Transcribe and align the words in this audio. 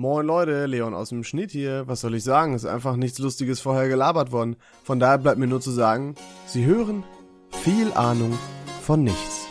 Moin 0.00 0.24
Leute, 0.24 0.64
Leon 0.64 0.94
aus 0.94 1.10
dem 1.10 1.24
Schnitt 1.24 1.50
hier. 1.50 1.86
Was 1.86 2.00
soll 2.00 2.14
ich 2.14 2.24
sagen? 2.24 2.54
Ist 2.54 2.64
einfach 2.64 2.96
nichts 2.96 3.18
Lustiges 3.18 3.60
vorher 3.60 3.86
gelabert 3.86 4.32
worden. 4.32 4.56
Von 4.82 4.98
daher 4.98 5.18
bleibt 5.18 5.38
mir 5.38 5.46
nur 5.46 5.60
zu 5.60 5.70
sagen, 5.70 6.14
Sie 6.46 6.64
hören 6.64 7.04
viel 7.50 7.92
Ahnung 7.92 8.38
von 8.80 9.04
nichts. 9.04 9.46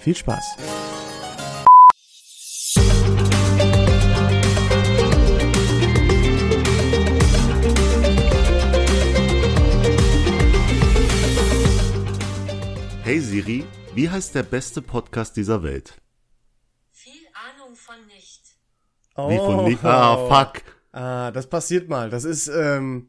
Viel 0.00 0.16
Spaß. 0.16 0.44
Hey 13.04 13.20
Siri, 13.20 13.64
wie 13.94 14.10
heißt 14.10 14.34
der 14.34 14.42
beste 14.42 14.82
Podcast 14.82 15.36
dieser 15.36 15.62
Welt? 15.62 16.02
Viel 16.90 17.22
Ahnung 17.34 17.76
von 17.76 18.04
nicht. 18.08 18.46
Wie 19.16 19.36
von 19.38 19.64
nicht? 19.64 19.84
Ah, 19.84 20.16
fuck. 20.28 20.62
Ah, 20.92 21.30
das 21.30 21.46
passiert 21.46 21.88
mal. 21.88 22.10
Das 22.10 22.24
ist, 22.24 22.48
ähm, 22.48 23.08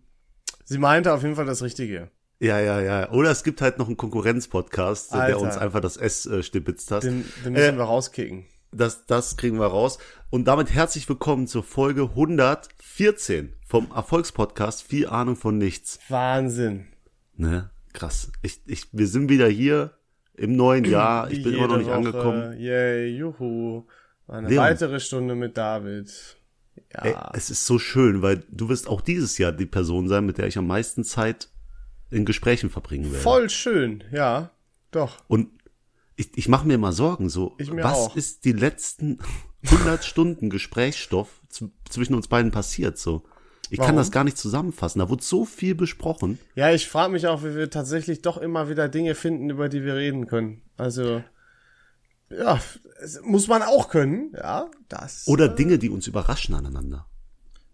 sie 0.66 0.78
meinte 0.78 1.14
auf 1.14 1.24
jeden 1.24 1.36
Fall 1.36 1.46
das 1.46 1.62
Richtige. 1.64 2.10
Ja, 2.40 2.60
ja, 2.60 2.80
ja. 2.82 3.10
Oder 3.12 3.32
es 3.32 3.44
gibt 3.44 3.62
halt 3.62 3.78
noch 3.80 3.88
einen 3.88 3.98
Konkurrenzpodcast, 3.98 5.14
der 5.14 5.40
uns 5.40 5.58
einfach 5.58 5.80
das 5.80 5.98
S 5.98 6.26
äh, 6.26 6.44
stibitzt 6.44 6.92
hat. 6.92 7.04
Den, 7.04 7.26
den 7.44 7.54
müssen 7.54 7.76
Äh, 7.76 7.78
wir 7.78 7.84
rauskicken. 7.86 8.46
Das, 8.72 9.06
das 9.06 9.38
kriegen 9.38 9.60
wir 9.60 9.68
raus. 9.68 9.98
Und 10.30 10.46
damit 10.48 10.72
herzlich 10.74 11.08
willkommen 11.10 11.48
zur 11.48 11.64
Folge 11.64 12.04
114 12.04 13.54
vom 13.66 13.88
Erfolgspodcast 13.96 14.84
Viel 14.84 15.08
Ahnung 15.08 15.36
von 15.36 15.58
nichts. 15.58 16.00
Wahnsinn. 16.10 16.88
Ne? 17.36 17.70
Krass. 17.94 18.32
Ich, 18.44 18.62
ich, 18.68 18.88
wir 18.92 19.08
sind 19.08 19.30
wieder 19.30 19.48
hier 19.48 19.92
im 20.36 20.56
neuen 20.56 20.84
Jahr. 20.90 21.32
Ich 21.32 21.44
bin 21.44 21.54
immer 21.54 21.68
noch 21.68 21.78
nicht 21.78 21.88
Woche. 21.88 21.96
angekommen. 21.96 22.60
Yay, 22.60 23.08
juhu. 23.18 23.86
Eine 24.28 24.50
Leon. 24.50 24.64
weitere 24.64 25.00
Stunde 25.00 25.36
mit 25.36 25.58
David. 25.58 26.12
Ja. 26.94 27.02
Ey, 27.04 27.16
es 27.34 27.50
ist 27.50 27.66
so 27.66 27.80
schön, 27.80 28.22
weil 28.22 28.44
du 28.50 28.70
wirst 28.70 28.88
auch 28.88 29.02
dieses 29.02 29.38
Jahr 29.38 29.52
die 29.52 29.66
Person 29.66 30.08
sein, 30.08 30.26
mit 30.26 30.38
der 30.38 30.48
ich 30.48 30.58
am 30.58 30.68
meisten 30.68 31.04
Zeit 31.04 31.50
in 32.12 32.24
Gesprächen 32.26 32.70
verbringen 32.70 33.06
werde. 33.12 33.24
Voll 33.24 33.50
schön, 33.50 34.04
ja. 34.12 34.52
Doch. 34.92 35.18
Und 35.28 35.50
ich, 36.16 36.38
ich 36.38 36.48
mache 36.48 36.68
mir 36.68 36.78
mal 36.78 36.92
Sorgen, 36.94 37.30
so, 37.30 37.56
Ich 37.58 37.72
mir 37.72 37.84
was 37.84 37.98
auch. 37.98 38.16
ist 38.16 38.46
die 38.46 38.54
letzten 38.54 39.20
100 39.66 40.04
Stunden 40.04 40.50
Gesprächsstoff 40.50 41.42
zwischen 41.90 42.14
uns 42.16 42.28
beiden 42.28 42.52
passiert, 42.52 42.98
so. 42.98 43.24
Ich 43.70 43.80
kann 43.80 43.88
Warum? 43.88 43.98
das 43.98 44.12
gar 44.12 44.24
nicht 44.24 44.38
zusammenfassen, 44.38 45.00
da 45.00 45.10
wurde 45.10 45.24
so 45.24 45.44
viel 45.44 45.76
besprochen. 45.76 46.40
Ja, 46.56 46.72
ich 46.72 46.88
frage 46.88 47.12
mich 47.12 47.28
auch, 47.28 47.44
wie 47.44 47.54
wir 47.54 47.70
tatsächlich 47.70 48.22
doch 48.22 48.38
immer 48.38 48.70
wieder 48.70 48.88
Dinge 48.88 49.14
finden, 49.14 49.50
über 49.50 49.68
die 49.68 49.84
wir 49.84 49.96
reden 49.96 50.28
können. 50.28 50.62
Also, 50.78 51.22
ja, 52.30 52.60
muss 53.24 53.48
man 53.48 53.62
auch 53.62 53.90
können, 53.90 54.34
ja. 54.36 54.70
Das. 54.90 55.28
Oder 55.28 55.48
Dinge, 55.48 55.78
die 55.78 55.90
uns 55.90 56.08
überraschen 56.08 56.56
aneinander. 56.56 57.06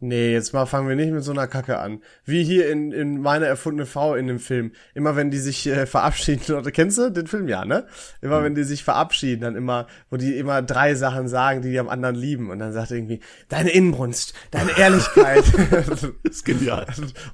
Nee, 0.06 0.34
jetzt 0.34 0.52
mal 0.52 0.66
fangen 0.66 0.90
wir 0.90 0.98
nicht 0.98 1.14
mit 1.14 1.24
so 1.24 1.32
einer 1.32 1.48
Kacke 1.48 1.80
an. 1.80 2.02
Wie 2.26 2.44
hier 2.44 2.70
in, 2.70 2.92
in 2.92 3.22
meine 3.22 3.46
erfundene 3.46 3.86
Frau 3.86 4.16
in 4.16 4.28
dem 4.28 4.40
Film. 4.40 4.74
Immer 4.94 5.16
wenn 5.16 5.32
die 5.32 5.38
sich 5.38 5.66
äh, 5.66 5.86
verabschieden, 5.86 6.56
oder 6.58 6.72
kennst 6.72 6.98
du 6.98 7.10
den 7.10 7.26
Film 7.26 7.48
ja, 7.48 7.64
ne? 7.64 7.88
Immer 8.20 8.44
wenn 8.44 8.54
die 8.54 8.66
sich 8.66 8.84
verabschieden, 8.84 9.40
dann 9.40 9.56
immer, 9.56 9.88
wo 10.10 10.18
die 10.18 10.38
immer 10.38 10.62
drei 10.62 10.96
Sachen 10.96 11.30
sagen, 11.30 11.62
die 11.62 11.72
die 11.72 11.80
am 11.80 11.88
anderen 11.88 12.16
lieben. 12.16 12.50
Und 12.50 12.60
dann 12.60 12.74
sagt 12.74 12.92
irgendwie, 12.92 13.22
deine 13.48 13.70
Inbrunst, 13.70 14.34
deine 14.52 14.72
Ehrlichkeit 14.78 15.46
ist 16.24 16.44
genial. 16.44 16.86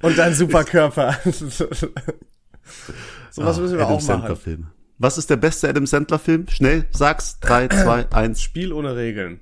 und 0.02 0.16
dein 0.16 0.34
super 0.34 0.62
Körper. 0.62 1.18
Sowas 1.24 1.80
müssen 3.58 3.78
wir 3.78 3.84
Adam 3.84 3.96
auch 3.96 4.06
machen. 4.06 4.36
Film. 4.36 4.68
Was 5.00 5.16
ist 5.16 5.30
der 5.30 5.38
beste 5.38 5.66
Adam 5.66 5.86
Sandler 5.86 6.18
Film? 6.18 6.46
Schnell, 6.48 6.84
sag's. 6.90 7.40
Drei, 7.40 7.68
zwei, 7.68 8.06
eins. 8.12 8.42
Spiel 8.42 8.70
ohne 8.70 8.96
Regeln. 8.96 9.40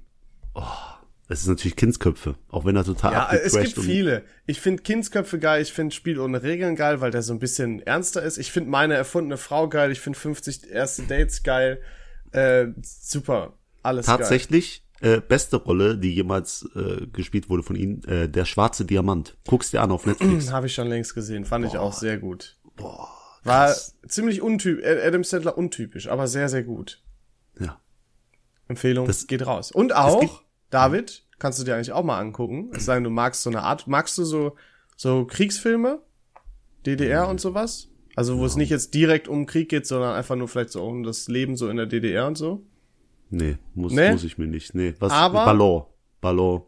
Das 1.27 1.41
ist 1.41 1.49
natürlich 1.49 1.75
Kindsköpfe, 1.75 2.37
auch 2.49 2.65
wenn 2.65 2.77
er 2.77 2.85
total 2.85 3.13
Ja, 3.13 3.33
es 3.33 3.59
gibt 3.59 3.77
viele. 3.77 4.23
Ich 4.47 4.61
finde 4.61 4.85
Kindsköpfe 4.85 5.41
geil, 5.41 5.61
ich 5.61 5.73
finde 5.73 5.93
Spiel 5.93 6.21
ohne 6.21 6.45
Regeln 6.45 6.77
geil, 6.77 7.01
weil 7.01 7.11
der 7.11 7.23
so 7.23 7.33
ein 7.33 7.41
bisschen 7.41 7.83
ernster 7.83 8.23
ist. 8.23 8.39
Ich 8.39 8.53
finde 8.53 8.71
meine 8.71 8.95
erfundene 8.95 9.37
Frau 9.37 9.69
geil, 9.69 9.91
ich 9.91 9.99
finde 9.99 10.17
50 10.17 10.71
erste 10.71 11.03
Dates 11.03 11.43
geil. 11.43 11.83
Äh, 12.31 12.69
super. 12.81 13.55
Alles 13.83 14.07
Tatsächlich 14.07 14.87
äh, 15.01 15.21
beste 15.21 15.57
Rolle, 15.57 15.99
die 15.99 16.15
jemals 16.15 16.69
äh, 16.77 17.09
gespielt 17.09 17.51
wurde 17.51 17.65
von 17.65 17.75
ihm, 17.75 18.01
äh, 18.07 18.29
der 18.29 18.45
schwarze 18.45 18.85
Diamant. 18.85 19.37
Guck's 19.49 19.73
dir 19.73 19.83
an 19.83 19.91
auf 19.91 20.07
Netflix. 20.07 20.47
geil. 20.47 20.55
Habe 20.55 20.69
ich 20.69 20.75
schon 20.75 20.89
längst 20.89 21.17
gesehen, 21.17 21.45
fand 21.45 21.67
ich 21.67 21.77
auch 21.77 21.93
sehr 21.93 22.17
gut. 22.19 22.57
War 23.45 23.75
ziemlich 24.07 24.43
untypisch, 24.43 24.85
Adam 24.85 25.25
Sandler 25.25 25.57
untypisch, 25.59 26.09
aber 26.09 26.27
sehr, 26.29 26.49
sehr 26.49 26.63
gut. 26.63 27.03
ja. 27.61 27.81
Empfehlung 28.69 29.07
Das- 29.07 29.27
geht 29.27 29.47
raus. 29.47 29.73
Und 29.73 29.95
auch, 29.97 30.43
David, 30.71 31.25
kannst 31.39 31.59
du 31.59 31.65
dir 31.65 31.75
eigentlich 31.75 31.93
auch 31.93 32.05
mal 32.05 32.19
angucken. 32.19 32.71
Es 32.75 32.85
sei 32.85 32.95
denn, 32.97 33.05
du 33.05 33.11
magst 33.11 33.43
so 33.43 33.49
eine 33.49 33.63
Art, 33.63 33.87
magst 33.87 34.19
du 34.19 34.25
so, 34.25 34.57
so 34.97 35.25
Kriegsfilme? 35.25 36.01
DDR 36.85 37.29
und 37.29 37.41
sowas? 37.41 37.89
Also, 38.15 38.39
wo 38.39 38.45
es 38.45 38.57
nicht 38.57 38.69
jetzt 38.71 38.93
direkt 38.95 39.27
um 39.29 39.47
Krieg 39.47 39.69
geht, 39.71 39.87
sondern 39.87 40.15
einfach 40.15 40.37
nur 40.37 40.49
vielleicht 40.49 40.71
so 40.71 40.85
um 40.85 41.03
das 41.03 41.29
Leben 41.29 41.57
so 41.57 41.69
in 41.71 41.77
der 41.79 41.87
DDR 41.87 42.27
und 42.27 42.37
so? 42.37 42.63
Nee, 43.31 43.57
muss, 43.75 43.93
Nee? 43.93 44.13
muss 44.13 44.25
ich 44.25 44.37
mir 44.39 44.47
nicht. 44.47 44.75
Nee, 44.75 44.95
was? 44.99 45.13
Aber- 45.13 45.45
Ballon. 45.45 45.85
Ballon. 46.21 46.63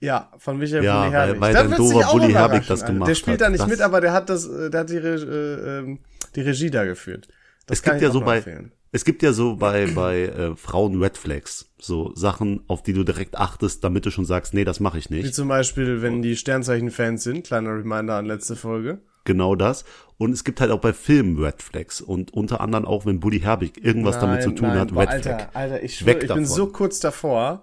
Ja, 0.00 0.30
von 0.38 0.58
Michael 0.58 0.84
Ja, 0.84 1.00
Bulli 1.02 1.12
weil- 1.12 1.26
Herbig. 1.26 1.40
weil 1.40 1.52
Da 1.54 1.60
auch 2.06 2.12
Bulli 2.12 2.32
Herbig 2.32 2.66
das 2.68 2.84
gemacht 2.86 3.08
Der 3.08 3.14
spielt 3.16 3.34
hat. 3.40 3.46
da 3.46 3.50
nicht 3.50 3.60
Das- 3.62 3.68
mit, 3.68 3.80
aber 3.80 4.00
der 4.00 4.12
hat 4.12 4.28
das, 4.30 4.48
der 4.70 4.80
hat 4.80 4.90
die, 4.90 4.96
äh, 4.96 5.78
ähm, 5.78 5.98
die 6.36 6.40
Regie 6.42 6.70
da 6.70 6.84
geführt. 6.84 7.28
Das 7.66 7.78
Es 7.78 7.82
gibt 7.82 8.00
ja 8.00 8.10
so 8.10 8.20
bei, 8.20 8.36
empfehlen. 8.38 8.72
es 8.92 9.04
gibt 9.04 9.22
ja 9.22 9.32
so 9.32 9.56
bei, 9.56 9.86
bei 9.86 10.22
äh, 10.26 10.56
Frauen 10.56 11.02
Red 11.02 11.18
Flags. 11.18 11.66
So 11.80 12.12
Sachen, 12.14 12.60
auf 12.68 12.82
die 12.82 12.92
du 12.92 13.04
direkt 13.04 13.36
achtest, 13.36 13.82
damit 13.84 14.06
du 14.06 14.10
schon 14.10 14.24
sagst, 14.24 14.54
nee, 14.54 14.64
das 14.64 14.80
mache 14.80 14.98
ich 14.98 15.10
Wie 15.10 15.14
nicht. 15.22 15.34
zum 15.34 15.48
Beispiel, 15.48 16.00
wenn 16.00 16.22
die 16.22 16.36
Sternzeichen-Fans 16.36 17.22
sind, 17.22 17.46
kleiner 17.46 17.70
Reminder 17.70 18.14
an 18.14 18.26
letzte 18.26 18.56
Folge. 18.56 18.98
Genau 19.24 19.54
das. 19.56 19.84
Und 20.16 20.32
es 20.32 20.42
gibt 20.42 20.60
halt 20.60 20.70
auch 20.70 20.80
bei 20.80 20.92
Filmen 20.92 21.38
Red 21.42 21.60
Flags. 21.62 22.00
Und 22.00 22.32
unter 22.32 22.60
anderem 22.60 22.84
auch, 22.86 23.04
wenn 23.04 23.20
Buddy 23.20 23.40
Herbig 23.40 23.84
irgendwas 23.84 24.18
damit 24.18 24.42
zu 24.42 24.52
tun 24.52 24.70
hat, 24.70 24.92
boah, 24.94 25.00
Red 25.02 25.08
Alter, 25.10 25.36
Flag. 25.38 25.48
Alter, 25.54 25.82
ich, 25.82 25.96
schwör, 25.98 26.22
ich 26.22 26.32
bin 26.32 26.46
so 26.46 26.68
kurz 26.68 26.98
davor, 27.00 27.62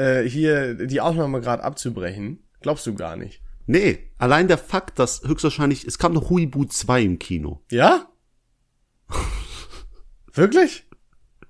äh, 0.00 0.28
hier 0.28 0.74
die 0.86 1.00
Aufnahme 1.00 1.40
gerade 1.40 1.62
abzubrechen. 1.62 2.42
Glaubst 2.62 2.86
du 2.86 2.94
gar 2.94 3.16
nicht. 3.16 3.42
Nee, 3.66 4.10
allein 4.18 4.48
der 4.48 4.58
Fakt, 4.58 4.98
dass 4.98 5.22
höchstwahrscheinlich, 5.22 5.84
es 5.84 5.98
kam 5.98 6.14
noch 6.14 6.30
Huibu 6.30 6.64
2 6.64 7.02
im 7.02 7.18
Kino. 7.18 7.62
Ja? 7.70 8.06
Wirklich? 10.32 10.86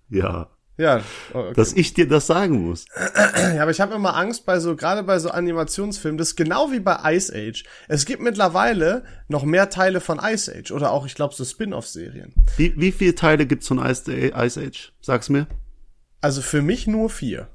Ja. 0.09 0.51
Ja, 0.77 1.03
oh, 1.35 1.39
okay. 1.39 1.53
Dass 1.57 1.75
ich 1.75 1.93
dir 1.93 2.09
das 2.09 2.27
sagen 2.27 2.67
muss. 2.67 2.87
ja, 3.55 3.63
aber 3.63 3.71
ich 3.71 3.83
habe 3.83 3.95
immer 3.95 4.17
Angst 4.17 4.47
bei 4.47 4.59
so, 4.61 4.77
gerade 4.77 5.03
bei 5.03 5.19
so 5.19 5.31
Animationsfilmen, 5.31 6.17
das 6.17 6.29
ist 6.29 6.37
genau 6.37 6.73
wie 6.73 6.81
bei 6.81 7.15
Ice 7.15 7.31
Age. 7.35 7.65
Es 7.87 8.07
gibt 8.07 8.23
mittlerweile 8.23 9.05
noch 9.29 9.45
mehr 9.45 9.69
Teile 9.69 10.01
von 10.01 10.19
Ice 10.23 10.51
Age 10.51 10.73
oder 10.73 10.91
auch, 10.91 11.05
ich 11.05 11.15
glaube, 11.15 11.35
so 11.35 11.45
Spin-off-Serien. 11.45 12.33
Wie, 12.57 12.73
wie 12.81 12.93
viele 12.93 13.15
Teile 13.15 13.45
gibt's 13.47 13.69
von 13.69 13.79
Ice, 13.79 14.11
Ice 14.11 14.61
Age? 14.61 14.93
Sag's 15.03 15.29
mir. 15.29 15.47
Also 16.23 16.41
für 16.41 16.63
mich 16.63 16.87
nur 16.87 17.11
vier. 17.11 17.49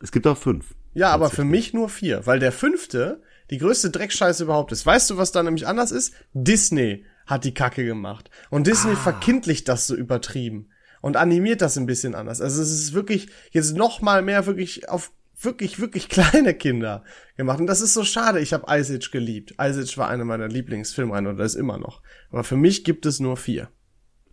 Es 0.00 0.12
gibt 0.12 0.26
auch 0.26 0.38
fünf. 0.38 0.74
Ja, 0.94 1.10
aber 1.10 1.30
für 1.30 1.44
mich 1.44 1.74
nur 1.74 1.88
vier, 1.88 2.26
weil 2.26 2.38
der 2.38 2.52
fünfte 2.52 3.20
die 3.50 3.58
größte 3.58 3.90
Dreckscheiße 3.90 4.44
überhaupt 4.44 4.72
ist. 4.72 4.84
Weißt 4.84 5.10
du, 5.10 5.16
was 5.18 5.32
da 5.32 5.42
nämlich 5.42 5.66
anders 5.66 5.92
ist? 5.92 6.14
Disney 6.32 7.04
hat 7.26 7.44
die 7.44 7.54
Kacke 7.54 7.84
gemacht. 7.84 8.30
Und 8.50 8.66
Disney 8.66 8.96
verkindlicht 8.96 9.68
das 9.68 9.86
so 9.86 9.94
übertrieben 9.94 10.70
und 11.00 11.16
animiert 11.16 11.60
das 11.60 11.76
ein 11.76 11.86
bisschen 11.86 12.14
anders. 12.14 12.40
Also 12.40 12.62
es 12.62 12.70
ist 12.70 12.92
wirklich 12.92 13.28
jetzt 13.50 13.76
noch 13.76 14.00
mal 14.00 14.22
mehr 14.22 14.46
wirklich 14.46 14.88
auf 14.88 15.12
wirklich, 15.40 15.80
wirklich 15.80 16.08
kleine 16.08 16.54
Kinder 16.54 17.04
gemacht. 17.36 17.60
Und 17.60 17.66
das 17.66 17.80
ist 17.80 17.94
so 17.94 18.04
schade. 18.04 18.40
Ich 18.40 18.52
habe 18.52 18.66
Ice 18.68 18.94
Age 18.94 19.10
geliebt. 19.10 19.54
Ice 19.60 19.80
Age 19.80 19.98
war 19.98 20.08
eine 20.08 20.24
meiner 20.24 20.48
Lieblingsfilmreihen 20.48 21.26
oder 21.26 21.44
ist 21.44 21.54
immer 21.54 21.78
noch. 21.78 22.02
Aber 22.30 22.44
für 22.44 22.56
mich 22.56 22.84
gibt 22.84 23.06
es 23.06 23.20
nur 23.20 23.36
vier. 23.36 23.68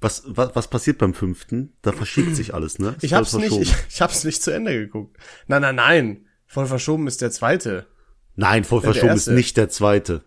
Was, 0.03 0.24
was, 0.25 0.53
was 0.53 0.68
passiert 0.69 0.97
beim 0.97 1.14
fünften? 1.14 1.78
Da 1.81 1.94
verschiebt 1.94 2.36
sich 2.36 2.53
alles, 2.53 2.78
ne? 2.78 2.90
Ist 2.97 3.03
Ich 3.03 3.14
hab's 3.14 3.34
nicht, 3.34 3.58
ich, 3.58 3.74
ich 3.90 4.02
hab's 4.02 4.25
nicht 4.25 4.44
zu 4.44 4.52
Ende 4.52 4.74
geguckt. 4.74 5.18
Nein, 5.47 5.62
nein, 5.62 5.75
nein. 5.75 6.25
Voll 6.46 6.66
verschoben 6.66 7.08
ist 7.08 7.22
der 7.22 7.31
zweite. 7.31 7.88
Nein, 8.35 8.66
voll 8.66 8.82
der 8.82 8.91
verschoben 8.91 9.16
ist 9.16 9.28
nicht 9.28 9.55
der 9.55 9.70
zweite. 9.70 10.23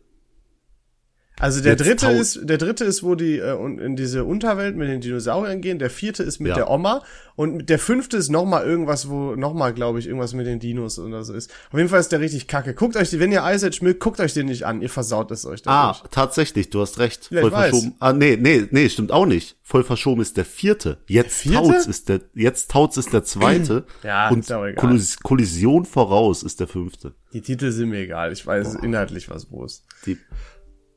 Also 1.38 1.60
der 1.62 1.72
Jetzt 1.72 1.86
dritte 1.86 2.10
ist, 2.12 2.40
der 2.44 2.56
dritte 2.56 2.84
ist, 2.84 3.02
wo 3.02 3.14
die 3.14 3.38
äh, 3.38 3.54
in 3.84 3.94
diese 3.94 4.24
Unterwelt 4.24 4.74
mit 4.74 4.88
den 4.88 5.02
Dinosauriern 5.02 5.60
gehen. 5.60 5.78
Der 5.78 5.90
vierte 5.90 6.22
ist 6.22 6.40
mit 6.40 6.50
Ja. 6.50 6.54
der 6.56 6.70
Oma 6.70 7.02
und 7.34 7.68
der 7.68 7.78
fünfte 7.78 8.16
ist 8.16 8.30
noch 8.30 8.46
mal 8.46 8.64
irgendwas, 8.64 9.10
wo 9.10 9.34
noch 9.36 9.52
mal, 9.52 9.74
glaube 9.74 9.98
ich, 9.98 10.06
irgendwas 10.06 10.32
mit 10.32 10.46
den 10.46 10.60
Dinos 10.60 10.98
oder 10.98 11.24
so 11.24 11.34
ist. 11.34 11.50
Auf 11.70 11.76
jeden 11.78 11.90
Fall 11.90 12.00
ist 12.00 12.10
der 12.10 12.20
richtig 12.20 12.46
kacke. 12.46 12.72
Guckt 12.72 12.96
euch, 12.96 13.10
die, 13.10 13.20
wenn 13.20 13.32
ihr 13.32 13.42
Ice 13.44 13.66
Age 13.66 13.82
mögt, 13.82 14.00
guckt 14.00 14.18
euch 14.20 14.32
den 14.32 14.46
nicht 14.46 14.64
an. 14.64 14.80
Ihr 14.80 14.88
versaut 14.88 15.30
es 15.30 15.44
euch 15.44 15.60
Ah, 15.66 15.92
dadurch. 15.92 16.10
tatsächlich, 16.10 16.70
du 16.70 16.80
hast 16.80 16.98
recht. 16.98 17.28
Ich 17.30 17.38
Voll 17.38 17.52
weiß. 17.52 17.68
verschoben. 17.70 17.94
Ah, 17.98 18.14
nee, 18.14 18.38
nee, 18.40 18.66
nee, 18.70 18.88
stimmt 18.88 19.12
auch 19.12 19.26
nicht. 19.26 19.56
Voll 19.62 19.84
verschoben 19.84 20.22
ist 20.22 20.38
der 20.38 20.46
vierte. 20.46 20.96
Jetzt 21.06 21.44
Der 21.44 21.52
vierte? 21.62 21.90
Ist 21.90 22.08
der, 22.08 22.20
jetzt 22.34 22.70
Tauz 22.70 22.96
ist 22.96 23.12
der 23.12 23.24
zweite. 23.24 23.84
Ja, 24.02 24.30
und 24.30 24.38
ist 24.38 24.52
auch 24.52 24.64
egal. 24.64 24.76
Kollis 24.80 25.18
Kollision 25.20 25.84
voraus 25.84 26.42
ist 26.42 26.60
der 26.60 26.68
fünfte. 26.68 27.12
Die 27.34 27.40
Titel 27.42 27.72
sind 27.72 27.90
mir 27.90 27.98
egal. 27.98 28.32
Ich 28.32 28.46
weiß 28.46 28.76
inhaltlich 28.76 29.28
was 29.28 29.50
wo 29.50 29.64
ist. 29.66 29.84
Die, 30.06 30.16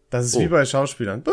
Das 0.10 0.26
ist 0.26 0.36
Oh. 0.36 0.40
wie 0.42 0.48
bei 0.48 0.66
Schauspielern. 0.66 1.24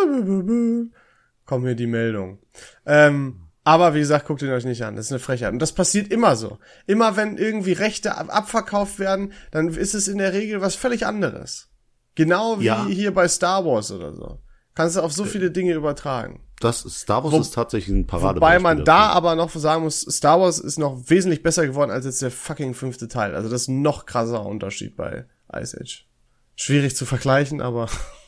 Kommt 1.44 1.64
mir 1.64 1.74
die 1.76 1.86
Meldung. 1.86 2.38
Ähm, 2.84 3.40
Aber 3.64 3.94
wie 3.94 3.98
gesagt, 3.98 4.26
guckt 4.28 4.42
ihn 4.42 4.50
euch 4.52 4.64
nicht 4.64 4.84
an. 4.84 4.94
Das 4.94 5.06
ist 5.06 5.10
eine 5.12 5.18
Frechheit. 5.18 5.52
Und 5.52 5.58
das 5.58 5.72
passiert 5.72 6.12
immer 6.12 6.36
so. 6.36 6.58
Immer 6.86 7.16
wenn 7.16 7.36
irgendwie 7.36 7.72
Rechte 7.72 8.16
ab 8.16 8.28
abverkauft 8.32 9.00
werden, 9.00 9.32
dann 9.50 9.68
ist 9.68 9.92
es 9.94 10.06
in 10.06 10.18
der 10.18 10.32
Regel 10.34 10.60
was 10.60 10.76
völlig 10.76 11.04
anderes. 11.04 11.68
Genau 12.14 12.60
wie 12.60 12.66
Ja. 12.66 12.86
hier 12.86 13.12
bei 13.12 13.26
Star 13.26 13.64
Wars 13.64 13.90
oder 13.90 14.14
so. 14.14 14.38
Kannst 14.76 14.94
du 14.96 15.00
auf 15.00 15.12
so 15.12 15.24
viele 15.24 15.50
Dinge 15.50 15.72
übertragen. 15.74 16.44
Das 16.60 16.80
Star 16.82 17.24
Wars 17.24 17.32
Wo- 17.32 17.40
ist 17.40 17.54
tatsächlich 17.54 17.94
ein 17.96 18.06
Paradebeispiel. 18.06 18.58
Wobei 18.60 18.62
man 18.76 18.84
da 18.84 19.08
aber 19.08 19.34
noch 19.34 19.50
sagen 19.50 19.82
muss, 19.82 20.00
Star 20.02 20.40
Wars 20.40 20.58
ist 20.60 20.78
noch 20.78 21.10
wesentlich 21.10 21.42
besser 21.42 21.66
geworden 21.66 21.90
als 21.90 22.04
jetzt 22.04 22.22
der 22.22 22.30
fucking 22.30 22.72
fünfte 22.74 23.08
Teil. 23.08 23.34
Also 23.34 23.48
das 23.48 23.62
ist 23.62 23.68
ein 23.68 23.82
noch 23.82 24.06
krasser 24.06 24.46
Unterschied 24.46 24.96
bei 24.96 25.26
Ice 25.52 25.76
Age. 25.80 26.06
Schwierig 26.54 26.94
zu 26.94 27.04
vergleichen, 27.04 27.60
aber 27.60 27.88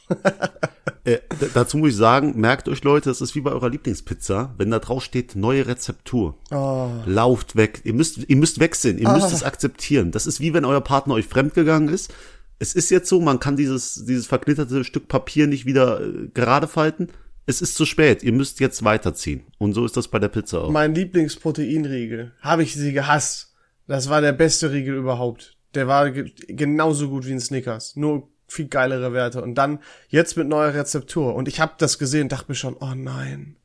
Äh, 1.08 1.20
dazu 1.54 1.78
muss 1.78 1.90
ich 1.90 1.96
sagen, 1.96 2.38
merkt 2.38 2.68
euch 2.68 2.84
Leute, 2.84 3.08
das 3.08 3.22
ist 3.22 3.34
wie 3.34 3.40
bei 3.40 3.50
eurer 3.50 3.70
Lieblingspizza, 3.70 4.54
wenn 4.58 4.70
da 4.70 4.78
drauf 4.78 5.02
steht 5.02 5.36
neue 5.36 5.66
Rezeptur. 5.66 6.36
Oh. 6.50 6.90
Lauft 7.06 7.56
weg. 7.56 7.80
Ihr 7.84 7.94
müsst, 7.94 8.18
ihr 8.28 8.36
müsst 8.36 8.60
wechseln. 8.60 8.98
Ihr 8.98 9.08
müsst 9.08 9.32
es 9.32 9.42
akzeptieren. 9.42 10.10
Das 10.10 10.26
ist 10.26 10.40
wie 10.40 10.52
wenn 10.52 10.66
euer 10.66 10.82
Partner 10.82 11.14
euch 11.14 11.26
fremdgegangen 11.26 11.88
ist. 11.88 12.12
Es 12.58 12.74
ist 12.74 12.90
jetzt 12.90 13.08
so, 13.08 13.20
man 13.20 13.40
kann 13.40 13.56
dieses, 13.56 14.04
dieses 14.04 14.26
verknitterte 14.26 14.84
Stück 14.84 15.08
Papier 15.08 15.46
nicht 15.46 15.64
wieder 15.64 16.00
äh, 16.00 16.28
gerade 16.34 16.66
falten. 16.66 17.08
Es 17.46 17.62
ist 17.62 17.76
zu 17.76 17.86
spät. 17.86 18.22
Ihr 18.22 18.32
müsst 18.32 18.60
jetzt 18.60 18.84
weiterziehen. 18.84 19.44
Und 19.56 19.72
so 19.72 19.86
ist 19.86 19.96
das 19.96 20.08
bei 20.08 20.18
der 20.18 20.28
Pizza 20.28 20.64
auch. 20.64 20.70
mein 20.70 20.94
Lieblingsproteinriegel, 20.94 22.32
habe 22.42 22.62
ich 22.62 22.74
sie 22.74 22.92
gehasst. 22.92 23.54
Das 23.86 24.10
war 24.10 24.20
der 24.20 24.32
beste 24.32 24.72
Riegel 24.72 24.96
überhaupt. 24.96 25.56
Der 25.74 25.86
war 25.86 26.10
ge 26.10 26.30
genauso 26.48 27.08
gut 27.08 27.26
wie 27.26 27.32
ein 27.32 27.40
Snickers, 27.40 27.96
nur 27.96 28.28
viel 28.48 28.66
geilere 28.68 29.12
Werte. 29.12 29.42
Und 29.42 29.54
dann 29.54 29.78
jetzt 30.08 30.36
mit 30.36 30.48
neuer 30.48 30.74
Rezeptur. 30.74 31.34
Und 31.34 31.46
ich 31.48 31.60
habe 31.60 31.74
das 31.78 31.98
gesehen, 31.98 32.28
dachte 32.28 32.46
mir 32.48 32.54
schon, 32.56 32.74
oh 32.80 32.94
nein, 32.96 33.56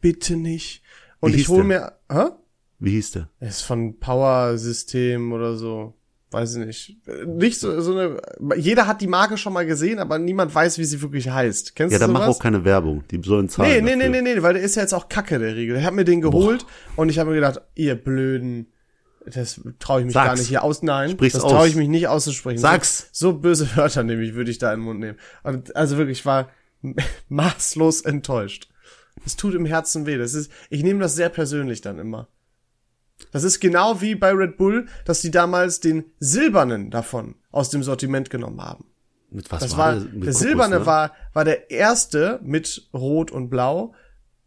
bitte 0.00 0.36
nicht. 0.36 0.82
Und 1.20 1.34
ich 1.34 1.48
hole 1.48 1.64
mir, 1.64 1.92
hä? 2.10 2.30
Wie 2.78 2.90
hieß 2.92 3.12
der? 3.12 3.28
Er 3.38 3.48
ist 3.48 3.62
von 3.62 3.98
Power 4.00 4.56
System 4.58 5.32
oder 5.32 5.56
so. 5.56 5.94
Weiß 6.32 6.56
ich 6.56 6.64
nicht. 6.66 6.96
Nicht 7.26 7.60
so, 7.60 7.78
so 7.82 7.92
eine. 7.92 8.16
Jeder 8.56 8.86
hat 8.86 9.02
die 9.02 9.06
Marke 9.06 9.36
schon 9.36 9.52
mal 9.52 9.66
gesehen, 9.66 9.98
aber 9.98 10.18
niemand 10.18 10.52
weiß, 10.54 10.78
wie 10.78 10.84
sie 10.86 11.02
wirklich 11.02 11.28
heißt. 11.28 11.76
Kennst 11.76 11.92
Ja, 11.92 11.98
du 11.98 12.04
dann 12.06 12.12
mach 12.12 12.22
sowas? 12.24 12.36
auch 12.36 12.40
keine 12.42 12.64
Werbung. 12.64 13.04
Die 13.10 13.20
sollen 13.22 13.50
zahlen. 13.50 13.70
Nee, 13.70 13.80
nee, 13.82 13.96
nee, 13.96 14.08
dafür. 14.08 14.22
nee, 14.22 14.34
nee, 14.36 14.42
weil 14.42 14.54
der 14.54 14.62
ist 14.62 14.74
ja 14.76 14.82
jetzt 14.82 14.94
auch 14.94 15.10
kacke, 15.10 15.38
der 15.38 15.54
Riegel. 15.54 15.74
Der 15.74 15.84
hat 15.84 15.92
mir 15.92 16.06
den 16.06 16.22
geholt 16.22 16.64
und 16.96 17.10
ich 17.10 17.18
habe 17.18 17.28
mir 17.30 17.36
gedacht, 17.36 17.60
ihr 17.74 17.94
blöden, 17.96 18.72
das 19.26 19.60
traue 19.78 20.00
ich 20.00 20.06
mich 20.06 20.14
Sag's. 20.14 20.26
gar 20.26 20.34
nicht 20.36 20.48
hier 20.48 20.62
aus. 20.64 20.82
Nein, 20.82 21.10
Sprich's 21.10 21.34
das 21.34 21.42
traue 21.42 21.68
ich 21.68 21.76
mich 21.76 21.88
nicht 21.88 22.08
auszusprechen. 22.08 22.58
Sag's. 22.58 23.08
So, 23.12 23.34
böse 23.34 23.76
Wörter 23.76 24.02
nämlich 24.02 24.34
würde 24.34 24.50
ich 24.50 24.58
da 24.58 24.72
in 24.72 24.80
den 24.80 24.84
Mund 24.84 25.00
nehmen. 25.00 25.18
Und 25.42 25.74
also 25.76 25.98
wirklich, 25.98 26.20
ich 26.20 26.26
war 26.26 26.48
maßlos 27.28 28.02
enttäuscht. 28.02 28.68
Es 29.24 29.36
tut 29.36 29.54
im 29.54 29.66
Herzen 29.66 30.06
weh. 30.06 30.16
Das 30.18 30.34
ist, 30.34 30.50
ich 30.70 30.82
nehme 30.82 31.00
das 31.00 31.14
sehr 31.14 31.28
persönlich 31.28 31.80
dann 31.80 31.98
immer. 31.98 32.28
Das 33.30 33.44
ist 33.44 33.60
genau 33.60 34.00
wie 34.00 34.14
bei 34.14 34.32
Red 34.32 34.56
Bull, 34.56 34.86
dass 35.04 35.20
die 35.20 35.30
damals 35.30 35.80
den 35.80 36.04
silbernen 36.18 36.90
davon 36.90 37.36
aus 37.52 37.70
dem 37.70 37.82
Sortiment 37.82 38.30
genommen 38.30 38.60
haben. 38.60 38.86
Mit 39.30 39.50
was 39.52 39.60
Das 39.62 39.76
war, 39.76 39.92
der? 39.94 40.04
der, 40.04 40.20
Kokos, 40.20 40.38
silberne 40.38 40.78
ne? 40.80 40.86
war, 40.86 41.12
war 41.32 41.44
der 41.44 41.70
erste 41.70 42.40
mit 42.42 42.88
Rot 42.92 43.30
und 43.30 43.48
Blau, 43.48 43.94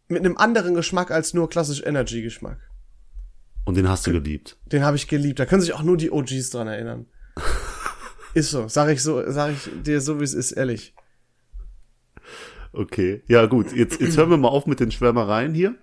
mit 0.08 0.20
einem 0.20 0.36
anderen 0.36 0.74
Geschmack 0.74 1.10
als 1.10 1.34
nur 1.34 1.48
klassisch 1.48 1.82
Energy 1.84 2.22
Geschmack. 2.22 2.58
Und 3.66 3.76
den 3.76 3.88
hast 3.88 4.06
du 4.06 4.12
geliebt. 4.12 4.56
Den 4.72 4.82
habe 4.84 4.96
ich 4.96 5.08
geliebt. 5.08 5.38
Da 5.38 5.44
können 5.44 5.60
sich 5.60 5.74
auch 5.74 5.82
nur 5.82 5.98
die 5.98 6.10
OGs 6.10 6.48
dran 6.50 6.68
erinnern. 6.68 7.04
ist 8.34 8.50
so, 8.50 8.68
sag 8.68 8.88
ich 8.90 9.02
so, 9.02 9.22
sag 9.30 9.52
ich 9.52 9.68
dir 9.82 10.00
so 10.00 10.18
wie 10.20 10.24
es 10.24 10.32
ist, 10.34 10.52
ehrlich. 10.52 10.94
Okay. 12.72 13.22
Ja, 13.28 13.46
gut. 13.46 13.72
Jetzt, 13.72 14.00
jetzt 14.00 14.16
hören 14.16 14.30
wir 14.30 14.36
mal 14.36 14.48
auf 14.48 14.66
mit 14.66 14.80
den 14.80 14.90
Schwärmereien 14.90 15.52
hier. 15.54 15.74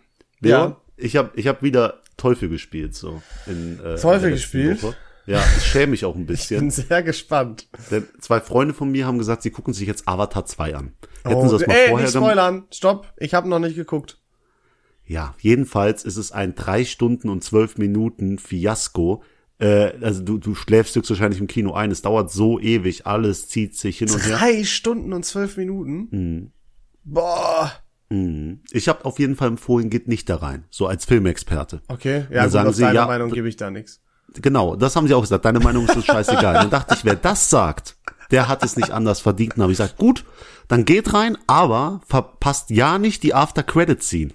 Ja. 0.41 0.59
Leon, 0.65 0.75
Ich 0.97 1.15
habe 1.17 1.31
ich 1.35 1.47
hab 1.47 1.61
wieder 1.63 2.01
Teufel 2.17 2.49
gespielt, 2.49 2.95
so. 2.95 3.21
In, 3.47 3.79
äh, 3.79 3.95
Teufel 3.95 4.29
in 4.29 4.35
gespielt? 4.35 4.83
Woche. 4.83 4.95
Ja, 5.25 5.41
ich 5.57 5.63
schäme 5.63 5.87
mich 5.91 6.03
auch 6.03 6.15
ein 6.15 6.25
Bin 6.25 6.35
bisschen. 6.35 6.69
sehr 6.69 7.01
gespannt. 7.01 7.67
Denn 7.91 8.05
zwei 8.19 8.41
Freunde 8.41 8.73
von 8.73 8.91
mir 8.91 9.05
haben 9.05 9.17
gesagt, 9.17 9.41
sie 9.41 9.51
gucken 9.51 9.73
sich 9.73 9.87
jetzt 9.87 10.05
Avatar 10.07 10.45
2 10.45 10.75
an. 10.75 10.93
Hätten 11.23 11.35
Oh, 11.35 11.47
sie 11.47 11.57
das 11.59 11.67
mal 11.67 11.73
ey, 11.73 11.89
vorher 11.89 12.07
nicht 12.07 12.15
spoilern. 12.17 12.63
Stopp. 12.71 13.07
Ich 13.17 13.33
habe 13.33 13.47
noch 13.47 13.59
nicht 13.59 13.75
geguckt. 13.75 14.19
Ja, 15.05 15.35
jedenfalls 15.39 16.03
ist 16.03 16.17
es 16.17 16.31
ein 16.31 16.55
drei 16.55 16.85
Stunden 16.85 17.29
und 17.29 17.43
zwölf 17.43 17.77
Minuten 17.77 18.39
Fiasko. 18.39 19.23
Äh, 19.59 19.93
also 20.01 20.23
du, 20.23 20.37
du 20.37 20.55
schläfst 20.55 20.95
höchstwahrscheinlich 20.95 21.39
im 21.39 21.47
Kino 21.47 21.73
ein. 21.73 21.91
Es 21.91 22.01
dauert 22.01 22.31
so 22.31 22.59
ewig, 22.59 23.05
alles 23.05 23.47
zieht 23.47 23.75
sich 23.77 23.97
hin 23.97 24.09
und 24.09 24.25
her. 24.25 24.37
Drei 24.37 24.63
Stunden 24.63 25.13
und 25.13 25.25
zwölf 25.25 25.57
Minuten? 25.57 26.07
Mhm. 26.11 26.51
Boah. 27.03 27.71
Ich 28.71 28.87
habe 28.89 29.05
auf 29.05 29.17
jeden 29.17 29.35
Fall 29.35 29.47
empfohlen, 29.47 29.89
geht 29.89 30.07
nicht 30.07 30.29
da 30.29 30.35
rein, 30.35 30.65
so 30.69 30.85
als 30.85 31.05
Filmexperte. 31.05 31.81
Okay, 31.87 32.25
Dann 32.29 32.31
ja, 32.31 32.43
gut, 32.43 32.51
sagen 32.51 32.69
auf 32.69 32.75
sie, 32.75 32.81
deine 32.83 32.95
ja, 32.95 33.07
Meinung 33.07 33.31
gebe 33.31 33.49
ich 33.49 33.55
da 33.55 33.71
nichts. 33.71 34.01
Genau, 34.35 34.75
das 34.75 34.95
haben 34.95 35.07
sie 35.07 35.13
auch 35.13 35.21
gesagt. 35.21 35.45
Deine 35.45 35.59
Meinung 35.59 35.85
ist 35.85 35.95
so 35.95 36.01
scheißegal. 36.01 36.53
Dann 36.53 36.69
dachte 36.69 36.95
ich, 36.95 37.05
wer 37.05 37.15
das 37.15 37.49
sagt, 37.49 37.97
der 38.31 38.47
hat 38.47 38.63
es 38.63 38.77
nicht 38.77 38.91
anders 38.91 39.19
verdient. 39.19 39.53
Dann 39.53 39.63
habe 39.63 39.71
ich 39.71 39.77
gesagt, 39.77 39.97
gut, 39.97 40.25
dann 40.67 40.85
geht 40.85 41.13
rein, 41.13 41.37
aber 41.47 42.01
verpasst 42.07 42.69
ja 42.69 42.97
nicht 42.97 43.23
die 43.23 43.33
After-Credit-Scene. 43.33 44.31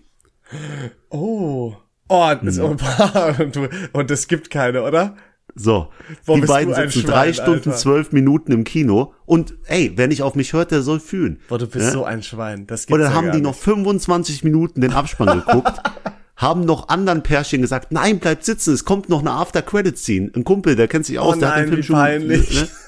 Oh. 1.11 1.75
Oh, 2.09 2.33
das, 2.43 2.57
Mhm. 2.57 2.65
und, 2.65 3.57
du, 3.57 3.69
und 3.93 4.11
es 4.11 4.29
gibt 4.29 4.51
keine, 4.51 4.83
oder? 4.83 5.17
So, 5.55 5.89
Boah, 6.25 6.37
die 6.41 6.47
beiden 6.47 6.75
sitzen 6.75 7.01
Schwein, 7.03 7.11
drei 7.11 7.33
Stunden, 7.33 7.71
Alter. 7.71 7.77
zwölf 7.77 8.13
Minuten 8.13 8.53
im 8.53 8.65
Kino 8.65 9.13
und 9.27 9.55
ey, 9.67 9.93
wer 9.97 10.07
nicht 10.07 10.23
auf 10.23 10.35
mich 10.35 10.53
hört, 10.53 10.71
der 10.71 10.83
soll 10.83 11.01
fühlen. 11.01 11.41
Boah, 11.49 11.59
du 11.59 11.67
bist 11.67 11.87
Ja? 11.87 11.91
so 11.93 12.05
ein 12.05 12.23
Schwein. 12.23 12.67
Das 12.67 12.83
gibt's 12.87 12.93
Und 12.95 13.01
dann 13.01 13.11
ja 13.11 13.17
haben 13.17 13.33
die 13.33 13.41
noch 13.41 13.55
25 13.55 14.45
Minuten 14.45 14.81
den 14.81 14.93
Abspann 14.93 15.43
geguckt, 15.45 15.81
haben 16.37 16.61
noch 16.65 16.89
anderen 16.89 17.23
Pärchen 17.23 17.61
gesagt, 17.61 17.93
nein, 17.93 18.21
bleibt 18.21 18.45
sitzen, 18.45 18.73
es 18.73 18.85
kommt 18.85 19.09
noch 19.09 19.21
eine 19.21 19.33
After-Credit-Scene. 19.33 20.31
Ein 20.37 20.45
Kumpel, 20.45 20.77
der 20.77 20.87
kennt 20.87 21.07
sich 21.07 21.19
aus, 21.19 21.37
Oh 21.37 21.41
der 21.41 21.49
hat 21.49 21.57
nein, 21.57 21.65
den 21.67 21.73
Film 21.73 21.83
schon. 21.83 21.97
peinlich. 21.97 22.55
Ne? 22.63 22.69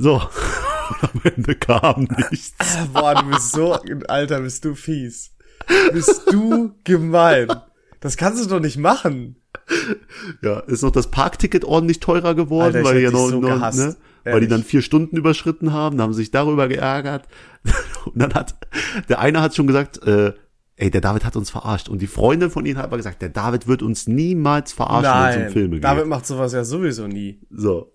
So, 0.00 0.14
und 0.90 1.02
am 1.02 1.20
Ende 1.34 1.54
kam 1.56 2.06
nichts. 2.30 2.54
Boah, 2.92 3.16
du 3.16 3.30
bist 3.30 3.50
so, 3.50 3.76
Alter, 4.06 4.40
bist 4.40 4.64
du 4.64 4.74
fies. 4.76 5.32
Bist 5.92 6.22
du 6.32 6.72
gemein. 6.84 7.48
Das 8.00 8.16
kannst 8.16 8.44
du 8.44 8.48
doch 8.48 8.60
nicht 8.60 8.78
machen. 8.78 9.36
Ja, 10.42 10.60
ist 10.60 10.82
noch 10.82 10.90
das 10.90 11.10
Parkticket 11.10 11.64
ordentlich 11.64 12.00
teurer 12.00 12.34
geworden, 12.34 12.76
Alter, 12.76 12.84
weil, 12.84 12.98
die 12.98 13.04
ja 13.04 13.10
noch, 13.10 13.28
so 13.28 13.40
noch, 13.40 13.72
ne, 13.74 13.96
weil 14.24 14.40
die 14.40 14.48
dann 14.48 14.62
vier 14.62 14.82
Stunden 14.82 15.16
überschritten 15.16 15.72
haben, 15.72 16.00
haben 16.00 16.12
sich 16.12 16.30
darüber 16.30 16.68
geärgert. 16.68 17.26
Und 18.04 18.20
dann 18.20 18.34
hat, 18.34 18.56
der 19.08 19.18
eine 19.18 19.40
hat 19.40 19.54
schon 19.54 19.66
gesagt, 19.66 20.02
äh, 20.06 20.32
ey, 20.76 20.90
der 20.90 21.00
David 21.00 21.24
hat 21.24 21.36
uns 21.36 21.50
verarscht. 21.50 21.88
Und 21.88 22.00
die 22.00 22.06
Freundin 22.06 22.50
von 22.50 22.64
ihnen 22.64 22.78
hat 22.78 22.84
aber 22.84 22.96
gesagt, 22.96 23.20
der 23.20 23.30
David 23.30 23.66
wird 23.66 23.82
uns 23.82 24.06
niemals 24.06 24.72
verarschen, 24.72 25.12
wenn 25.12 25.40
es 25.40 25.46
um 25.48 25.52
Filme 25.52 25.80
David 25.80 26.04
geht. 26.04 26.10
macht 26.10 26.26
sowas 26.26 26.52
ja 26.52 26.64
sowieso 26.64 27.06
nie. 27.06 27.40
So. 27.50 27.92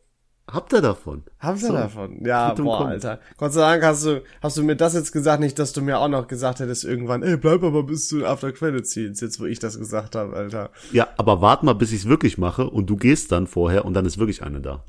Habt 0.51 0.73
ihr 0.73 0.81
davon? 0.81 1.23
Habt 1.39 1.61
ihr 1.61 1.67
So. 1.69 1.73
davon? 1.73 2.23
Ja, 2.25 2.53
boah, 2.53 2.79
kommt. 2.79 2.89
Alter. 2.91 3.19
Gott 3.37 3.53
sei 3.53 3.61
Dank 3.61 3.83
hast 3.83 4.05
du, 4.05 4.21
hast 4.41 4.57
du 4.57 4.63
mir 4.63 4.75
das 4.75 4.93
jetzt 4.93 5.13
gesagt, 5.13 5.39
nicht, 5.39 5.57
dass 5.57 5.71
du 5.71 5.81
mir 5.81 5.99
auch 5.99 6.09
noch 6.09 6.27
gesagt 6.27 6.59
hättest 6.59 6.83
irgendwann, 6.83 7.23
ey, 7.23 7.37
bleib 7.37 7.63
aber 7.63 7.83
bis 7.83 8.09
zu 8.09 8.25
After 8.25 8.51
Credit 8.51 8.85
Scenes, 8.85 9.21
jetzt 9.21 9.39
wo 9.39 9.45
ich 9.45 9.59
das 9.59 9.79
gesagt 9.79 10.15
habe, 10.15 10.35
Alter. 10.35 10.69
Ja, 10.91 11.07
aber 11.17 11.39
wart 11.41 11.63
mal, 11.63 11.73
bis 11.73 11.93
ich 11.93 12.01
es 12.01 12.09
wirklich 12.09 12.37
mache 12.37 12.69
und 12.69 12.89
du 12.89 12.97
gehst 12.97 13.31
dann 13.31 13.47
vorher 13.47 13.85
und 13.85 13.93
dann 13.93 14.05
ist 14.05 14.17
wirklich 14.17 14.43
eine 14.43 14.59
da. 14.59 14.83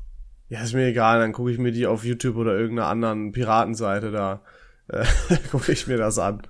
Ja, 0.49 0.61
ist 0.61 0.73
mir 0.73 0.87
egal, 0.87 1.19
dann 1.19 1.31
gucke 1.31 1.51
ich 1.51 1.57
mir 1.57 1.71
die 1.71 1.87
auf 1.87 2.03
YouTube 2.03 2.35
oder 2.35 2.55
irgendeiner 2.57 2.89
anderen 2.89 3.31
Piratenseite 3.31 4.11
da. 4.11 4.41
Äh, 4.89 5.05
gucke 5.51 5.71
ich 5.71 5.87
mir 5.87 5.97
das 5.97 6.19
an. 6.19 6.41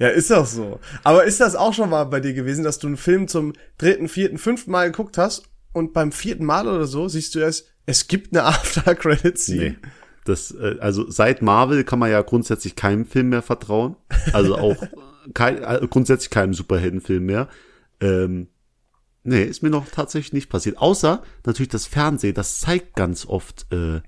Ja, 0.00 0.08
ist 0.08 0.30
doch 0.32 0.46
so. 0.46 0.80
Aber 1.04 1.24
ist 1.24 1.40
das 1.40 1.54
auch 1.54 1.72
schon 1.72 1.88
mal 1.90 2.04
bei 2.04 2.20
dir 2.20 2.34
gewesen, 2.34 2.64
dass 2.64 2.78
du 2.80 2.88
einen 2.88 2.96
Film 2.98 3.28
zum 3.28 3.52
dritten, 3.78 4.08
vierten, 4.08 4.36
fünften 4.36 4.72
Mal 4.72 4.90
geguckt 4.90 5.16
hast 5.16 5.44
und 5.72 5.92
beim 5.94 6.10
vierten 6.12 6.44
Mal 6.44 6.66
oder 6.68 6.86
so 6.86 7.08
siehst 7.08 7.34
du 7.34 7.38
erst, 7.38 7.72
es 7.86 8.08
gibt 8.08 8.36
eine 8.36 8.44
After-Credit-Scene? 8.46 9.70
Nee. 9.70 9.76
Das, 10.24 10.50
äh, 10.50 10.76
also 10.80 11.08
seit 11.08 11.40
Marvel 11.40 11.84
kann 11.84 11.98
man 11.98 12.10
ja 12.10 12.20
grundsätzlich 12.22 12.76
keinem 12.76 13.06
Film 13.06 13.30
mehr 13.30 13.42
vertrauen. 13.42 13.96
Also 14.32 14.58
auch 14.58 14.76
kein, 15.34 15.62
äh, 15.62 15.86
grundsätzlich 15.88 16.30
keinem 16.30 16.52
Superheldenfilm 16.52 17.24
mehr. 17.24 17.48
Ähm, 18.00 18.48
nee, 19.22 19.44
ist 19.44 19.62
mir 19.62 19.70
noch 19.70 19.88
tatsächlich 19.88 20.32
nicht 20.32 20.48
passiert. 20.48 20.78
Außer 20.78 21.22
natürlich 21.44 21.68
das 21.68 21.86
Fernsehen, 21.86 22.34
das 22.34 22.58
zeigt 22.60 22.96
ganz 22.96 23.24
oft 23.24 23.72
äh, 23.72 24.00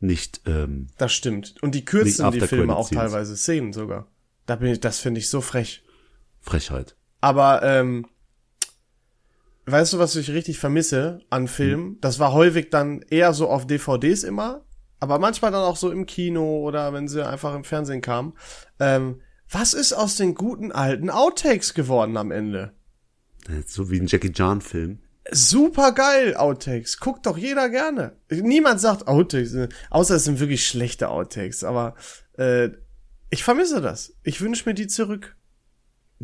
nicht. 0.00 0.42
Ähm, 0.46 0.88
Das 0.98 1.12
stimmt. 1.12 1.54
Und 1.62 1.74
die 1.74 1.84
kürzen 1.84 2.30
die 2.32 2.40
Filme 2.40 2.74
auch 2.76 2.90
teilweise, 2.90 3.36
Szenen 3.36 3.72
sogar. 3.72 4.08
Da 4.46 4.56
bin 4.56 4.72
ich, 4.72 4.80
das 4.80 4.98
finde 4.98 5.20
ich 5.20 5.28
so 5.28 5.40
frech. 5.40 5.84
Frechheit. 6.40 6.96
Aber 7.20 7.62
ähm, 7.62 8.06
weißt 9.66 9.92
du, 9.94 9.98
was 9.98 10.16
ich 10.16 10.30
richtig 10.30 10.58
vermisse 10.58 11.20
an 11.30 11.48
Filmen? 11.48 11.98
Das 12.00 12.18
war 12.18 12.32
häufig 12.32 12.70
dann 12.70 13.02
eher 13.10 13.32
so 13.32 13.48
auf 13.48 13.66
DVDs 13.66 14.22
immer, 14.22 14.64
aber 15.00 15.18
manchmal 15.18 15.50
dann 15.52 15.62
auch 15.64 15.76
so 15.76 15.90
im 15.90 16.06
Kino 16.06 16.60
oder 16.60 16.92
wenn 16.92 17.08
sie 17.08 17.26
einfach 17.26 17.54
im 17.54 17.64
Fernsehen 17.64 18.00
kamen. 18.00 18.34
Ähm, 18.80 19.20
was 19.50 19.74
ist 19.74 19.92
aus 19.92 20.16
den 20.16 20.34
guten 20.34 20.72
alten 20.72 21.10
Outtakes 21.10 21.74
geworden 21.74 22.16
am 22.16 22.30
Ende? 22.30 22.72
Äh, 23.48 23.62
So 23.66 23.90
wie 23.90 24.00
ein 24.00 24.06
Jackie 24.06 24.32
Chan 24.32 24.60
Film. 24.60 24.98
Super 25.30 25.92
geil, 25.92 26.34
Outtakes. 26.34 26.98
Guckt 26.98 27.26
doch 27.26 27.38
jeder 27.38 27.68
gerne. 27.68 28.16
Niemand 28.30 28.80
sagt 28.80 29.06
Outtakes, 29.06 29.56
außer 29.90 30.16
es 30.16 30.24
sind 30.24 30.40
wirklich 30.40 30.66
schlechte 30.66 31.08
Outtakes. 31.10 31.62
Aber 31.62 31.94
äh, 32.38 32.70
ich 33.30 33.44
vermisse 33.44 33.80
das. 33.80 34.14
Ich 34.24 34.40
wünsche 34.40 34.68
mir 34.68 34.74
die 34.74 34.88
zurück. 34.88 35.36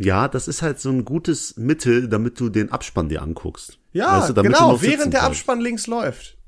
Ja, 0.01 0.29
das 0.29 0.47
ist 0.47 0.63
halt 0.63 0.79
so 0.79 0.91
ein 0.91 1.05
gutes 1.05 1.57
Mittel, 1.57 2.09
damit 2.09 2.39
du 2.39 2.51
den 2.51 2.71
Abspann 2.71 3.09
dir 3.09 3.21
anguckst. 3.21 3.81
Ja, 3.93 4.21
Weißt 4.21 4.31
du, 4.31 4.43
genau, 4.43 4.81
während 4.81 5.13
der 5.13 5.21
kannst. 5.21 5.41
Abspann 5.41 5.61
links 5.61 5.89
läuft. 5.89 6.39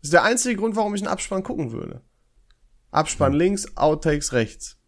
Das 0.00 0.08
ist 0.08 0.12
der 0.12 0.22
einzige 0.22 0.54
Grund, 0.56 0.76
warum 0.76 0.94
ich 0.94 1.02
einen 1.02 1.10
Abspann 1.10 1.42
gucken 1.42 1.72
würde. 1.72 2.02
Abspann 2.92 3.32
links, 3.32 3.76
Outtakes 3.76 4.32
rechts. 4.32 4.78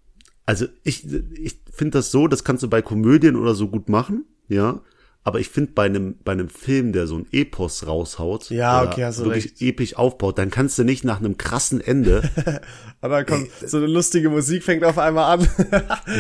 Also 0.47 0.67
ich, 0.85 1.05
ich 1.12 1.61
finde 1.73 1.99
das 1.99 2.12
so, 2.12 2.29
das 2.29 2.45
kannst 2.45 2.62
du 2.62 2.69
bei 2.69 2.81
Komödien 2.81 3.35
oder 3.35 3.55
so 3.55 3.69
gut 3.69 3.88
machen, 3.88 4.25
ja. 4.49 4.81
Aber 5.25 5.38
ich 5.38 5.49
finde 5.50 5.71
bei 5.73 5.85
einem, 5.85 6.17
bei 6.25 6.33
einem 6.33 6.49
Film, 6.49 6.93
der 6.93 7.07
so 7.07 7.17
ein 7.17 7.26
Epos 7.31 7.87
raushaut, 7.87 8.50
Ja, 8.50 8.83
okay, 8.83 9.05
hast 9.05 9.21
du 9.21 9.25
wirklich 9.26 9.45
recht. 9.52 9.62
episch 9.62 9.97
aufbaut, 9.97 10.37
dann 10.37 10.50
kannst 10.50 10.79
du 10.79 10.85
nicht 10.85 11.05
nach 11.05 11.21
einem 11.21 11.38
krassen 11.38 11.81
Ende, 11.81 12.29
Und 13.00 13.11
dann 13.11 13.25
kommt 13.26 13.49
so 13.64 13.76
eine 13.76 13.87
lustige 13.87 14.31
Musik, 14.31 14.64
fängt 14.64 14.85
auf 14.85 14.99
einmal 14.99 15.38
an. 15.38 15.49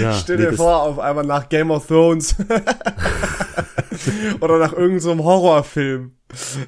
Ja, 0.00 0.12
Stell 0.20 0.36
nee, 0.36 0.42
dir 0.42 0.48
das- 0.50 0.56
vor, 0.56 0.82
auf 0.82 0.98
einmal 1.00 1.24
nach 1.26 1.48
Game 1.48 1.70
of 1.72 1.86
Thrones. 1.88 2.36
Oder 4.40 4.58
nach 4.58 4.72
irgendeinem 4.72 5.18
so 5.18 5.24
Horrorfilm. 5.24 6.12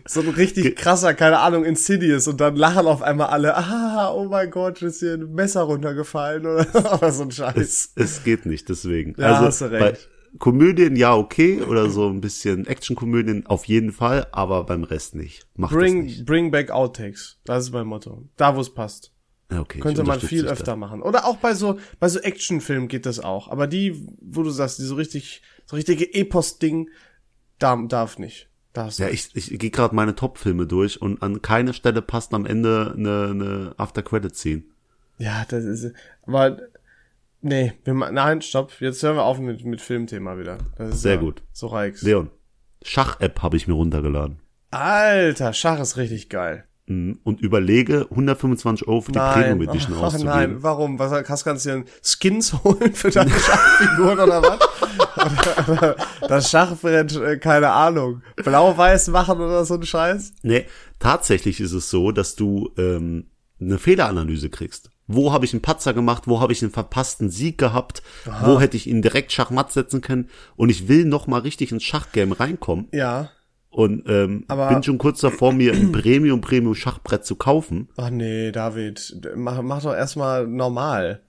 So 0.06 0.20
ein 0.20 0.28
richtig 0.28 0.76
krasser, 0.76 1.14
keine 1.14 1.38
Ahnung, 1.38 1.64
Insidious. 1.64 2.28
Und 2.28 2.40
dann 2.40 2.54
lachen 2.56 2.86
auf 2.86 3.00
einmal 3.02 3.28
alle, 3.28 3.56
ah, 3.56 4.12
oh 4.12 4.26
mein 4.26 4.50
Gott, 4.50 4.82
ist 4.82 5.00
hier 5.00 5.14
ein 5.14 5.32
Messer 5.34 5.62
runtergefallen 5.62 6.46
oder, 6.46 6.66
oder 6.94 7.12
so 7.12 7.22
ein 7.22 7.30
Scheiß. 7.30 7.56
es, 7.56 7.92
es 7.94 8.24
geht 8.24 8.44
nicht, 8.46 8.68
deswegen. 8.68 9.14
Ja, 9.18 9.34
also 9.34 9.46
hast 9.46 9.60
du 9.62 9.64
recht. 9.66 9.80
bei 9.80 10.13
Komödien 10.38 10.96
ja 10.96 11.14
okay 11.14 11.62
oder 11.62 11.88
so 11.90 12.08
ein 12.08 12.20
bisschen 12.20 12.66
Actionkomödien 12.66 13.46
auf 13.46 13.66
jeden 13.66 13.92
Fall, 13.92 14.26
aber 14.32 14.64
beim 14.64 14.84
Rest 14.84 15.14
nicht. 15.14 15.46
Macht 15.56 15.72
das 15.72 15.78
Bring, 15.78 16.02
nicht. 16.04 16.26
bring 16.26 16.50
back 16.50 16.70
Outtakes. 16.70 17.38
Das 17.44 17.64
ist 17.64 17.72
mein 17.72 17.86
Motto. 17.86 18.24
Da, 18.36 18.56
wo 18.56 18.60
es 18.60 18.72
passt. 18.74 19.12
Ja, 19.50 19.60
okay, 19.60 19.80
Könnte 19.80 20.02
man 20.04 20.20
viel 20.20 20.46
öfter 20.46 20.72
da. 20.72 20.76
machen. 20.76 21.02
Oder 21.02 21.26
auch 21.26 21.36
bei 21.36 21.54
so, 21.54 21.78
bei 22.00 22.08
so 22.08 22.18
Actionfilmen 22.18 22.88
geht 22.88 23.06
das 23.06 23.20
auch. 23.20 23.48
Aber 23.48 23.66
die, 23.66 24.06
wo 24.20 24.42
du 24.42 24.50
sagst, 24.50 24.78
die 24.78 24.84
so 24.84 24.94
richtig, 24.96 25.42
so 25.66 25.76
richtige 25.76 26.12
Epos-Ding, 26.14 26.88
da, 27.58 27.76
darf 27.88 28.18
nicht. 28.18 28.48
Da 28.72 28.86
hast 28.86 28.98
du 28.98 29.04
Ja, 29.04 29.10
ich, 29.10 29.28
ich 29.34 29.56
gehe 29.58 29.70
gerade 29.70 29.94
meine 29.94 30.16
Top-Filme 30.16 30.66
durch 30.66 31.00
und 31.00 31.22
an 31.22 31.42
keiner 31.42 31.74
Stelle 31.74 32.02
passt 32.02 32.34
am 32.34 32.46
Ende 32.46 32.94
eine, 32.96 33.28
eine 33.30 33.74
After-Credit-Scene. 33.76 34.62
Ja, 35.18 35.44
das 35.48 35.64
ist, 35.64 35.92
aber, 36.26 36.58
nee, 37.44 37.72
wir, 37.84 37.94
nein, 37.94 38.42
stopp, 38.42 38.72
jetzt 38.80 39.02
hören 39.02 39.16
wir 39.16 39.24
auf 39.24 39.38
mit, 39.38 39.64
mit 39.64 39.80
Filmthema 39.80 40.38
wieder. 40.38 40.58
Das 40.76 40.96
ist 40.96 41.02
Sehr 41.02 41.14
ja 41.14 41.20
gut. 41.20 41.42
So 41.52 41.68
reiks. 41.68 42.02
Leon, 42.02 42.30
Schach-App 42.82 43.42
habe 43.42 43.56
ich 43.56 43.68
mir 43.68 43.74
runtergeladen. 43.74 44.40
Alter, 44.70 45.52
Schach 45.52 45.78
ist 45.80 45.96
richtig 45.96 46.28
geil. 46.28 46.64
Mhm. 46.86 47.18
Und 47.24 47.40
überlege, 47.40 48.06
125 48.10 48.86
Euro 48.88 49.00
für 49.00 49.12
die 49.12 49.18
Premium 49.18 49.58
Nein, 49.58 49.68
Edition 49.68 49.94
ach, 49.96 50.02
auszugeben. 50.02 50.30
nein, 50.34 50.62
warum? 50.62 50.98
Was 50.98 51.12
hast 51.12 51.44
kannst 51.44 51.64
du 51.64 51.70
dir 51.70 51.84
Skins 52.02 52.52
holen 52.64 52.92
für 52.92 53.10
deine 53.10 53.30
Schachfiguren 53.30 54.18
oder 54.18 54.42
was? 54.42 54.60
oder, 55.16 55.68
oder 55.72 55.96
das 56.28 56.50
Schachbrett, 56.50 57.16
äh, 57.16 57.38
keine 57.38 57.70
Ahnung, 57.70 58.22
blau-weiß 58.36 59.08
machen 59.08 59.38
oder 59.38 59.64
so 59.64 59.74
ein 59.74 59.82
Scheiß? 59.82 60.34
Nee, 60.42 60.66
tatsächlich 60.98 61.60
ist 61.60 61.72
es 61.72 61.88
so, 61.88 62.10
dass 62.10 62.34
du 62.36 62.70
ähm, 62.76 63.30
eine 63.60 63.78
Fehleranalyse 63.78 64.50
kriegst. 64.50 64.90
Wo 65.06 65.32
habe 65.32 65.44
ich 65.44 65.52
einen 65.52 65.62
Patzer 65.62 65.92
gemacht? 65.92 66.22
Wo 66.26 66.40
habe 66.40 66.52
ich 66.52 66.62
einen 66.62 66.70
verpassten 66.72 67.28
Sieg 67.30 67.58
gehabt? 67.58 68.02
Wo 68.42 68.60
hätte 68.60 68.76
ich 68.76 68.86
ihn 68.86 69.02
direkt 69.02 69.32
Schachmatt 69.32 69.70
setzen 69.72 70.00
können? 70.00 70.30
Und 70.56 70.70
ich 70.70 70.88
will 70.88 71.04
noch 71.04 71.26
mal 71.26 71.40
richtig 71.40 71.72
ins 71.72 71.84
Schachgame 71.84 72.40
reinkommen 72.40 72.88
Ja. 72.92 73.30
und 73.68 74.04
ähm, 74.08 74.44
Aber- 74.48 74.68
bin 74.68 74.82
schon 74.82 74.96
kurz 74.98 75.20
davor, 75.20 75.52
mir 75.52 75.72
ein 75.74 75.92
Premium 75.92 76.40
Premium 76.40 76.74
Schachbrett 76.74 77.24
zu 77.26 77.36
kaufen. 77.36 77.88
Ach 77.98 78.08
nee, 78.10 78.50
David, 78.50 79.20
mach, 79.36 79.60
mach 79.60 79.82
doch 79.82 79.94
erstmal 79.94 80.46
normal. 80.46 81.20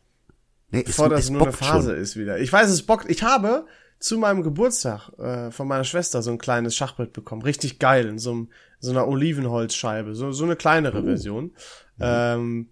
Nee, 0.72 0.80
es, 0.80 0.86
bevor 0.86 1.10
das 1.10 1.26
es 1.26 1.30
nur 1.30 1.42
eine 1.44 1.52
Phase 1.52 1.92
schon. 1.92 2.00
ist 2.02 2.16
wieder. 2.16 2.40
Ich 2.40 2.52
weiß, 2.54 2.70
es 2.70 2.84
bockt. 2.84 3.10
Ich 3.10 3.24
habe 3.24 3.66
zu 4.00 4.18
meinem 4.18 4.42
Geburtstag 4.42 5.10
äh, 5.20 5.52
von 5.52 5.68
meiner 5.68 5.84
Schwester 5.84 6.22
so 6.22 6.32
ein 6.32 6.38
kleines 6.38 6.76
Schachbrett 6.76 7.12
bekommen. 7.14 7.42
Richtig 7.42 7.80
geil, 7.80 8.08
in 8.08 8.20
so, 8.20 8.32
einem, 8.32 8.50
so 8.80 8.92
einer 8.92 9.08
Olivenholzscheibe. 9.08 10.16
So, 10.16 10.32
so 10.32 10.44
eine 10.46 10.56
kleinere 10.56 11.00
Oh. 11.02 11.04
Version. 11.04 11.52
Ähm, 12.00 12.70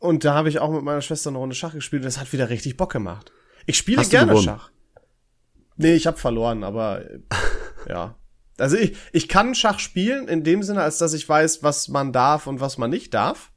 und 0.00 0.24
da 0.24 0.34
habe 0.34 0.48
ich 0.48 0.58
auch 0.58 0.70
mit 0.70 0.82
meiner 0.82 1.02
Schwester 1.02 1.30
eine 1.30 1.38
Runde 1.38 1.54
Schach 1.54 1.74
gespielt 1.74 2.02
und 2.02 2.06
das 2.06 2.18
hat 2.18 2.32
wieder 2.32 2.48
richtig 2.48 2.76
Bock 2.76 2.90
gemacht. 2.90 3.30
Ich 3.66 3.76
spiele 3.76 3.98
Hast 3.98 4.10
gerne? 4.10 4.36
Schach. 4.38 4.70
Nee, 5.76 5.94
ich 5.94 6.06
habe 6.06 6.16
verloren, 6.16 6.64
aber 6.64 7.02
äh, 7.08 7.20
ja. 7.88 8.16
Also 8.58 8.76
ich, 8.76 8.96
ich 9.12 9.28
kann 9.28 9.54
Schach 9.54 9.78
spielen 9.78 10.26
in 10.26 10.42
dem 10.42 10.62
Sinne, 10.62 10.82
als 10.82 10.98
dass 10.98 11.12
ich 11.12 11.28
weiß, 11.28 11.62
was 11.62 11.88
man 11.88 12.12
darf 12.12 12.46
und 12.46 12.60
was 12.60 12.78
man 12.78 12.90
nicht 12.90 13.14
darf. 13.14 13.52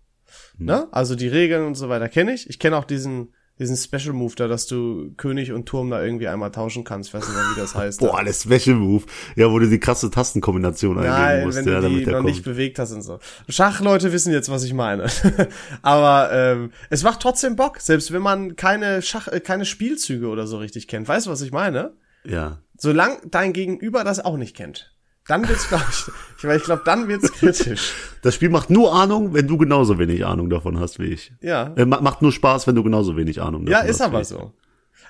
Hm. 0.57 0.65
Ne? 0.65 0.87
Also 0.91 1.15
die 1.15 1.27
Regeln 1.27 1.65
und 1.65 1.75
so 1.75 1.89
weiter 1.89 2.09
kenne 2.09 2.33
ich. 2.33 2.49
Ich 2.49 2.59
kenne 2.59 2.77
auch 2.77 2.85
diesen, 2.85 3.33
diesen 3.63 3.77
Special 3.77 4.13
Move 4.13 4.33
da, 4.35 4.47
dass 4.47 4.67
du 4.67 5.13
König 5.17 5.51
und 5.51 5.65
Turm 5.65 5.89
da 5.89 6.03
irgendwie 6.03 6.27
einmal 6.27 6.51
tauschen 6.51 6.83
kannst. 6.83 7.09
Ich 7.09 7.13
weiß 7.13 7.27
nicht 7.27 7.35
mehr, 7.35 7.45
wie 7.55 7.59
das 7.59 7.75
heißt. 7.75 7.99
Boah, 7.99 8.17
alles 8.17 8.43
Special-Move. 8.43 9.03
Ja, 9.35 9.49
wo 9.51 9.59
du 9.59 9.67
die 9.67 9.79
krasse 9.79 10.11
Tastenkombination 10.11 10.97
eingeben 10.97 11.15
Nein, 11.15 11.43
musst, 11.45 11.57
wenn 11.57 11.67
ja, 11.67 11.81
du 11.81 11.89
die 11.89 12.05
noch 12.05 12.13
kommt. 12.13 12.25
nicht 12.25 12.43
bewegt 12.43 12.79
hast 12.79 12.91
und 12.91 13.01
so. 13.01 13.19
Schachleute 13.49 14.11
wissen 14.11 14.31
jetzt, 14.31 14.49
was 14.49 14.63
ich 14.63 14.73
meine. 14.73 15.07
Aber 15.81 16.31
ähm, 16.31 16.71
es 16.89 17.03
macht 17.03 17.21
trotzdem 17.21 17.55
Bock, 17.55 17.79
selbst 17.79 18.11
wenn 18.11 18.21
man 18.21 18.55
keine 18.55 19.01
Schach, 19.01 19.27
äh, 19.27 19.39
keine 19.39 19.65
Spielzüge 19.65 20.27
oder 20.27 20.45
so 20.45 20.57
richtig 20.57 20.87
kennt. 20.87 21.07
Weißt 21.07 21.25
du, 21.25 21.31
was 21.31 21.41
ich 21.41 21.51
meine? 21.51 21.93
Ja. 22.23 22.59
Solange 22.77 23.17
dein 23.29 23.53
Gegenüber 23.53 24.03
das 24.03 24.23
auch 24.23 24.37
nicht 24.37 24.55
kennt. 24.55 24.93
Dann 25.27 25.47
wird's, 25.47 25.67
glaube 25.69 25.85
ich, 25.89 26.03
ich, 26.37 26.43
weil 26.43 26.57
ich 26.57 26.63
glaube, 26.63 26.81
dann 26.85 27.07
wird's 27.07 27.31
kritisch. 27.31 27.93
Das 28.23 28.35
Spiel 28.35 28.49
macht 28.49 28.69
nur 28.69 28.93
Ahnung, 28.93 29.33
wenn 29.33 29.47
du 29.49 29.57
genauso 29.57 29.99
wenig 29.99 30.25
Ahnung 30.25 30.49
davon 30.49 30.79
hast 30.79 30.97
wie 30.99 31.07
ich. 31.07 31.33
Ja. 31.41 31.73
Äh, 31.75 31.85
ma- 31.85 31.99
macht 31.99 32.21
nur 32.21 32.31
Spaß, 32.31 32.67
wenn 32.67 32.75
du 32.75 32.83
genauso 32.83 33.17
wenig 33.17 33.41
Ahnung 33.41 33.67
Ja, 33.67 33.79
davon 33.79 33.89
ist 33.89 33.99
hast. 33.99 34.05
aber 34.07 34.17
wie 34.19 34.21
ich. 34.21 34.27
so. 34.29 34.53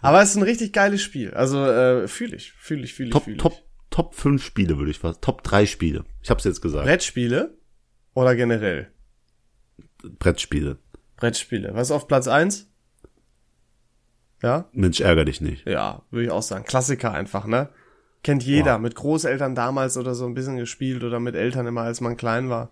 Aber 0.01 0.22
es 0.24 0.32
ist 0.32 0.36
ein 0.38 0.43
richtig 0.43 0.74
geiles 0.74 1.01
Spiel. 1.03 1.32
Also 1.34 1.63
äh, 1.63 2.08
fühle 2.08 2.36
ich, 2.36 2.53
fühle 2.53 2.84
ich, 2.84 2.93
fühle 2.96 3.10
ich, 3.10 3.13
Top, 3.13 3.24
fühle 3.25 3.38
Top, 3.38 3.53
ich. 3.53 3.63
Top 3.91 4.15
5 4.15 4.43
Spiele 4.43 4.77
würde 4.79 4.89
ich 4.89 4.98
fast. 5.00 5.22
Top 5.22 5.43
3 5.43 5.67
Spiele. 5.67 6.05
Ich 6.24 6.29
hab's 6.32 6.43
jetzt 6.43 6.62
gesagt. 6.62 6.86
Brettspiele 6.86 7.55
oder 8.15 8.36
generell? 8.36 8.91
Brettspiele. 10.20 10.77
Brettspiele. 11.17 11.72
Was 11.75 11.88
ist 11.89 11.91
auf 11.91 12.08
Platz 12.08 12.27
eins? 12.27 12.67
Ja? 14.41 14.67
Mensch, 14.74 15.00
ärger 15.00 15.25
dich 15.25 15.39
nicht. 15.41 15.67
Ja, 15.67 16.01
würde 16.12 16.25
ich 16.25 16.32
auch 16.32 16.41
sagen. 16.41 16.65
Klassiker 16.65 17.12
einfach, 17.13 17.46
ne? 17.46 17.70
Kennt 18.24 18.44
jeder. 18.44 18.80
Mit 18.80 18.96
Großeltern 18.96 19.53
damals 19.56 19.98
oder 19.98 20.15
so 20.15 20.25
ein 20.25 20.34
bisschen 20.34 20.58
gespielt 20.58 21.03
oder 21.03 21.20
mit 21.20 21.36
Eltern 21.36 21.68
immer, 21.68 21.82
als 21.82 22.01
man 22.01 22.18
klein 22.18 22.50
war. 22.50 22.72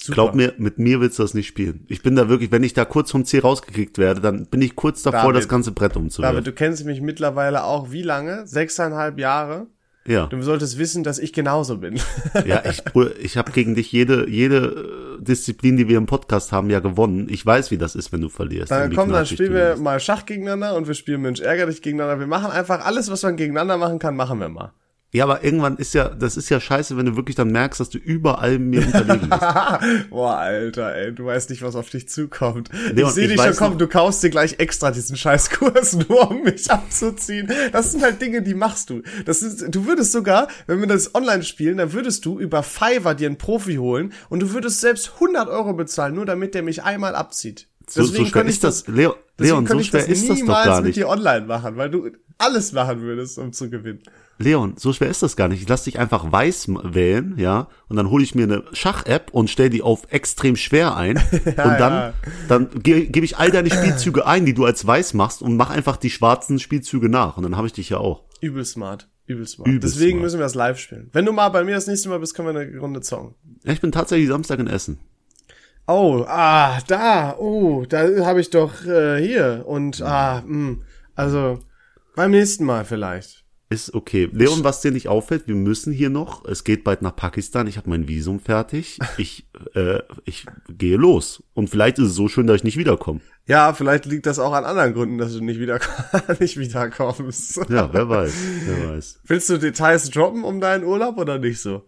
Super. 0.00 0.14
Glaub 0.14 0.34
mir, 0.34 0.54
mit 0.58 0.78
mir 0.78 1.00
willst 1.00 1.18
du 1.18 1.22
das 1.24 1.34
nicht 1.34 1.48
spielen. 1.48 1.84
Ich 1.88 2.02
bin 2.02 2.14
da 2.14 2.28
wirklich, 2.28 2.52
wenn 2.52 2.62
ich 2.62 2.72
da 2.72 2.84
kurz 2.84 3.10
vom 3.10 3.24
C 3.24 3.40
rausgekickt 3.40 3.98
werde, 3.98 4.20
dann 4.20 4.46
bin 4.46 4.62
ich 4.62 4.76
kurz 4.76 5.02
davor, 5.02 5.32
David. 5.32 5.36
das 5.38 5.48
ganze 5.48 5.72
Brett 5.72 5.96
umzuwerfen. 5.96 6.36
David, 6.36 6.46
du 6.46 6.52
kennst 6.52 6.84
mich 6.84 7.00
mittlerweile 7.00 7.64
auch 7.64 7.90
wie 7.90 8.02
lange? 8.02 8.46
Sechseinhalb 8.46 9.18
Jahre. 9.18 9.66
ja, 10.06 10.26
Du 10.26 10.40
solltest 10.42 10.78
wissen, 10.78 11.02
dass 11.02 11.18
ich 11.18 11.32
genauso 11.32 11.78
bin. 11.78 11.98
ja, 12.46 12.62
ich, 12.70 12.82
ich 13.20 13.36
habe 13.36 13.50
gegen 13.50 13.74
dich 13.74 13.90
jede, 13.90 14.28
jede 14.30 15.18
äh, 15.18 15.22
Disziplin, 15.24 15.76
die 15.76 15.88
wir 15.88 15.98
im 15.98 16.06
Podcast 16.06 16.52
haben, 16.52 16.70
ja 16.70 16.78
gewonnen. 16.78 17.26
Ich 17.28 17.44
weiß, 17.44 17.72
wie 17.72 17.78
das 17.78 17.96
ist, 17.96 18.12
wenn 18.12 18.20
du 18.20 18.28
verlierst. 18.28 18.70
Dann 18.70 18.94
komm, 18.94 19.10
dann 19.10 19.26
spielen 19.26 19.52
wir 19.52 19.76
mal 19.78 19.98
Schach 19.98 20.26
gegeneinander 20.26 20.76
und 20.76 20.86
wir 20.86 20.94
spielen 20.94 21.22
Mensch 21.22 21.40
ärger 21.40 21.66
dich 21.66 21.82
gegeneinander. 21.82 22.20
Wir 22.20 22.28
machen 22.28 22.52
einfach 22.52 22.84
alles, 22.86 23.10
was 23.10 23.24
man 23.24 23.36
gegeneinander 23.36 23.76
machen 23.76 23.98
kann, 23.98 24.14
machen 24.14 24.38
wir 24.38 24.48
mal. 24.48 24.72
Ja, 25.10 25.24
aber 25.24 25.42
irgendwann 25.42 25.78
ist 25.78 25.94
ja, 25.94 26.10
das 26.10 26.36
ist 26.36 26.50
ja 26.50 26.60
scheiße, 26.60 26.98
wenn 26.98 27.06
du 27.06 27.16
wirklich 27.16 27.34
dann 27.34 27.50
merkst, 27.50 27.80
dass 27.80 27.88
du 27.88 27.96
überall 27.96 28.58
mir 28.58 28.84
unterlegen 28.84 29.30
bist. 29.30 29.40
Boah, 30.10 30.36
Alter, 30.36 30.94
ey, 30.94 31.14
du 31.14 31.24
weißt 31.24 31.48
nicht, 31.48 31.62
was 31.62 31.76
auf 31.76 31.88
dich 31.88 32.10
zukommt. 32.10 32.68
Leon, 32.92 33.08
ich 33.08 33.14
sehe 33.14 33.24
ich 33.24 33.32
dich 33.32 33.42
schon 33.42 33.56
kommen, 33.56 33.78
du 33.78 33.88
kaufst 33.88 34.22
dir 34.22 34.28
gleich 34.28 34.58
extra 34.58 34.90
diesen 34.90 35.16
Scheißkurs, 35.16 35.96
nur 36.08 36.30
um 36.30 36.42
mich 36.42 36.70
abzuziehen. 36.70 37.50
Das 37.72 37.92
sind 37.92 38.02
halt 38.02 38.20
Dinge, 38.20 38.42
die 38.42 38.52
machst 38.52 38.90
du. 38.90 39.00
Das 39.24 39.40
ist, 39.40 39.74
du 39.74 39.86
würdest 39.86 40.12
sogar, 40.12 40.48
wenn 40.66 40.80
wir 40.80 40.86
das 40.86 41.14
online 41.14 41.42
spielen, 41.42 41.78
dann 41.78 41.94
würdest 41.94 42.26
du 42.26 42.38
über 42.38 42.62
Fiverr 42.62 43.14
dir 43.14 43.28
einen 43.28 43.38
Profi 43.38 43.76
holen 43.76 44.12
und 44.28 44.40
du 44.40 44.52
würdest 44.52 44.82
selbst 44.82 45.12
100 45.14 45.48
Euro 45.48 45.72
bezahlen, 45.72 46.16
nur 46.16 46.26
damit 46.26 46.54
der 46.54 46.62
mich 46.62 46.82
einmal 46.82 47.14
abzieht. 47.14 47.66
So, 47.90 48.04
so 48.04 48.24
schwer 48.24 48.44
ist 48.44 48.64
das, 48.64 48.86
Leo, 48.86 49.14
deswegen 49.38 49.64
Leon, 49.64 49.66
so 49.66 49.78
ich 49.78 49.86
schwer 49.88 50.00
das 50.00 50.08
ist 50.08 50.28
das 50.28 50.38
doch 50.38 50.44
niemals 50.44 50.64
gar 50.66 50.76
mit 50.76 50.86
nicht. 50.86 50.96
dir 50.96 51.08
online 51.08 51.46
machen, 51.46 51.76
weil 51.76 51.90
du 51.90 52.10
alles 52.38 52.72
machen 52.72 53.00
würdest, 53.00 53.38
um 53.38 53.52
zu 53.52 53.70
gewinnen. 53.70 54.02
Leon, 54.38 54.74
so 54.76 54.92
schwer 54.92 55.08
ist 55.08 55.22
das 55.22 55.36
gar 55.36 55.48
nicht. 55.48 55.62
Ich 55.62 55.68
lass 55.68 55.82
dich 55.82 55.98
einfach 55.98 56.30
weiß 56.30 56.68
wählen, 56.84 57.34
ja, 57.38 57.68
und 57.88 57.96
dann 57.96 58.08
hole 58.08 58.22
ich 58.22 58.34
mir 58.36 58.44
eine 58.44 58.64
Schach-App 58.72 59.30
und 59.32 59.50
stell 59.50 59.68
die 59.68 59.82
auf 59.82 60.02
extrem 60.10 60.54
schwer 60.54 60.96
ein 60.96 61.16
und 61.32 61.56
dann, 61.56 61.92
ja. 61.92 62.12
dann 62.48 62.68
ge 62.82 63.06
gebe 63.06 63.24
ich 63.24 63.36
all 63.36 63.50
deine 63.50 63.70
Spielzüge 63.70 64.26
ein, 64.26 64.46
die 64.46 64.54
du 64.54 64.64
als 64.64 64.86
weiß 64.86 65.14
machst 65.14 65.42
und 65.42 65.56
mach 65.56 65.70
einfach 65.70 65.96
die 65.96 66.10
schwarzen 66.10 66.60
Spielzüge 66.60 67.08
nach 67.08 67.36
und 67.36 67.42
dann 67.42 67.56
habe 67.56 67.66
ich 67.66 67.72
dich 67.72 67.88
ja 67.88 67.98
auch. 67.98 68.24
Übel 68.40 68.64
smart. 68.64 69.08
Übel 69.26 69.46
smart. 69.46 69.68
Übel 69.68 69.80
Deswegen 69.80 70.18
smart. 70.18 70.22
müssen 70.22 70.38
wir 70.38 70.44
das 70.44 70.54
live 70.54 70.78
spielen. 70.78 71.10
Wenn 71.12 71.26
du 71.26 71.32
mal 71.32 71.48
bei 71.48 71.64
mir 71.64 71.74
das 71.74 71.86
nächste 71.86 72.08
Mal 72.08 72.20
bist, 72.20 72.34
können 72.34 72.54
wir 72.54 72.60
eine 72.60 72.78
Runde 72.78 73.00
zocken. 73.00 73.34
Ja, 73.64 73.72
ich 73.72 73.80
bin 73.80 73.92
tatsächlich 73.92 74.28
Samstag 74.28 74.58
in 74.60 74.68
Essen. 74.68 74.98
Oh, 75.90 76.26
ah, 76.28 76.78
da, 76.86 77.34
oh, 77.38 77.86
da 77.88 78.26
habe 78.26 78.42
ich 78.42 78.50
doch 78.50 78.84
äh, 78.84 79.26
hier 79.26 79.64
und 79.66 80.02
ah, 80.02 80.42
mh, 80.46 80.82
also 81.14 81.60
beim 82.14 82.30
nächsten 82.32 82.66
Mal 82.66 82.84
vielleicht. 82.84 83.46
Ist 83.70 83.94
okay. 83.94 84.28
Leon, 84.30 84.64
was 84.64 84.82
dir 84.82 84.90
nicht 84.90 85.08
auffällt, 85.08 85.48
wir 85.48 85.54
müssen 85.54 85.90
hier 85.90 86.10
noch, 86.10 86.44
es 86.44 86.64
geht 86.64 86.84
bald 86.84 87.00
nach 87.00 87.16
Pakistan, 87.16 87.66
ich 87.66 87.78
habe 87.78 87.88
mein 87.88 88.06
Visum 88.06 88.38
fertig, 88.38 88.98
ich, 89.16 89.48
äh, 89.74 90.00
ich 90.26 90.44
gehe 90.68 90.98
los. 90.98 91.42
Und 91.54 91.70
vielleicht 91.70 91.98
ist 91.98 92.08
es 92.08 92.14
so 92.14 92.28
schön, 92.28 92.46
dass 92.46 92.56
ich 92.56 92.64
nicht 92.64 92.76
wiederkomme. 92.76 93.20
Ja, 93.46 93.72
vielleicht 93.72 94.04
liegt 94.04 94.26
das 94.26 94.38
auch 94.38 94.52
an 94.52 94.66
anderen 94.66 94.92
Gründen, 94.92 95.16
dass 95.16 95.32
du 95.32 95.42
nicht, 95.42 95.58
wieder, 95.58 95.80
nicht 96.38 96.58
wiederkommst. 96.58 97.62
Ja, 97.70 97.90
wer 97.94 98.10
weiß, 98.10 98.34
wer 98.66 98.90
weiß. 98.90 99.20
Willst 99.24 99.48
du 99.48 99.56
Details 99.56 100.10
droppen 100.10 100.44
um 100.44 100.60
deinen 100.60 100.84
Urlaub 100.84 101.16
oder 101.16 101.38
nicht 101.38 101.62
so? 101.62 101.84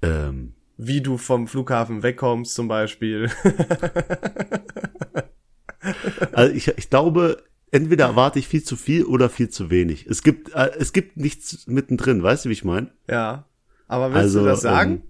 Ähm, 0.00 0.54
Wie 0.76 1.00
du 1.00 1.16
vom 1.18 1.48
Flughafen 1.48 2.02
wegkommst 2.02 2.54
zum 2.54 2.68
Beispiel. 2.68 3.30
also 6.32 6.54
ich, 6.54 6.68
ich 6.68 6.90
glaube, 6.90 7.42
entweder 7.70 8.06
erwarte 8.06 8.38
ich 8.38 8.48
viel 8.48 8.62
zu 8.62 8.76
viel 8.76 9.04
oder 9.04 9.28
viel 9.28 9.48
zu 9.48 9.70
wenig. 9.70 10.06
Es 10.06 10.22
gibt, 10.22 10.54
äh, 10.54 10.70
es 10.78 10.92
gibt 10.92 11.16
nichts 11.16 11.66
mittendrin, 11.66 12.22
weißt 12.22 12.44
du, 12.44 12.48
wie 12.48 12.52
ich 12.54 12.64
meine? 12.64 12.88
ja. 13.08 13.44
Aber 13.88 14.06
willst 14.08 14.22
Also, 14.22 14.40
du 14.40 14.46
das 14.46 14.62
sagen? 14.62 14.90
ähm, 14.92 15.02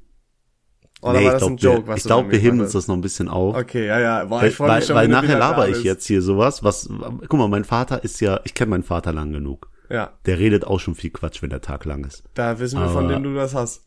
oder 1.02 1.20
nee, 1.20 1.26
war 1.26 1.34
ich 1.34 1.38
das 1.40 1.48
ein 1.48 1.56
glaube, 1.56 1.76
Joke, 1.82 1.94
ich 1.98 2.02
glaub, 2.02 2.18
damit 2.22 2.32
wir 2.32 2.38
heben 2.40 2.60
uns 2.60 2.72
das 2.72 2.88
noch 2.88 2.96
ein 2.96 3.00
bisschen 3.00 3.28
auf. 3.28 3.54
Okay, 3.56 3.86
ja, 3.86 4.00
ja. 4.00 4.24
Boah, 4.24 4.40
Weil, 4.42 4.48
ich 4.48 4.58
weil, 4.58 4.76
mich 4.78 4.86
schon, 4.86 4.96
weil 4.96 5.06
du 5.06 5.12
nachher 5.12 5.38
laber 5.38 5.68
ich 5.68 5.84
jetzt 5.84 6.04
hier 6.06 6.20
sowas, 6.20 6.64
was, 6.64 6.88
guck 7.28 7.34
mal, 7.34 7.46
mein 7.46 7.62
Vater 7.64 8.02
ist 8.02 8.20
ja, 8.20 8.40
ich 8.42 8.54
kenne 8.54 8.70
meinen 8.70 8.82
Vater 8.82 9.12
lang 9.12 9.32
genug. 9.32 9.70
Ja, 9.88 10.10
Der 10.26 10.40
redet 10.40 10.64
auch 10.64 10.80
schon 10.80 10.96
viel 10.96 11.10
Quatsch, 11.10 11.42
wenn 11.42 11.50
der 11.50 11.60
Tag 11.60 11.84
lang 11.84 12.02
ist. 12.04 12.24
da 12.34 12.58
wissen 12.58 12.80
wir, 12.80 12.88
von 12.88 13.04
Aber- 13.04 13.12
dem 13.14 13.22
du 13.22 13.34
das 13.34 13.54
hast. 13.54 13.84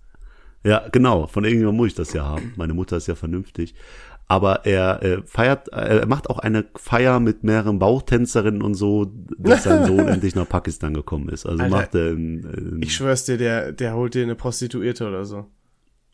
Ja, 0.66 0.84
genau. 0.92 1.28
Von 1.28 1.44
irgendjemandem 1.46 1.78
muss 1.78 1.88
ich 1.90 1.96
das 1.96 2.12
ja 2.14 2.26
haben. 2.26 2.54
Meine 2.58 2.74
Mutter 2.74 2.98
ist 2.98 3.08
ja 3.08 3.16
vernünftig. 3.16 3.76
Aber 4.28 4.66
er 4.66 5.04
äh, 5.04 5.22
feiert, 5.24 5.72
äh, 5.72 6.00
er 6.00 6.08
macht 6.08 6.30
auch 6.32 6.40
eine 6.40 6.66
Feier 6.76 7.20
mit 7.20 7.44
mehreren 7.44 7.78
Bauchtänzerinnen 7.78 8.64
und 8.64 8.74
so, 8.74 9.12
dass 9.38 9.64
sein 9.66 9.86
Sohn 9.88 10.08
endlich 10.08 10.34
nach 10.34 10.50
Pakistan 10.50 10.96
gekommen 10.96 11.30
ist. 11.30 11.46
Also 11.46 11.62
Alter, 11.64 11.76
macht 11.76 11.94
er 11.96 12.10
ein, 12.12 12.80
Ich 12.84 12.96
schwör's 12.96 13.26
dir, 13.26 13.38
der, 13.38 13.72
der 13.72 13.94
holt 13.94 14.16
dir 14.16 14.24
eine 14.24 14.34
Prostituierte 14.36 15.08
oder 15.08 15.26
so. 15.26 15.46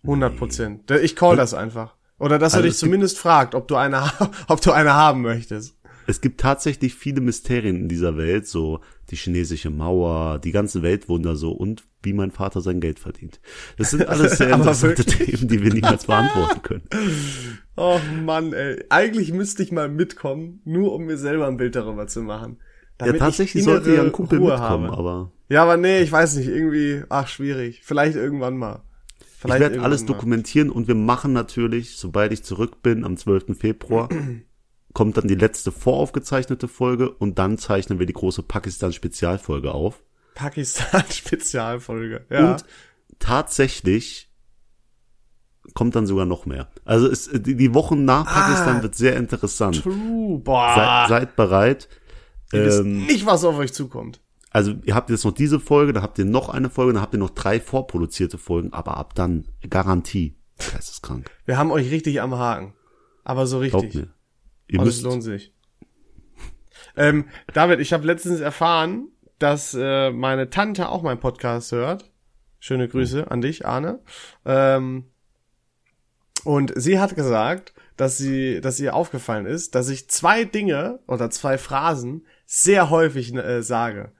100 0.04 0.36
Prozent. 0.36 0.90
Der- 0.90 1.02
Ich 1.04 1.16
call 1.16 1.38
das 1.38 1.54
einfach. 1.54 1.96
Oder 2.20 2.38
dass 2.38 2.54
er 2.54 2.58
Also 2.58 2.64
dich 2.68 2.74
es 2.76 2.80
gibt- 2.82 2.90
zumindest 2.90 3.18
fragt, 3.18 3.56
ob 3.56 3.68
du 3.70 3.76
eine, 3.78 4.04
ob 4.50 4.60
du 4.62 4.72
eine 4.72 4.94
haben 4.94 5.22
möchtest. 5.22 5.76
Es 6.08 6.22
gibt 6.22 6.40
tatsächlich 6.42 6.96
viele 6.96 7.22
Mysterien 7.22 7.76
in 7.76 7.88
dieser 7.90 8.18
Welt, 8.18 8.48
so 8.48 8.80
die 9.10 9.16
chinesische 9.16 9.70
Mauer, 9.70 10.40
die 10.40 10.52
ganzen 10.52 10.82
Weltwunder 10.84 11.36
so 11.36 11.52
und 11.52 11.84
wie 12.04 12.14
mein 12.14 12.32
Vater 12.32 12.62
sein 12.62 12.80
Geld 12.80 13.00
verdient. 13.00 13.40
Das 13.78 13.92
sind 13.92 14.08
alles 14.10 14.38
sehr 14.38 14.50
interessante? 14.50 15.06
Themen, 15.06 15.48
die 15.48 15.62
wir 15.64 15.74
niemals 15.74 16.06
beantworten 16.06 16.62
können. 16.62 16.84
Oh 17.78 18.00
Mann, 18.24 18.54
ey. 18.54 18.84
Eigentlich 18.90 19.32
müsste 19.34 19.64
ich 19.64 19.72
mal 19.72 19.90
mitkommen, 19.90 20.62
nur 20.66 20.94
um 20.94 21.06
mir 21.06 21.18
selber 21.18 21.48
ein 21.48 21.58
Bild 21.58 21.76
darüber 21.76 22.06
zu 22.06 22.22
machen. 22.22 22.58
Ja, 23.04 23.14
tatsächlich 23.14 23.62
ich 23.62 23.64
sollte 23.64 23.96
ja 23.96 24.04
ein 24.04 24.12
Kumpel 24.12 24.38
Ruhe 24.38 24.52
mitkommen, 24.52 24.88
habe. 24.92 24.98
aber 24.98 25.32
Ja, 25.50 25.64
aber 25.64 25.78
nee, 25.78 26.02
ich 26.02 26.12
weiß 26.12 26.36
nicht, 26.36 26.48
irgendwie, 26.50 27.02
ach, 27.10 27.28
schwierig. 27.28 27.82
Vielleicht 27.84 28.16
irgendwann 28.18 28.58
mal. 28.58 28.84
ich 29.20 29.26
Vielleicht 29.40 29.62
werde 29.62 29.76
irgendwann 29.76 29.86
alles 29.86 30.02
mal. 30.02 30.08
dokumentieren 30.08 30.70
und 30.70 30.88
wir 30.88 30.94
machen 30.96 31.34
natürlich, 31.34 31.96
sobald 31.96 32.32
ich 32.34 32.44
zurück 32.44 32.84
bin, 32.84 33.04
am 33.04 33.18
12. 33.18 33.58
Februar, 33.58 34.10
kommt 34.94 35.18
dann 35.18 35.28
die 35.28 35.36
letzte 35.36 35.72
voraufgezeichnete 35.72 36.68
Folge 36.68 37.10
und 37.10 37.40
dann 37.40 37.58
zeichnen 37.58 38.00
wir 38.00 38.06
die 38.06 38.14
große 38.14 38.44
Pakistan-Spezialfolge 38.44 39.72
auf. 39.74 40.02
Pakistan-Spezialfolge. 40.36 42.26
Ja. 42.30 42.52
Und 42.52 42.66
tatsächlich 43.20 44.30
kommt 45.74 45.96
dann 45.96 46.08
sogar 46.08 46.26
noch 46.26 46.46
mehr. 46.46 46.70
Also 46.86 47.08
es, 47.08 47.30
die, 47.32 47.74
Wochen 47.74 48.04
nach 48.06 48.26
Pakistan 48.26 48.82
wird 48.82 48.96
sehr 48.96 49.16
interessant. 49.16 49.84
True. 49.84 50.40
Boah. 50.40 51.06
seid 51.08 51.36
bereit. 51.36 51.88
Ihr 52.52 52.66
wisst 52.66 52.80
Ähm, 52.82 53.06
nicht, 53.06 53.26
was 53.26 53.44
auf 53.46 53.58
euch 53.58 53.74
zukommt. 53.74 54.20
also 54.50 54.74
ihr 54.84 54.96
habt 54.96 55.10
jetzt 55.10 55.24
noch 55.24 55.32
diese 55.34 55.60
Folge, 55.60 55.94
dann 55.94 56.04
habt 56.04 56.18
ihr 56.20 56.26
noch 56.26 56.50
eine 56.50 56.70
Folge, 56.70 56.94
dann 56.94 57.02
habt 57.02 57.14
ihr 57.14 57.20
noch 57.20 57.30
drei 57.30 57.60
vorproduzierte 57.62 58.38
Folgen, 58.38 58.74
aber 58.74 58.98
ab 58.98 59.16
dann 59.16 59.46
Garantie. 59.70 60.36
Geisteskrank. 60.58 61.32
Wir 61.46 61.58
haben 61.58 61.72
euch 61.72 61.90
richtig 61.92 62.22
am 62.22 62.36
Haken. 62.36 62.74
Aber 63.24 63.46
so 63.48 63.60
Glaubt 63.60 63.86
richtig. 63.86 64.02
mir. 64.02 64.08
Ihr 64.72 64.80
es 64.80 64.86
müsst, 64.86 65.04
lohnt 65.04 65.22
sich. 65.22 65.54
Ähm, 66.96 67.26
David, 67.54 67.80
ich 67.82 67.92
habe 67.92 68.08
letztens 68.08 68.40
erfahren, 68.40 69.10
dass 69.38 69.76
äh, 69.78 70.12
meine 70.12 70.50
Tante 70.50 70.88
auch 70.90 71.04
meinen 71.04 71.20
Podcast 71.20 71.72
hört. 71.74 72.12
Schöne 72.60 72.88
Grüße 72.88 73.30
an 73.30 73.42
dich, 73.42 73.66
Arne. 73.66 74.00
Ähm, 74.46 75.06
und 76.44 76.74
sie 76.76 77.00
hat 77.00 77.16
gesagt, 77.16 77.74
dass 77.98 78.18
sie, 78.18 78.62
dass 78.62 78.80
ihr 78.80 78.96
aufgefallen 78.96 79.46
ist, 79.46 79.76
dass 79.76 79.90
ich 79.90 80.10
zwei 80.10 80.46
Dinge 80.46 81.00
oder 81.06 81.30
zwei 81.30 81.58
Phrasen 81.58 82.26
sehr 82.46 82.90
häufig 82.90 83.36
äh, 83.36 83.62
sage. 83.64 84.14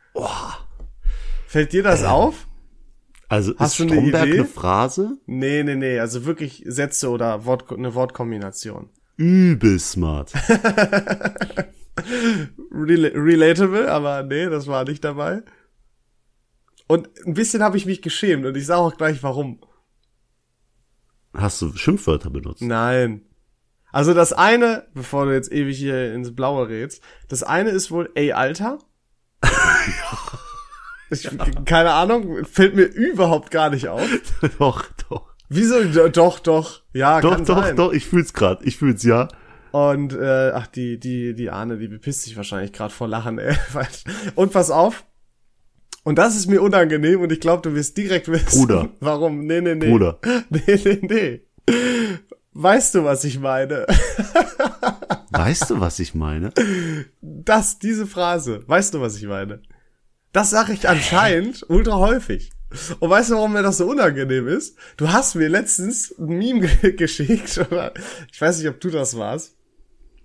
Fällt 1.48 1.72
dir 1.72 1.84
das 1.84 2.04
auf? 2.04 2.48
also 3.30 3.54
hast 3.58 3.80
ist 3.80 3.90
du 3.90 3.94
eine 3.94 4.06
Idee? 4.06 4.18
eine 4.18 4.46
Phrase? 4.46 5.18
Nee, 5.26 5.64
nee, 5.64 5.76
nee, 5.76 6.00
also 6.00 6.26
wirklich 6.26 6.64
Sätze 6.66 7.10
oder 7.10 7.46
Wort, 7.46 7.72
eine 7.72 7.96
Wortkombination. 7.96 8.90
Übel 9.22 9.80
smart. 9.80 10.34
Rel 12.72 13.06
relatable, 13.14 13.92
aber 13.92 14.24
nee, 14.24 14.48
das 14.48 14.66
war 14.66 14.84
nicht 14.84 15.04
dabei. 15.04 15.44
Und 16.88 17.08
ein 17.28 17.36
bisschen 17.36 17.62
habe 17.62 17.78
ich 17.78 17.86
mich 17.86 18.02
geschämt 18.02 18.48
und 18.48 18.58
ich 18.58 18.66
sage 18.66 18.82
auch 18.82 18.98
gleich 18.98 19.22
warum. 19.22 19.62
Hast 21.36 21.62
du 21.62 21.72
Schimpfwörter 21.74 22.32
benutzt? 22.32 22.64
Nein. 22.64 23.22
Also 23.92 24.16
das 24.16 24.34
eine, 24.34 24.88
bevor 24.96 25.26
du 25.26 25.34
jetzt 25.34 25.52
ewig 25.52 25.78
hier 25.78 26.14
ins 26.16 26.34
Blaue 26.34 26.68
redst, 26.68 27.04
das 27.28 27.44
eine 27.44 27.70
ist 27.70 27.92
wohl, 27.92 28.10
ey, 28.16 28.32
Alter. 28.32 28.80
ich, 31.12 31.30
keine 31.66 31.94
Ahnung, 31.94 32.44
fällt 32.46 32.76
mir 32.76 32.86
überhaupt 32.86 33.52
gar 33.52 33.70
nicht 33.70 33.88
auf. 33.88 34.10
doch, 34.58 34.84
doch. 34.84 35.01
Wieso? 35.54 35.84
Do- 35.84 36.08
Doch, 36.08 36.40
doch. 36.40 36.82
Ja, 36.94 37.20
Doch, 37.20 37.32
kann 37.36 37.46
doch, 37.46 37.62
sein. 37.64 37.76
doch, 37.76 37.92
ich 37.92 38.06
fühl's 38.06 38.34
grad. 38.34 38.66
Ich 38.66 38.78
fühl's 38.78 39.04
ja. 39.04 39.28
Und 39.72 40.14
äh, 40.14 40.52
ach, 40.54 40.68
die, 40.68 40.98
die, 41.00 41.34
die 41.34 41.50
Ahne, 41.50 41.78
die 41.78 41.88
bepisst 41.90 42.24
sich 42.24 42.38
wahrscheinlich 42.38 42.72
gerade 42.72 42.94
vor 42.94 43.08
Lachen, 43.10 43.38
ey. 43.38 43.56
Und 44.36 44.54
pass 44.54 44.72
auf. 44.72 45.04
Und 46.04 46.16
das 46.18 46.36
ist 46.36 46.48
mir 46.48 46.62
unangenehm 46.62 47.22
und 47.22 47.32
ich 47.32 47.40
glaube, 47.42 47.62
du 47.62 47.76
wirst 47.76 47.96
direkt 47.96 48.28
wissen, 48.28 48.60
Bruder. 48.62 48.90
warum. 49.02 49.46
Nee, 49.46 49.62
nee, 49.62 49.76
nee. 49.76 49.88
Bruder. 49.90 50.20
Nee, 50.50 50.80
nee, 50.84 51.00
nee. 51.04 51.42
Weißt 52.54 52.96
du, 52.96 53.04
was 53.04 53.24
ich 53.24 53.40
meine? 53.40 53.86
Weißt 55.32 55.70
du, 55.70 55.80
was 55.80 56.00
ich 56.00 56.16
meine? 56.16 56.52
Das, 57.22 57.78
diese 57.78 58.08
Phrase. 58.08 58.64
Weißt 58.68 58.94
du, 58.94 59.02
was 59.02 59.16
ich 59.18 59.26
meine? 59.28 59.62
Das 60.34 60.50
sage 60.50 60.74
ich 60.74 60.90
anscheinend 60.90 61.66
ultra 61.70 61.98
häufig. 61.98 62.52
Und 63.00 63.10
weißt 63.10 63.32
du, 63.32 63.36
warum 63.36 63.54
mir 63.54 63.64
das 63.64 63.78
so 63.78 63.86
unangenehm 63.88 64.48
ist? 64.48 64.78
Du 64.98 65.12
hast 65.12 65.36
mir 65.36 65.50
letztens 65.50 66.14
ein 66.18 66.26
Meme 66.38 66.68
ge- 66.82 66.94
geschickt, 66.94 67.58
oder 67.70 67.94
ich 68.32 68.40
weiß 68.40 68.60
nicht, 68.60 68.70
ob 68.70 68.80
du 68.80 68.90
das 68.90 69.18
warst. 69.18 69.56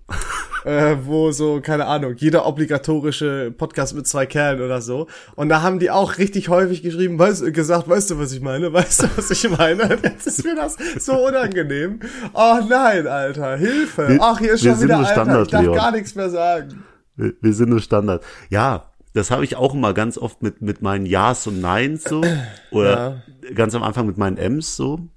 äh, 0.64 0.96
wo 1.04 1.32
so, 1.32 1.60
keine 1.60 1.86
Ahnung, 1.86 2.14
jeder 2.16 2.46
obligatorische 2.46 3.52
Podcast 3.56 3.94
mit 3.96 4.06
zwei 4.06 4.24
Kerlen 4.26 4.60
oder 4.60 4.80
so. 4.80 5.08
Und 5.34 5.48
da 5.48 5.62
haben 5.62 5.80
die 5.80 5.90
auch 5.90 6.18
richtig 6.18 6.48
häufig 6.48 6.82
geschrieben, 6.82 7.18
weißt, 7.18 7.52
gesagt, 7.52 7.88
weißt 7.88 8.10
du, 8.12 8.18
was 8.20 8.30
ich 8.32 8.40
meine? 8.40 8.72
Weißt 8.72 9.02
du, 9.02 9.06
was 9.16 9.30
ich 9.32 9.50
meine? 9.50 9.98
Jetzt 10.02 10.28
ist 10.28 10.44
mir 10.44 10.54
das 10.54 10.76
so 11.04 11.26
unangenehm. 11.26 11.98
Oh 12.34 12.58
nein, 12.68 13.08
Alter, 13.08 13.56
Hilfe. 13.56 14.08
Wir- 14.08 14.18
Ach, 14.22 14.38
hier 14.38 14.52
ist 14.52 14.62
wir 14.62 14.70
schon 14.70 14.78
sind 14.78 14.88
wieder 14.90 14.98
Alter. 14.98 15.10
Standard, 15.12 15.46
Ich 15.46 15.50
darf 15.50 15.62
Leon. 15.62 15.74
gar 15.74 15.90
nichts 15.90 16.14
mehr 16.14 16.30
sagen. 16.30 16.84
Wir, 17.16 17.32
wir 17.40 17.52
sind 17.52 17.70
nur 17.70 17.80
Standard. 17.80 18.22
Ja, 18.48 18.92
das 19.16 19.30
habe 19.30 19.44
ich 19.44 19.56
auch 19.56 19.72
immer 19.72 19.94
ganz 19.94 20.18
oft 20.18 20.42
mit, 20.42 20.60
mit 20.60 20.82
meinen 20.82 21.06
Ja's 21.06 21.46
und 21.46 21.60
Neins 21.60 22.04
so. 22.04 22.22
Oder 22.70 23.22
ganz 23.54 23.74
am 23.74 23.82
Anfang 23.82 24.06
mit 24.06 24.18
meinen 24.18 24.36
M's 24.36 24.76
so. 24.76 25.08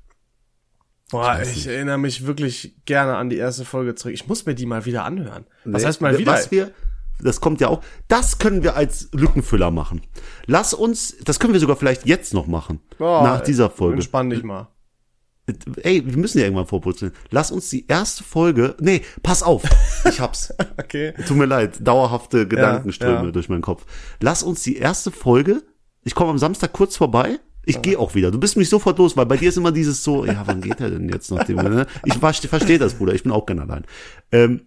Boah, 1.11 1.41
ich, 1.41 1.67
erinnere 1.67 1.97
mich 1.97 2.25
wirklich 2.25 2.77
gerne 2.85 3.17
an 3.17 3.29
die 3.29 3.35
erste 3.35 3.65
Folge 3.65 3.95
zurück. 3.95 4.13
Ich 4.13 4.27
muss 4.27 4.45
mir 4.45 4.55
die 4.55 4.65
mal 4.65 4.85
wieder 4.85 5.03
anhören. 5.03 5.45
Was 5.65 5.81
Nee, 5.81 5.87
heißt 5.87 6.01
mal 6.01 6.17
wieder? 6.17 6.31
Was 6.31 6.49
wir, 6.49 6.71
das 7.19 7.41
kommt 7.41 7.59
ja 7.59 7.67
auch, 7.67 7.81
das 8.07 8.37
können 8.37 8.63
wir 8.63 8.77
als 8.77 9.09
Lückenfüller 9.11 9.69
machen. 9.69 10.01
Lass 10.45 10.73
uns, 10.73 11.17
das 11.25 11.39
können 11.39 11.51
wir 11.51 11.59
sogar 11.59 11.75
vielleicht 11.75 12.05
jetzt 12.05 12.33
noch 12.33 12.47
machen. 12.47 12.79
Boah, 12.99 13.23
nach 13.23 13.41
dieser 13.41 13.69
Folge. 13.69 13.95
Entspann 13.95 14.29
dich 14.29 14.43
mal. 14.43 14.69
Ey, 15.83 16.03
wir 16.05 16.17
müssen 16.17 16.39
ja 16.39 16.45
irgendwann 16.45 16.67
vorputzen. 16.67 17.11
Lass 17.29 17.51
uns 17.51 17.69
die 17.69 17.87
erste 17.87 18.23
Folge, 18.23 18.75
nee, 18.79 19.01
pass 19.23 19.43
auf. 19.43 19.63
Ich 20.07 20.19
hab's. 20.19 20.53
Okay. 20.79 21.13
Tut 21.27 21.37
mir 21.37 21.45
leid, 21.45 21.85
dauerhafte 21.85 22.47
Gedankenströme 22.47 23.25
ja. 23.25 23.31
durch 23.31 23.49
meinen 23.49 23.61
Kopf. 23.61 23.85
Lass 24.21 24.43
uns 24.43 24.63
die 24.63 24.77
erste 24.77 25.11
Folge, 25.11 25.61
ich 26.03 26.15
komme 26.15 26.31
am 26.31 26.37
Samstag 26.39 26.73
kurz 26.73 26.95
vorbei, 26.95 27.39
ich 27.65 27.81
gehe 27.81 27.99
auch 27.99 28.15
wieder. 28.15 28.31
Du 28.31 28.39
bist 28.39 28.57
mich 28.57 28.69
sofort 28.69 28.97
los, 28.97 29.15
weil 29.17 29.25
bei 29.25 29.37
dir 29.37 29.49
ist 29.49 29.57
immer 29.57 29.71
dieses 29.71 30.03
so, 30.03 30.25
ja, 30.25 30.41
wann 30.45 30.61
geht 30.61 30.79
er 30.79 30.89
denn 30.89 31.09
jetzt 31.09 31.29
ne? 31.31 31.85
Ich 32.05 32.15
verstehe 32.15 32.79
das, 32.79 32.95
Bruder, 32.95 33.13
ich 33.13 33.23
bin 33.23 33.31
auch 33.31 33.45
gerne 33.45 33.61
allein. 33.63 33.85
Ähm, 34.31 34.61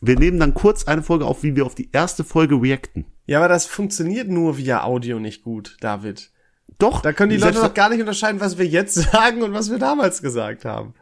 wir 0.00 0.16
nehmen 0.16 0.38
dann 0.38 0.54
kurz 0.54 0.84
eine 0.84 1.02
Folge 1.02 1.26
auf, 1.26 1.42
wie 1.42 1.56
wir 1.56 1.66
auf 1.66 1.74
die 1.74 1.90
erste 1.92 2.22
Folge 2.22 2.60
reacten. 2.60 3.06
Ja, 3.26 3.38
aber 3.38 3.48
das 3.48 3.66
funktioniert 3.66 4.28
nur 4.28 4.56
via 4.56 4.84
Audio 4.84 5.18
nicht 5.18 5.42
gut, 5.42 5.76
David. 5.80 6.30
Doch. 6.78 7.02
Da 7.02 7.12
können 7.12 7.30
die 7.30 7.36
Leute 7.38 7.60
doch 7.60 7.74
gar 7.74 7.88
nicht 7.90 8.00
unterscheiden, 8.00 8.40
was 8.40 8.56
wir 8.58 8.66
jetzt 8.66 8.94
sagen 9.12 9.42
und 9.42 9.52
was 9.52 9.70
wir 9.70 9.78
damals 9.78 10.22
gesagt 10.22 10.64
haben. 10.64 10.94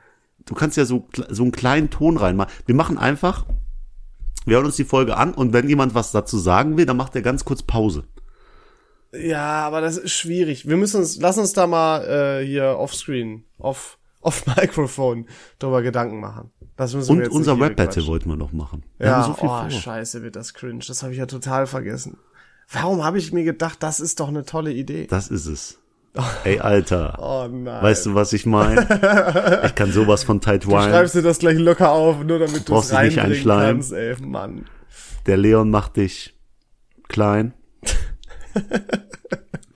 du 0.46 0.54
kannst 0.54 0.76
ja 0.76 0.84
so, 0.84 1.08
so 1.28 1.42
einen 1.42 1.52
kleinen 1.52 1.90
Ton 1.90 2.16
reinmachen. 2.16 2.52
Wir 2.66 2.74
machen 2.74 2.98
einfach, 2.98 3.44
wir 4.46 4.56
hören 4.56 4.66
uns 4.66 4.76
die 4.76 4.84
Folge 4.84 5.16
an 5.16 5.34
und 5.34 5.52
wenn 5.52 5.68
jemand 5.68 5.94
was 5.94 6.12
dazu 6.12 6.38
sagen 6.38 6.76
will, 6.76 6.86
dann 6.86 6.96
macht 6.96 7.14
er 7.16 7.22
ganz 7.22 7.44
kurz 7.44 7.62
Pause. 7.62 8.04
Ja, 9.12 9.66
aber 9.66 9.80
das 9.80 9.96
ist 9.96 10.12
schwierig. 10.12 10.68
Wir 10.68 10.76
müssen 10.76 10.98
uns, 10.98 11.18
lass 11.20 11.38
uns 11.38 11.52
da 11.52 11.66
mal 11.66 12.04
äh, 12.40 12.46
hier 12.46 12.76
offscreen, 12.78 13.44
off, 13.58 13.98
off 14.20 14.46
Microphone 14.56 15.26
drüber 15.58 15.82
Gedanken 15.82 16.20
machen. 16.20 16.50
Das 16.76 16.94
müssen 16.94 17.08
wir 17.08 17.12
Und 17.12 17.20
jetzt 17.24 17.32
unser 17.32 17.58
Rap-Battle 17.58 18.06
wollten 18.06 18.28
wir 18.28 18.36
noch 18.36 18.52
machen. 18.52 18.82
Wir 18.98 19.08
Ja, 19.08 19.16
haben 19.22 19.34
so 19.34 19.40
viel 19.40 19.48
oh, 19.48 19.70
scheiße, 19.70 20.22
wird 20.22 20.36
das 20.36 20.52
cringe. 20.52 20.84
Das 20.86 21.02
habe 21.02 21.12
ich 21.12 21.18
ja 21.18 21.26
total 21.26 21.66
vergessen. 21.66 22.18
Warum 22.70 23.04
habe 23.04 23.18
ich 23.18 23.32
mir 23.32 23.44
gedacht, 23.44 23.82
das 23.82 24.00
ist 24.00 24.20
doch 24.20 24.28
eine 24.28 24.44
tolle 24.44 24.72
Idee? 24.72 25.06
Das 25.06 25.28
ist 25.28 25.46
es. 25.46 25.78
Ey, 26.44 26.60
Alter. 26.60 27.18
Oh 27.20 27.46
nein. 27.48 27.82
Weißt 27.82 28.06
du, 28.06 28.14
was 28.14 28.32
ich 28.32 28.46
meine? 28.46 28.82
Ich 29.66 29.74
kann 29.74 29.92
sowas 29.92 30.24
von 30.24 30.40
Tight 30.40 30.64
du 30.64 30.68
Wine. 30.68 30.82
schreibst 30.90 31.14
dir 31.14 31.22
das 31.22 31.38
gleich 31.38 31.58
locker 31.58 31.90
auf, 31.92 32.24
nur 32.24 32.38
damit 32.38 32.68
du 32.68 32.76
es 32.76 32.88
du 32.88 33.02
nicht 33.02 33.18
reinbringen 33.18 33.44
kannst, 33.46 33.92
ey, 33.92 34.16
Mann. 34.20 34.64
Der 35.26 35.36
Leon 35.36 35.70
macht 35.70 35.96
dich 35.96 36.34
klein. 37.08 37.52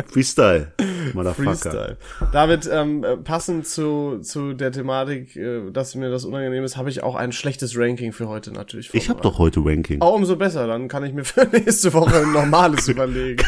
Freestyle, 0.08 0.72
Motherfucker. 1.14 1.50
Freestyle. 1.50 1.96
David, 2.32 2.68
ähm, 2.72 3.04
äh, 3.04 3.16
passend 3.16 3.66
zu, 3.66 4.18
zu 4.22 4.52
der 4.54 4.72
Thematik, 4.72 5.36
äh, 5.36 5.70
dass 5.70 5.94
mir 5.94 6.10
das 6.10 6.24
unangenehm 6.24 6.64
ist, 6.64 6.76
habe 6.76 6.90
ich 6.90 7.02
auch 7.02 7.14
ein 7.14 7.32
schlechtes 7.32 7.76
Ranking 7.76 8.12
für 8.12 8.28
heute 8.28 8.52
natürlich 8.52 8.92
Ich 8.94 9.08
habe 9.08 9.20
doch 9.20 9.38
heute 9.38 9.60
Ranking. 9.64 10.00
Auch 10.00 10.14
umso 10.14 10.36
besser, 10.36 10.66
dann 10.66 10.88
kann 10.88 11.04
ich 11.04 11.12
mir 11.12 11.24
für 11.24 11.44
nächste 11.52 11.92
Woche 11.92 12.16
ein 12.20 12.32
normales 12.32 12.88
überlegen. 12.88 13.44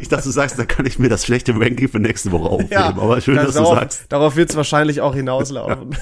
Ich 0.00 0.08
dachte, 0.08 0.24
du 0.24 0.30
sagst, 0.30 0.58
da 0.58 0.64
kann 0.64 0.86
ich 0.86 0.98
mir 0.98 1.08
das 1.08 1.24
schlechte 1.24 1.52
Ranking 1.58 1.88
für 1.88 1.98
nächste 2.00 2.32
Woche 2.32 2.48
aufheben. 2.48 2.72
Ja, 2.72 2.88
aber 2.88 3.20
schön, 3.20 3.36
das 3.36 3.46
dass 3.46 3.54
du 3.54 3.60
darauf, 3.60 3.78
sagst. 3.78 4.04
Darauf 4.08 4.36
wird 4.36 4.50
es 4.50 4.56
wahrscheinlich 4.56 5.00
auch 5.00 5.14
hinauslaufen. 5.14 5.96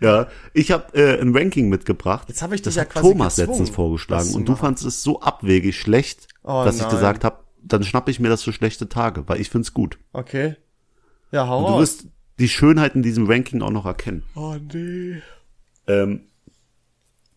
Ja, 0.00 0.28
ich 0.52 0.70
habe 0.72 0.84
äh, 0.94 1.20
ein 1.20 1.36
Ranking 1.36 1.68
mitgebracht. 1.68 2.28
Jetzt 2.28 2.42
hab 2.42 2.52
ich 2.52 2.62
das 2.62 2.74
dich 2.74 2.76
ja 2.76 2.82
hat 2.82 2.90
quasi 2.90 3.08
Thomas 3.08 3.36
gezwungen, 3.36 3.58
letztens 3.58 3.70
vorgeschlagen 3.74 4.26
das 4.26 4.34
und 4.34 4.48
du 4.48 4.56
fandest 4.56 4.86
es 4.86 5.02
so 5.02 5.20
abwegig 5.20 5.78
schlecht, 5.78 6.28
Oh 6.44 6.62
dass 6.64 6.76
ich 6.76 6.82
nein. 6.82 6.90
gesagt 6.90 7.24
habe, 7.24 7.36
dann 7.64 7.84
schnappe 7.84 8.10
ich 8.10 8.20
mir 8.20 8.28
das 8.28 8.42
für 8.42 8.52
schlechte 8.52 8.88
Tage, 8.88 9.28
weil 9.28 9.40
ich 9.40 9.50
find's 9.50 9.72
gut. 9.72 9.98
Okay. 10.12 10.56
Ja, 11.30 11.46
hau 11.48 11.64
Und 11.66 11.74
du 11.74 11.78
wirst 11.80 12.06
die 12.38 12.48
Schönheit 12.48 12.94
in 12.94 13.02
diesem 13.02 13.26
Ranking 13.30 13.62
auch 13.62 13.70
noch 13.70 13.86
erkennen. 13.86 14.24
Oh 14.34 14.56
nee. 14.72 15.22
Ähm, 15.86 16.26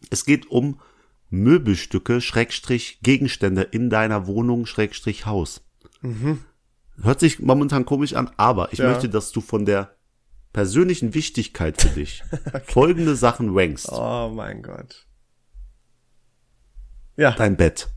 es 0.09 0.25
geht 0.25 0.47
um 0.51 0.79
Möbelstücke, 1.29 2.21
Schrägstrich, 2.21 2.99
Gegenstände 3.01 3.61
in 3.63 3.89
deiner 3.89 4.27
Wohnung, 4.27 4.65
Schrägstrich, 4.65 5.25
Haus. 5.25 5.61
Hört 7.01 7.19
sich 7.19 7.39
momentan 7.39 7.85
komisch 7.85 8.13
an, 8.13 8.29
aber 8.37 8.71
ich 8.73 8.79
Ja. 8.79 8.89
möchte, 8.89 9.09
dass 9.09 9.31
du 9.31 9.41
von 9.41 9.65
der 9.65 9.95
persönlichen 10.53 11.13
Wichtigkeit 11.13 11.81
für 11.81 11.89
dich 11.89 12.23
folgende 12.65 13.15
Sachen 13.15 13.57
rankst. 13.57 13.89
Oh 13.91 14.31
mein 14.33 14.61
Gott. 14.61 15.05
Ja, 17.17 17.31
Dein 17.31 17.57
Bett, 17.57 17.89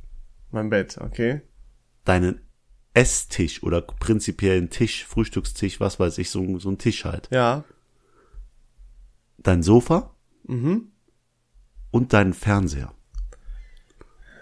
mein 0.51 0.71
Bett, 0.71 0.97
okay. 1.01 1.43
Deinen 2.09 2.41
Esstisch 2.95 3.63
oder 3.63 3.83
prinzipiellen 3.83 4.71
Tisch, 4.71 5.05
Frühstückstisch, 5.05 5.79
was 5.79 6.01
weiß 6.01 6.19
ich, 6.19 6.31
so, 6.31 6.59
so 6.59 6.71
ein 6.71 6.79
Tisch 6.79 7.05
halt. 7.05 7.29
Ja. 7.31 7.65
Dein 9.39 9.63
Sofa 9.63 10.15
Mhm. 10.45 10.91
und 11.91 12.13
deinen 12.13 12.33
Fernseher. 12.33 12.93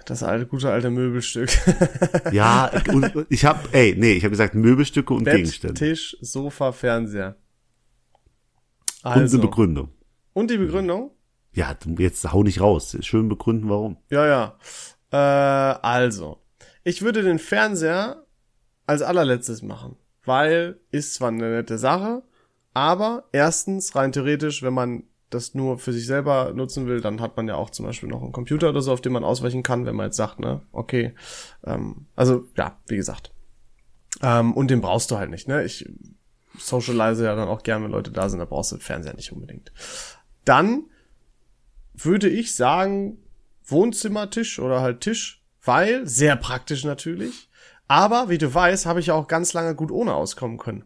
Das 0.07 0.23
alte, 0.23 0.47
gute 0.47 0.71
alte 0.71 0.91
Möbelstück. 0.91 1.51
Ja, 2.33 2.71
und 2.93 3.27
ich 3.29 3.45
habe, 3.45 3.69
ey, 3.73 3.95
nee, 3.99 4.13
ich 4.13 4.23
habe 4.23 4.31
gesagt 4.31 4.55
Möbelstücke 4.55 5.13
und 5.13 5.25
Bett, 5.25 5.35
Gegenstände. 5.37 5.75
Tisch, 5.75 6.17
Sofa, 6.21 6.71
Fernseher. 6.73 7.37
Und 9.03 9.11
eine 9.13 9.23
Also. 9.23 9.41
Begründung. 9.41 9.89
Und 10.33 10.51
die 10.51 10.59
Begründung? 10.59 11.11
Ja, 11.53 11.77
jetzt 11.99 12.33
hau 12.33 12.43
nicht 12.45 12.61
raus. 12.61 12.97
Schön 13.01 13.29
begründen, 13.29 13.69
warum. 13.69 13.97
Ja, 14.11 14.27
ja. 14.27 14.59
Äh, 15.11 15.17
also. 15.83 16.41
Ich 16.87 17.03
würde 17.03 17.25
den 17.25 17.41
Fernseher 17.41 18.25
als 18.87 19.03
allerletztes 19.03 19.61
machen. 19.61 19.97
Weil 20.25 20.79
ist 20.93 21.15
zwar 21.15 21.31
eine 21.31 21.51
nette 21.51 21.79
Sache, 21.79 22.23
aber 22.75 23.25
erstens, 23.33 23.97
rein 23.97 24.13
theoretisch, 24.13 24.63
wenn 24.63 24.73
man 24.73 25.03
das 25.31 25.55
nur 25.55 25.81
für 25.81 25.93
sich 25.93 26.07
selber 26.07 26.53
nutzen 26.55 26.87
will, 26.87 27.01
dann 27.01 27.21
hat 27.21 27.37
man 27.37 27.49
ja 27.49 27.57
auch 27.57 27.71
zum 27.71 27.87
Beispiel 27.87 28.09
noch 28.09 28.23
einen 28.23 28.31
Computer 28.31 28.69
oder 28.69 28.83
so, 28.83 28.93
auf 28.93 29.01
den 29.01 29.13
man 29.13 29.25
ausweichen 29.25 29.65
kann, 29.65 29.85
wenn 29.85 29.97
man 29.97 30.07
jetzt 30.07 30.17
sagt, 30.17 30.39
ne, 30.39 30.63
okay. 30.71 31.13
Ähm, 31.65 32.07
also, 32.15 32.45
ja, 32.57 32.79
wie 32.87 32.97
gesagt. 32.97 33.33
Ähm, 34.23 34.55
und 34.55 34.71
den 34.71 34.81
brauchst 34.81 35.11
du 35.11 35.17
halt 35.17 35.31
nicht, 35.31 35.49
ne? 35.49 35.65
Ich 35.65 35.91
socialize 36.57 37.25
ja 37.25 37.35
dann 37.35 37.49
auch 37.49 37.65
gerne, 37.65 37.87
wenn 37.87 37.91
Leute 37.91 38.13
da 38.13 38.29
sind, 38.29 38.39
da 38.39 38.45
brauchst 38.45 38.71
du 38.71 38.77
den 38.77 38.83
Fernseher 38.83 39.15
nicht 39.15 39.33
unbedingt. 39.33 39.73
Dann 40.45 40.85
würde 41.95 42.29
ich 42.29 42.55
sagen, 42.55 43.19
Wohnzimmertisch 43.65 44.61
oder 44.61 44.83
halt 44.83 45.01
Tisch, 45.01 45.36
weil 45.67 46.07
sehr 46.07 46.37
praktisch 46.37 46.85
natürlich. 46.85 47.49
Aber 47.89 48.29
wie 48.29 48.39
du 48.39 48.53
weißt, 48.53 48.87
habe 48.87 49.01
ich 49.01 49.07
ja 49.07 49.15
auch 49.15 49.29
ganz 49.29 49.53
lange 49.53 49.75
gut 49.75 49.91
ohne 49.91 50.15
auskommen 50.15 50.59
können. 50.59 50.85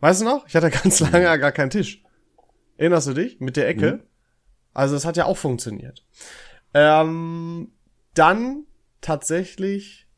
Weißt 0.00 0.22
du 0.22 0.24
noch? 0.24 0.46
Ich 0.46 0.56
hatte 0.56 0.70
ganz 0.70 1.00
lange 1.00 1.22
ja 1.22 1.36
gar 1.36 1.52
keinen 1.52 1.70
Tisch. 1.70 2.02
Erinnerst 2.76 3.08
du 3.08 3.14
dich? 3.14 3.40
Mit 3.40 3.56
der 3.56 3.68
Ecke? 3.68 4.04
Also 4.72 4.94
das 4.94 5.04
hat 5.04 5.16
ja 5.16 5.26
auch 5.26 5.36
funktioniert. 5.36 6.04
Ähm, 6.74 7.72
dann 8.14 8.64
tatsächlich 9.00 10.08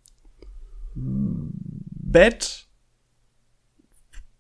Bett. 0.95 2.69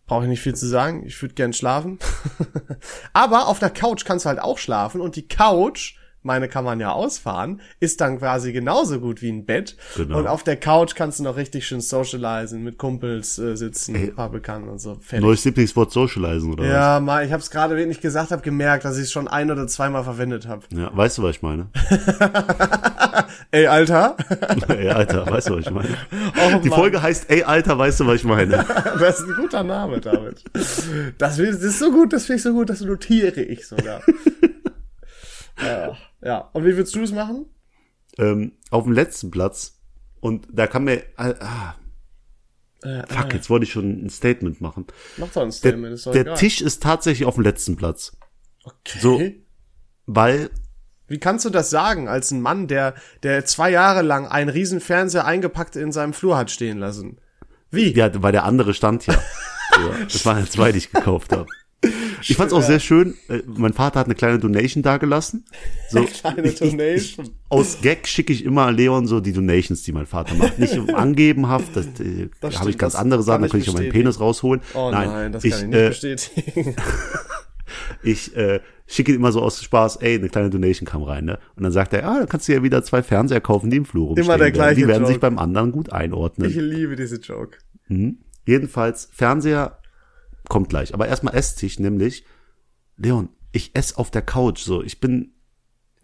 Brauche 0.06 0.24
ich 0.24 0.28
nicht 0.28 0.42
viel 0.42 0.54
zu 0.54 0.66
sagen. 0.66 1.06
Ich 1.06 1.20
würde 1.22 1.34
gern 1.34 1.52
schlafen. 1.52 1.98
Aber 3.12 3.48
auf 3.48 3.58
der 3.58 3.70
Couch 3.70 4.04
kannst 4.04 4.24
du 4.24 4.28
halt 4.28 4.40
auch 4.40 4.58
schlafen 4.58 5.00
und 5.00 5.16
die 5.16 5.26
Couch, 5.26 5.96
meine 6.22 6.48
kann 6.48 6.64
man 6.64 6.80
ja 6.80 6.92
ausfahren, 6.92 7.60
ist 7.80 8.00
dann 8.00 8.18
quasi 8.18 8.52
genauso 8.52 9.00
gut 9.00 9.22
wie 9.22 9.30
ein 9.30 9.44
Bett. 9.44 9.76
Genau. 9.96 10.18
Und 10.18 10.26
auf 10.26 10.42
der 10.42 10.56
Couch 10.56 10.94
kannst 10.94 11.18
du 11.18 11.24
noch 11.24 11.36
richtig 11.36 11.66
schön 11.66 11.80
socialisen, 11.80 12.62
mit 12.62 12.78
Kumpels 12.78 13.38
äh, 13.38 13.56
sitzen, 13.56 13.94
Ey. 13.94 14.02
ein 14.08 14.14
paar 14.14 14.30
Bekannten 14.30 14.68
und 14.68 14.80
so. 14.80 14.96
Fertig. 15.00 15.24
Neues 15.24 15.44
Lieblingswort 15.44 15.92
Socializen 15.92 16.52
oder 16.52 16.64
Ja, 16.66 17.00
mal, 17.00 17.24
ich 17.24 17.32
habe 17.32 17.42
es 17.42 17.50
gerade, 17.50 17.76
wenn 17.76 17.90
ich 17.90 18.00
gesagt 18.00 18.30
habe, 18.30 18.42
gemerkt, 18.42 18.84
dass 18.84 18.96
ich 18.96 19.04
es 19.04 19.12
schon 19.12 19.28
ein 19.28 19.50
oder 19.50 19.66
zweimal 19.66 20.04
verwendet 20.04 20.46
habe. 20.46 20.62
was? 20.70 20.78
Ja, 20.78 20.90
weißt 20.96 21.18
du, 21.18 21.22
was 21.22 21.36
ich 21.36 21.42
meine? 21.42 21.68
Ey, 23.50 23.66
Alter, 23.66 24.16
ey, 24.68 24.88
Alter, 24.88 25.26
weißt 25.30 25.48
du, 25.50 25.56
was 25.56 25.66
ich 25.66 25.70
meine? 25.70 25.96
Oh, 26.36 26.58
Die. 26.58 26.68
Folge 26.68 27.02
heißt, 27.02 27.30
ey, 27.30 27.42
Alter, 27.44 27.78
weißt 27.78 28.00
du, 28.00 28.06
was 28.06 28.16
ich 28.16 28.24
meine? 28.24 28.64
das 28.98 29.20
ist 29.20 29.28
ein 29.28 29.34
guter 29.36 29.62
Name, 29.62 30.00
David. 30.00 30.42
Das, 30.52 30.88
das 31.18 31.38
ist 31.38 31.78
so 31.78 31.90
gut, 31.90 32.12
das 32.12 32.26
finde 32.26 32.36
ich 32.38 32.42
so 32.42 32.52
gut, 32.52 32.70
das 32.70 32.80
notiere 32.80 33.40
ich 33.42 33.66
sogar. 33.66 34.00
ja, 35.62 35.96
ja, 36.22 36.38
und 36.52 36.64
wie 36.64 36.76
würdest 36.76 36.94
du 36.94 37.02
es 37.02 37.12
machen? 37.12 37.46
ähm, 38.18 38.52
auf 38.70 38.84
dem 38.84 38.92
letzten 38.92 39.30
Platz. 39.30 39.78
Und 40.20 40.46
da 40.52 40.66
kann 40.66 40.84
mir, 40.84 41.02
ah, 41.16 41.74
Äh, 42.82 43.02
fuck, 43.08 43.32
jetzt 43.32 43.48
wollte 43.48 43.64
ich 43.64 43.72
schon 43.72 44.04
ein 44.04 44.10
Statement 44.10 44.60
machen. 44.60 44.86
Mach 45.16 45.28
doch 45.32 45.42
ein 45.42 45.48
Der, 45.48 45.52
Statement, 45.52 45.94
ist 45.94 46.06
doch 46.06 46.12
der 46.12 46.22
egal. 46.22 46.34
Tisch 46.36 46.60
ist 46.60 46.82
tatsächlich 46.82 47.26
auf 47.26 47.34
dem 47.36 47.44
letzten 47.44 47.76
Platz. 47.76 48.16
okay. 48.64 48.98
so- 49.00 49.20
Weil, 50.06 50.50
Wie 51.08 51.18
kannst 51.18 51.44
du 51.44 51.50
das 51.50 51.70
sagen, 51.70 52.08
als 52.08 52.30
ein 52.32 52.40
Mann, 52.40 52.66
der, 52.68 52.94
der 53.22 53.44
zwei 53.44 53.70
Jahre 53.70 54.02
lang 54.02 54.26
einen 54.26 54.50
riesen 54.50 54.80
Fernseher 54.80 55.24
eingepackt 55.26 55.76
in 55.76 55.92
seinem 55.92 56.12
Flur 56.12 56.36
hat 56.36 56.50
stehen 56.50 56.78
lassen? 56.78 57.18
Wie? 57.70 57.94
ja, 57.94 58.10
weil 58.22 58.32
der 58.32 58.44
andere 58.44 58.74
stand 58.74 59.06
ja. 59.06 59.14
So, 59.74 59.90
das 60.04 60.26
waren 60.26 60.40
ja 60.40 60.46
zwei, 60.50 60.70
die 60.72 60.78
ich 60.78 60.90
gekauft 60.92 61.32
habe. 61.32 61.46
Ich 62.28 62.36
fand's 62.36 62.52
auch 62.52 62.62
sehr 62.62 62.80
schön. 62.80 63.14
äh, 63.28 63.40
Mein 63.46 63.72
Vater 63.72 64.00
hat 64.00 64.06
eine 64.06 64.14
kleine 64.14 64.38
Donation 64.38 64.82
dagelassen. 64.82 65.44
So, 65.90 66.04
Kleine 66.04 66.48
ich, 66.48 66.58
Donation. 66.58 67.24
Ich, 67.24 67.30
aus 67.48 67.78
Gag 67.82 68.06
schicke 68.08 68.32
ich 68.32 68.44
immer 68.44 68.70
Leon 68.72 69.06
so 69.06 69.20
die 69.20 69.32
Donations, 69.32 69.82
die 69.82 69.92
mein 69.92 70.06
Vater 70.06 70.34
macht. 70.34 70.58
Nicht 70.58 70.78
angebenhaft, 70.94 71.74
das, 71.76 71.86
äh, 72.00 72.28
Das 72.40 72.58
habe 72.60 72.70
ich 72.70 72.78
ganz 72.78 72.94
andere 72.94 73.22
Sachen, 73.22 73.42
da 73.42 73.48
kann 73.48 73.60
ich 73.60 73.68
auch 73.68 73.74
meinen. 73.74 73.90
Penis 73.90 74.20
rausholen. 74.20 74.62
Oh 74.74 74.90
nein, 74.90 75.08
nein, 75.08 75.32
das 75.32 75.44
ich, 75.44 75.50
kann 75.52 75.60
ich 75.60 75.66
nicht 75.68 75.76
äh, 75.78 75.88
bestätigen. 75.88 76.76
ich 78.02 78.36
äh, 78.36 78.60
schicke 78.86 79.14
immer 79.14 79.32
so 79.32 79.40
aus 79.42 79.62
Spaß, 79.62 79.96
ey, 79.96 80.16
eine 80.18 80.28
kleine 80.28 80.50
Donation 80.50 80.86
kam 80.86 81.02
rein, 81.02 81.24
ne? 81.24 81.38
Und 81.56 81.62
dann 81.62 81.72
sagt 81.72 81.92
er, 81.92 82.06
ah, 82.08 82.18
dann 82.18 82.28
kannst 82.28 82.48
du 82.48 82.52
ja 82.52 82.62
wieder 82.62 82.82
zwei 82.82 83.02
Fernseher 83.02 83.40
kaufen, 83.40 83.70
die 83.70 83.78
im 83.78 83.84
Flur 83.84 84.06
rumstehen. 84.08 84.26
Immer 84.26 84.38
der 84.38 84.50
gleiche 84.50 84.80
Die 84.80 84.88
werden 84.88 85.06
sich 85.06 85.16
Joke. 85.16 85.26
beim 85.26 85.38
anderen 85.38 85.72
gut 85.72 85.92
einordnen. 85.92 86.48
Ich 86.48 86.56
liebe 86.56 86.96
diese 86.96 87.16
Joke. 87.16 87.58
Jedenfalls, 88.46 89.08
Fernseher 89.12 89.78
kommt 90.52 90.68
gleich. 90.68 90.92
Aber 90.94 91.08
erstmal 91.08 91.34
Esstisch, 91.34 91.78
nämlich, 91.80 92.24
Leon, 92.98 93.30
ich 93.52 93.74
esse 93.74 93.96
auf 93.98 94.10
der 94.10 94.22
Couch, 94.22 94.60
so. 94.60 94.82
Ich 94.82 95.00
bin, 95.00 95.32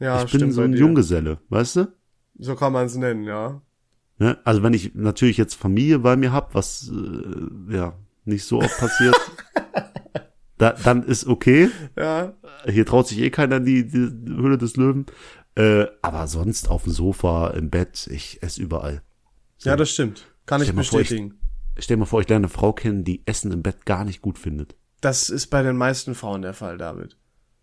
Ja, 0.00 0.24
ich 0.24 0.32
bin 0.32 0.50
so 0.52 0.62
ein. 0.62 0.72
Junggeselle, 0.72 1.38
weißt 1.50 1.76
du? 1.76 1.92
So 2.38 2.54
kann 2.56 2.72
man 2.72 2.86
es 2.86 2.94
nennen, 2.96 3.24
ja. 3.24 3.60
Ne? 4.18 4.38
Also 4.44 4.62
wenn 4.62 4.72
ich 4.74 4.94
natürlich 4.94 5.36
jetzt 5.36 5.54
Familie 5.54 5.98
bei 6.00 6.16
mir 6.16 6.32
hab, 6.32 6.54
was 6.54 6.90
äh, 6.92 7.74
ja 7.74 7.94
nicht 8.24 8.44
so 8.44 8.58
oft 8.60 8.76
passiert, 8.78 9.14
da, 10.58 10.72
dann 10.72 11.02
ist 11.04 11.26
okay. 11.26 11.68
Ja, 11.96 12.32
Hier 12.66 12.84
traut 12.86 13.06
sich 13.08 13.18
eh 13.18 13.30
keiner 13.30 13.56
in 13.58 13.64
die, 13.64 13.86
die 13.86 13.98
Höhle 13.98 14.58
des 14.58 14.76
Löwen. 14.76 15.06
Äh, 15.56 15.86
aber 16.02 16.26
sonst 16.26 16.68
auf 16.68 16.84
dem 16.84 16.92
Sofa, 16.92 17.48
im 17.50 17.68
Bett, 17.70 18.08
ich 18.10 18.42
esse 18.42 18.62
überall. 18.62 19.02
ja, 19.60 19.76
das 19.76 19.90
stimmt. 19.90 20.26
Kann 20.46 20.60
ich 20.62 20.68
Stell 20.68 20.76
mal 20.76 20.84
vor, 20.84 21.00
ich- 21.00 21.08
bestätigen. 21.08 21.38
Stell 21.78 21.96
dir 21.96 22.00
mal 22.00 22.06
vor, 22.06 22.20
ich 22.20 22.28
lerne 22.28 22.46
eine 22.46 22.52
Frau 22.52 22.72
kennen, 22.72 23.04
die 23.04 23.22
Essen 23.26 23.52
im 23.52 23.62
Bett 23.62 23.86
gar 23.86 24.04
nicht 24.04 24.20
gut 24.22 24.38
findet. 24.38 24.74
Das 25.00 25.28
ist 25.30 25.46
bei 25.48 25.62
den 25.62 25.76
meisten 25.76 26.14
Frauen 26.14 26.42
der 26.42 26.54
Fall, 26.54 26.76
David. 26.78 27.16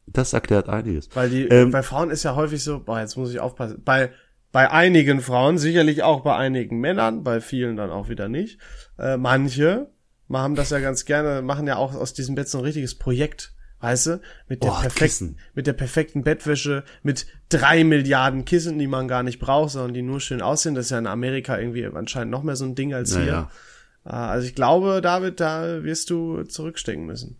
Das 0.08 0.34
erklärt 0.34 0.69
einiges. 0.69 1.10
Weil 1.15 1.30
die, 1.30 1.43
Ähm, 1.47 1.71
bei 1.71 1.84
Frauen 1.84 2.12
ist 2.12 2.23
ja 2.23 2.36
häufig 2.36 2.63
so, 2.63 2.80
boah, 2.80 2.99
jetzt 2.99 3.17
muss 3.17 3.32
ich 3.32 3.39
aufpassen. 3.39 3.82
Bei, 3.84 4.12
bei 4.51 4.71
einigen 4.71 5.19
Frauen, 5.19 5.58
sicherlich 5.58 6.04
auch 6.04 6.21
bei 6.21 6.36
einigen 6.36 6.80
Männern, 6.80 7.23
bei 7.23 7.41
vielen 7.41 7.75
dann 7.75 7.89
auch 7.89 8.08
wieder 8.08 8.30
nicht. 8.30 8.60
Äh, 8.97 9.17
manche 9.17 9.89
machen 10.28 10.56
das 10.56 10.69
ja 10.69 10.80
ganz 10.80 11.06
gerne, 11.06 11.41
machen 11.41 11.67
ja 11.67 11.75
auch 11.75 11.93
aus 11.93 12.13
diesem 12.13 12.36
Bett 12.36 12.47
so 12.47 12.60
ein 12.60 12.63
richtiges 12.63 12.95
Projekt. 12.95 13.51
Weißt 13.82 14.08
du, 14.08 14.21
mit 14.47 14.63
der 14.63 14.71
Oh, 14.71 14.75
perfekten, 14.82 15.06
Kissen. 15.06 15.39
mit 15.54 15.67
der 15.67 15.73
perfekten 15.73 16.23
Bettwäsche, 16.23 16.86
mit 17.04 17.28
drei 17.49 17.84
Milliarden 17.84 18.45
Kissen, 18.45 18.80
die 18.80 18.88
man 18.88 19.08
gar 19.08 19.21
nicht 19.21 19.38
braucht, 19.39 19.71
sondern 19.71 19.93
die 19.93 20.01
nur 20.01 20.21
schön 20.21 20.41
aussehen. 20.41 20.73
Das 20.75 20.86
ist 20.86 20.91
ja 20.91 20.97
in 20.99 21.06
Amerika 21.08 21.60
irgendwie 21.60 21.86
anscheinend 21.86 22.32
noch 22.32 22.41
mehr 22.41 22.56
so 22.56 22.63
ein 22.65 22.73
Ding 22.75 22.93
als 22.93 23.12
hier. 23.12 23.19
Naja, 23.25 23.41
Äh, 23.41 23.74
Also 24.05 24.47
ich 24.47 24.55
glaube, 24.55 25.01
David, 25.01 25.39
da 25.39 25.83
wirst 25.83 26.09
du 26.11 26.43
zurückstecken 26.43 27.05
müssen. 27.05 27.37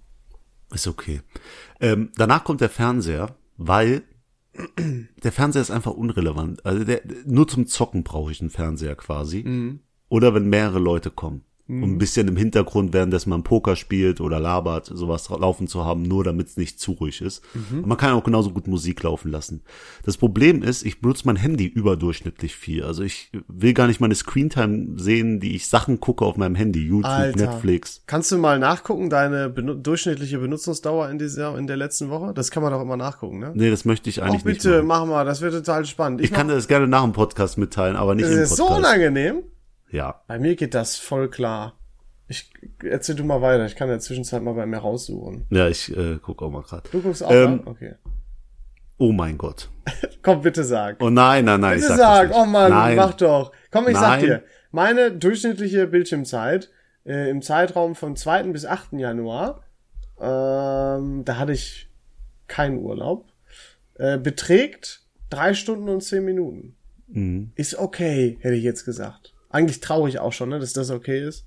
ist 0.74 0.88
okay. 0.88 1.22
Ähm, 1.80 2.12
danach 2.16 2.44
kommt 2.44 2.62
der 2.62 2.70
Fernseher, 2.70 3.36
weil 3.56 4.02
der 5.24 5.32
Fernseher 5.32 5.62
ist 5.62 5.72
einfach 5.72 5.92
unrelevant. 5.92 6.66
Also 6.66 6.84
der, 6.84 7.02
nur 7.26 7.48
zum 7.48 7.68
Zocken 7.68 8.04
brauche 8.04 8.32
ich 8.32 8.42
einen 8.42 8.50
Fernseher 8.50 8.96
quasi. 8.96 9.44
Mhm. 9.44 9.80
Oder 10.10 10.34
wenn 10.34 10.50
mehrere 10.50 10.80
Leute 10.80 11.12
kommen. 11.12 11.44
Um 11.68 11.82
ein 11.82 11.98
bisschen 11.98 12.28
im 12.28 12.38
Hintergrund, 12.38 12.94
währenddessen 12.94 13.32
man 13.32 13.42
Poker 13.42 13.76
spielt 13.76 14.22
oder 14.22 14.40
labert, 14.40 14.86
sowas 14.86 15.28
laufen 15.30 15.68
zu 15.68 15.84
haben, 15.84 16.04
nur 16.04 16.24
damit 16.24 16.48
es 16.50 16.58
nicht 16.58 16.80
zu 16.80 16.92
ruhig 16.92 17.22
ist. 17.22 17.42
Mhm. 17.56 17.88
Man 17.88 17.98
kann 17.98 18.14
auch 18.14 18.24
genauso 18.24 18.52
gut 18.52 18.68
Musik 18.68 19.02
laufen 19.02 19.32
lassen. 19.32 19.64
Das 20.04 20.16
Problem 20.16 20.62
ist, 20.62 20.86
ich 20.86 21.02
benutze 21.02 21.24
mein 21.26 21.38
Handy 21.38 21.66
überdurchschnittlich 21.66 22.56
viel. 22.56 22.84
Also 22.84 23.02
ich 23.02 23.32
will 23.48 23.74
gar 23.74 23.88
nicht 23.88 24.00
meine 24.00 24.14
Screentime 24.14 25.00
sehen, 25.00 25.40
die 25.40 25.56
ich 25.56 25.68
Sachen 25.68 26.00
gucke 26.00 26.24
auf 26.24 26.38
meinem 26.38 26.54
Handy, 26.54 26.82
YouTube, 26.86 27.10
Alter. 27.10 27.48
Netflix. 27.48 28.04
Kannst 28.06 28.32
du 28.32 28.38
mal 28.38 28.60
nachgucken, 28.60 29.10
deine 29.10 29.50
benu 29.50 29.74
durchschnittliche 29.74 30.38
Benutzungsdauer 30.38 31.10
in 31.10 31.18
dieser, 31.18 31.58
in 31.58 31.66
der 31.66 31.78
letzten 31.78 32.12
Woche? 32.12 32.34
Das 32.36 32.52
kann 32.52 32.62
man 32.62 32.74
doch 32.74 32.82
immer 32.82 32.98
nachgucken, 32.98 33.40
ne? 33.40 33.54
Nee, 33.56 33.72
das 33.72 33.86
möchte 33.86 34.08
ich 34.08 34.22
eigentlich 34.22 34.46
nicht 34.46 34.62
bitte, 34.64 34.84
machen. 34.84 35.08
mach 35.08 35.16
mal, 35.16 35.26
das 35.26 35.42
wird 35.42 35.54
total 35.56 35.84
spannend. 35.86 36.22
Ich 36.22 36.32
kann 36.32 36.46
mach, 36.46 36.54
das 36.54 36.68
gerne 36.68 36.88
nach 36.88 37.02
dem 37.02 37.14
Podcast 37.14 37.58
mitteilen, 37.58 37.96
aber 37.96 38.14
nicht 38.14 38.26
das 38.28 38.36
im 38.36 38.42
ist 38.44 38.56
so 38.56 38.68
Podcast. 38.68 38.86
unangenehm. 38.86 39.44
Ja. 39.92 40.22
Bei 40.28 40.40
mir 40.40 40.56
geht 40.56 40.74
das 40.74 40.98
voll 40.98 41.30
klar. 41.30 41.74
Ich 42.28 42.52
erzähl 42.84 43.16
du 43.16 43.24
mal 43.24 43.42
weiter. 43.42 43.66
Ich 43.66 43.76
kann 43.76 43.88
in 43.88 43.94
der 43.94 44.00
Zwischenzeit 44.00 44.42
mal 44.42 44.54
bei 44.54 44.66
mir 44.66 44.78
raussuchen. 44.78 45.46
Ja, 45.52 45.68
ich 45.68 45.96
äh, 45.96 46.18
guck 46.22 46.42
auch 46.42 46.50
mal 46.50 46.64
gerade. 46.64 46.90
Du 46.92 47.02
guckst 47.02 47.24
auch 47.24 47.32
Ähm, 47.32 47.62
mal? 47.64 47.72
Okay. 47.72 47.96
Oh 48.98 49.12
mein 49.12 49.38
Gott. 49.38 49.70
Komm, 50.24 50.42
bitte 50.42 50.64
sag. 50.64 51.02
Oh 51.04 51.10
nein, 51.10 51.46
nein, 51.46 51.60
nein. 51.60 51.80
bitte 51.80 51.92
ich 51.94 51.98
sag. 51.98 52.30
nicht. 52.30 52.38
Oh 52.38 52.46
Mann, 52.46 52.72
nein. 52.72 52.96
mach 52.96 53.14
doch. 53.14 53.52
Komm, 53.72 53.88
ich 53.88 53.96
sag 53.96 54.22
Nein. 54.22 54.26
dir. 54.26 54.44
Meine 54.72 55.12
durchschnittliche 55.12 55.86
Bildschirmzeit 55.88 56.72
äh, 57.06 57.30
im 57.30 57.42
Zeitraum 57.42 57.94
von 57.94 58.16
2. 58.16 58.44
bis 58.44 58.66
8. 58.66 58.94
Januar, 58.94 59.62
ähm, 60.20 61.24
da 61.26 61.38
hatte 61.38 61.52
ich 61.52 61.90
keinen 62.48 62.80
Urlaub, 62.80 63.26
äh, 63.96 64.18
beträgt 64.18 65.04
drei 65.30 65.54
Stunden 65.54 65.90
und 65.90 66.02
zehn 66.02 66.26
Minuten. 66.26 66.76
Mhm. 67.08 67.52
Ist 67.56 67.78
okay, 67.78 68.38
hätte 68.42 68.56
ich 68.56 68.64
jetzt 68.64 68.86
gesagt. 68.86 69.35
Eigentlich 69.56 69.80
traurig 69.80 70.20
auch 70.20 70.34
schon, 70.34 70.50
ne, 70.50 70.60
dass 70.60 70.74
das 70.74 70.92
okay 70.92 71.26
ist. 71.26 71.46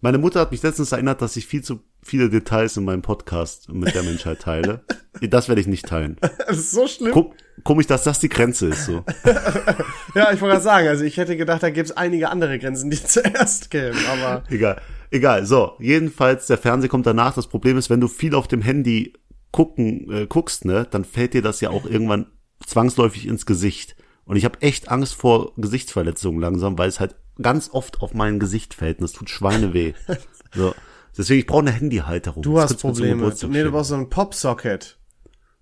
Meine 0.00 0.16
Mutter 0.16 0.40
hat 0.40 0.50
mich 0.50 0.62
letztens 0.62 0.92
erinnert, 0.92 1.20
dass 1.20 1.36
ich 1.36 1.46
viel 1.46 1.62
zu 1.62 1.80
viele 2.02 2.30
Details 2.30 2.78
in 2.78 2.84
meinem 2.84 3.02
Podcast 3.02 3.70
mit 3.70 3.94
der 3.94 4.02
Menschheit 4.02 4.40
teile. 4.40 4.80
Das 5.20 5.48
werde 5.48 5.60
ich 5.60 5.66
nicht 5.66 5.84
teilen. 5.84 6.16
Das 6.20 6.56
ist 6.56 6.70
so 6.70 6.86
schlimm. 6.86 7.10
Guck, 7.10 7.34
komisch, 7.64 7.88
dass 7.88 8.04
das 8.04 8.20
die 8.20 8.28
Grenze 8.28 8.68
ist. 8.68 8.86
So. 8.86 9.04
Ja, 10.14 10.32
ich 10.32 10.40
wollte 10.40 10.52
gerade 10.52 10.60
sagen, 10.60 10.86
also 10.86 11.02
ich 11.02 11.16
hätte 11.16 11.36
gedacht, 11.36 11.60
da 11.60 11.70
gibt's 11.70 11.90
einige 11.90 12.30
andere 12.30 12.56
Grenzen, 12.60 12.88
die 12.88 13.02
zuerst 13.04 13.68
kämen, 13.72 13.98
aber 14.06 14.44
Egal. 14.48 14.80
Egal. 15.10 15.44
So, 15.44 15.72
jedenfalls, 15.80 16.46
der 16.46 16.56
Fernseher 16.56 16.88
kommt 16.88 17.04
danach. 17.04 17.34
Das 17.34 17.48
Problem 17.48 17.76
ist, 17.76 17.90
wenn 17.90 18.00
du 18.00 18.06
viel 18.06 18.36
auf 18.36 18.46
dem 18.46 18.62
Handy 18.62 19.12
gucken, 19.50 20.08
äh, 20.10 20.26
guckst, 20.28 20.64
ne, 20.64 20.86
dann 20.88 21.04
fällt 21.04 21.34
dir 21.34 21.42
das 21.42 21.60
ja 21.60 21.70
auch 21.70 21.84
irgendwann 21.84 22.26
zwangsläufig 22.64 23.26
ins 23.26 23.44
Gesicht. 23.44 23.96
Und 24.28 24.36
ich 24.36 24.44
habe 24.44 24.60
echt 24.60 24.90
Angst 24.90 25.14
vor 25.14 25.54
Gesichtsverletzungen 25.56 26.38
langsam, 26.38 26.76
weil 26.76 26.90
es 26.90 27.00
halt 27.00 27.16
ganz 27.40 27.70
oft 27.72 28.02
auf 28.02 28.12
mein 28.12 28.38
Gesicht 28.38 28.74
fällt 28.74 28.98
und 28.98 29.04
das 29.04 29.12
tut 29.12 29.30
Schweine 29.30 29.72
weh. 29.72 29.94
so. 30.54 30.74
Deswegen, 31.16 31.40
ich 31.40 31.46
brauche 31.46 31.60
eine 31.60 31.72
Handyhalterung. 31.72 32.42
du 32.42 32.56
Das 32.56 32.64
hast 32.64 32.80
Probleme. 32.80 33.34
Nee, 33.48 33.62
du 33.62 33.70
brauchst 33.72 33.88
so 33.88 33.94
einen 33.94 34.10
Popsocket, 34.10 34.98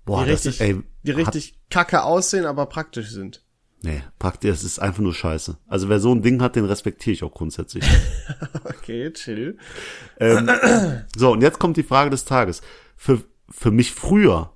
Boah, 0.04 0.24
die 0.24 0.32
richtig, 0.32 0.56
ist, 0.56 0.60
ey, 0.60 0.82
die 1.04 1.10
richtig 1.12 1.60
kacke 1.70 2.02
aussehen, 2.02 2.44
aber 2.44 2.66
praktisch 2.66 3.10
sind. 3.10 3.44
Nee, 3.82 4.02
praktisch, 4.18 4.50
es 4.50 4.64
ist 4.64 4.80
einfach 4.80 5.00
nur 5.00 5.14
scheiße. 5.14 5.58
Also 5.68 5.88
wer 5.88 6.00
so 6.00 6.12
ein 6.12 6.22
Ding 6.22 6.42
hat, 6.42 6.56
den 6.56 6.64
respektiere 6.64 7.14
ich 7.14 7.22
auch 7.22 7.32
grundsätzlich. 7.32 7.84
Okay, 8.64 9.12
chill. 9.12 9.58
ähm, 10.18 10.50
so, 11.16 11.32
und 11.32 11.40
jetzt 11.40 11.58
kommt 11.60 11.76
die 11.76 11.82
Frage 11.82 12.10
des 12.10 12.24
Tages. 12.24 12.62
Für, 12.96 13.22
für 13.48 13.70
mich 13.70 13.92
früher 13.92 14.52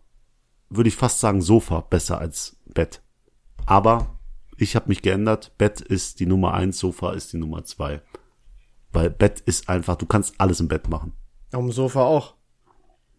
würde 0.69 0.89
ich 0.89 0.97
fast 0.97 1.21
sagen 1.21 1.43
Sofa 1.43 1.81
besser 1.81 2.19
als 2.19 2.57
Bett. 2.67 3.03
Aber 3.67 4.19
ich 4.57 4.77
habe 4.77 4.89
mich 4.89 5.03
geändert. 5.03 5.57
Bett 5.59 5.81
ist 5.81 6.21
die 6.21 6.27
Nummer 6.27 6.55
eins, 6.55 6.79
Sofa 6.79 7.13
ist 7.13 7.33
die 7.33 7.39
Nummer 7.39 7.65
zwei. 7.65 8.03
Weil 8.93 9.11
Bett 9.11 9.41
ist 9.41 9.69
einfach, 9.69 9.97
du 9.97 10.07
kannst 10.07 10.35
alles 10.39 10.61
im 10.61 10.69
Bett 10.69 10.89
machen. 10.89 11.13
Dem 11.53 11.71
Sofa 11.73 12.03
auch. 12.03 12.35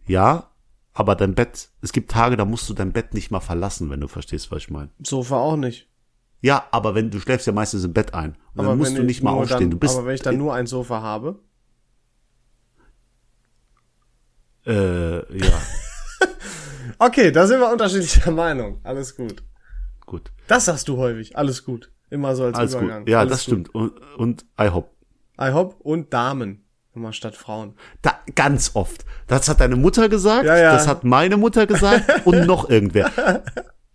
Ja, 0.05 0.51
aber 0.93 1.15
dein 1.15 1.35
Bett, 1.35 1.69
es 1.81 1.93
gibt 1.93 2.11
Tage, 2.11 2.35
da 2.35 2.45
musst 2.45 2.69
du 2.69 2.73
dein 2.73 2.91
Bett 2.91 3.13
nicht 3.13 3.31
mal 3.31 3.39
verlassen, 3.39 3.89
wenn 3.89 4.01
du 4.01 4.07
verstehst, 4.07 4.51
was 4.51 4.63
ich 4.63 4.69
meine. 4.69 4.89
Sofa 5.01 5.37
auch 5.37 5.55
nicht. 5.55 5.87
Ja, 6.41 6.65
aber 6.71 6.95
wenn 6.95 7.11
du 7.11 7.19
schläfst 7.19 7.47
ja 7.47 7.53
meistens 7.53 7.83
im 7.83 7.93
Bett 7.93 8.13
ein. 8.13 8.31
Und 8.53 8.59
Aber 8.59 8.69
dann 8.69 8.77
musst 8.79 8.97
du 8.97 9.01
ich 9.01 9.07
nicht 9.07 9.23
mal 9.23 9.31
aufstehen. 9.31 9.59
Dann, 9.61 9.71
du 9.71 9.77
bist 9.77 9.95
aber 9.95 10.07
wenn 10.07 10.15
ich 10.15 10.21
dann 10.21 10.37
nur 10.37 10.53
ein 10.53 10.67
Sofa 10.67 11.01
habe. 11.01 11.39
äh, 14.65 15.37
ja, 15.37 15.61
Okay, 16.99 17.31
da 17.31 17.47
sind 17.47 17.59
wir 17.59 17.71
unterschiedlicher 17.71 18.31
Meinung. 18.31 18.79
Alles 18.83 19.15
gut. 19.15 19.43
Gut. 20.11 20.31
Das 20.47 20.65
sagst 20.65 20.87
du 20.87 20.97
häufig. 20.97 21.37
Alles 21.37 21.63
gut. 21.65 21.91
Immer 22.09 22.35
so 22.35 22.43
als 22.43 22.57
Alles 22.57 22.73
gut. 22.73 22.83
Übergang. 22.83 23.07
Ja, 23.07 23.19
Alles 23.19 23.31
das 23.31 23.45
gut. 23.45 23.51
stimmt. 23.53 23.73
Und, 23.75 23.93
und 24.17 24.45
I 24.61 24.69
hope. 24.69 24.89
I 25.41 25.51
hope 25.51 25.75
und 25.79 26.13
Damen. 26.13 26.65
Immer 26.93 27.13
statt 27.13 27.35
Frauen. 27.37 27.75
Da, 28.01 28.15
ganz 28.35 28.71
oft. 28.73 29.05
Das 29.27 29.47
hat 29.47 29.61
deine 29.61 29.77
Mutter 29.77 30.09
gesagt, 30.09 30.45
Ja, 30.45 30.57
ja. 30.57 30.73
das 30.73 30.87
hat 30.89 31.05
meine 31.05 31.37
Mutter 31.37 31.65
gesagt 31.65 32.03
und 32.25 32.45
noch 32.45 32.69
irgendwer. 32.69 33.09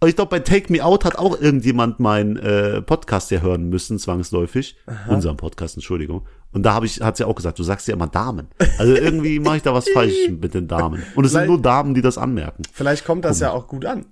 Und 0.01 0.09
ich 0.09 0.17
glaube, 0.17 0.31
bei 0.31 0.39
Take 0.41 0.73
Me 0.73 0.83
Out 0.83 1.05
hat 1.05 1.17
auch 1.19 1.39
irgendjemand 1.39 2.01
meinen 2.01 2.37
äh, 2.39 2.81
Podcast 2.81 3.31
ja 3.31 3.41
hören 3.43 3.69
müssen, 3.69 3.99
zwangsläufig. 3.99 4.77
Unseren 5.09 5.37
Podcast, 5.37 5.75
Entschuldigung. 5.77 6.27
Und 6.53 6.63
da 6.63 6.73
habe 6.73 6.87
ich, 6.87 7.03
hat 7.03 7.19
sie 7.19 7.25
auch 7.27 7.35
gesagt, 7.35 7.59
du 7.59 7.63
sagst 7.63 7.87
ja 7.87 7.93
immer 7.95 8.07
Damen. 8.07 8.49
Also 8.79 8.95
irgendwie 8.95 9.41
mache 9.41 9.59
ich 9.59 9.63
da 9.63 9.75
was 9.75 9.89
falsch 9.95 10.31
mit 10.31 10.55
den 10.55 10.67
Damen. 10.69 11.03
Und 11.15 11.25
es 11.27 11.33
sind 11.33 11.41
Vielleicht- 11.43 11.49
nur 11.51 11.61
Damen, 11.61 11.93
die 11.93 12.01
das 12.03 12.17
anmerken. 12.17 12.63
Vielleicht 12.73 13.05
kommt 13.05 13.27
das 13.27 13.41
ja 13.41 13.51
auch 13.53 13.69
gut 13.69 13.85
an. 13.85 14.07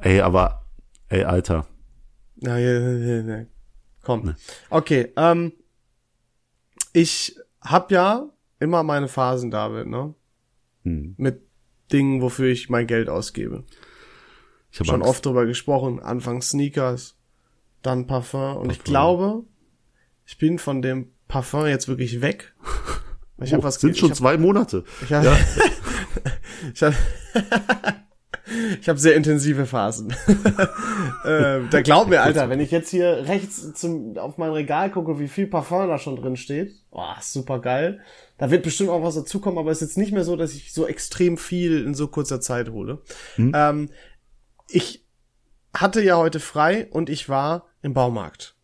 Ey, 0.00 0.20
aber, 0.20 0.61
ey, 1.12 1.24
Alter. 1.24 1.66
Na, 2.36 2.58
ja, 2.58 2.72
ja, 2.78 2.90
ja, 3.22 3.36
ja. 3.38 3.46
Komm. 4.02 4.34
Okay, 4.70 5.12
ähm, 5.16 5.52
ich 6.92 7.36
hab 7.60 7.90
ja 7.92 8.28
immer 8.58 8.82
meine 8.82 9.08
Phasen, 9.08 9.50
David, 9.50 9.86
ne? 9.86 10.14
Hm. 10.84 11.14
Mit 11.16 11.42
Dingen, 11.92 12.20
wofür 12.22 12.48
ich 12.48 12.68
mein 12.70 12.86
Geld 12.86 13.08
ausgebe. 13.08 13.64
Ich 14.70 14.78
habe 14.80 14.86
Schon 14.88 15.02
Angst. 15.02 15.08
oft 15.10 15.26
drüber 15.26 15.46
gesprochen. 15.46 16.00
Anfangs 16.00 16.50
Sneakers, 16.50 17.16
dann 17.82 18.06
Parfum. 18.06 18.56
Und 18.56 18.72
ich 18.72 18.78
Parfum. 18.78 18.84
glaube, 18.92 19.44
ich 20.26 20.38
bin 20.38 20.58
von 20.58 20.82
dem 20.82 21.12
Parfum 21.28 21.66
jetzt 21.66 21.86
wirklich 21.88 22.20
weg. 22.22 22.54
Ich 23.42 23.52
Oh, 23.52 23.56
hab 23.58 23.62
was 23.64 23.76
sind 23.80 23.90
ich 23.92 23.98
schon 23.98 24.10
hab, 24.10 24.16
zwei 24.16 24.36
Monate. 24.38 24.84
Ich 25.02 25.12
habe 25.12 25.28
ich 26.74 26.82
hab, 26.82 26.94
ich 28.80 28.88
hab 28.88 28.98
sehr 28.98 29.14
intensive 29.14 29.66
Phasen. 29.66 30.10
äh, 31.24 31.60
da 31.70 31.82
glaub 31.82 32.08
mir, 32.08 32.22
Alter, 32.22 32.48
wenn 32.50 32.60
ich 32.60 32.70
jetzt 32.70 32.90
hier 32.90 33.24
rechts 33.26 33.74
zum, 33.74 34.16
auf 34.18 34.38
mein 34.38 34.50
Regal 34.50 34.90
gucke, 34.90 35.18
wie 35.18 35.28
viel 35.28 35.46
Parfum 35.46 35.88
da 35.88 35.98
schon 35.98 36.16
drin 36.16 36.36
steht, 36.36 36.72
oh, 36.90 37.02
super 37.20 37.60
geil. 37.60 38.00
Da 38.38 38.50
wird 38.50 38.62
bestimmt 38.62 38.90
auch 38.90 39.02
was 39.02 39.14
dazukommen, 39.14 39.58
aber 39.58 39.70
es 39.70 39.82
ist 39.82 39.90
jetzt 39.90 39.98
nicht 39.98 40.12
mehr 40.12 40.24
so, 40.24 40.36
dass 40.36 40.54
ich 40.54 40.72
so 40.72 40.86
extrem 40.86 41.38
viel 41.38 41.84
in 41.84 41.94
so 41.94 42.08
kurzer 42.08 42.40
Zeit 42.40 42.70
hole. 42.70 42.98
Ähm, 43.38 43.90
ich 44.68 45.04
hatte 45.74 46.02
ja 46.02 46.16
heute 46.16 46.40
frei 46.40 46.88
und 46.90 47.08
ich 47.08 47.28
war 47.28 47.66
im 47.82 47.94
Baumarkt. 47.94 48.56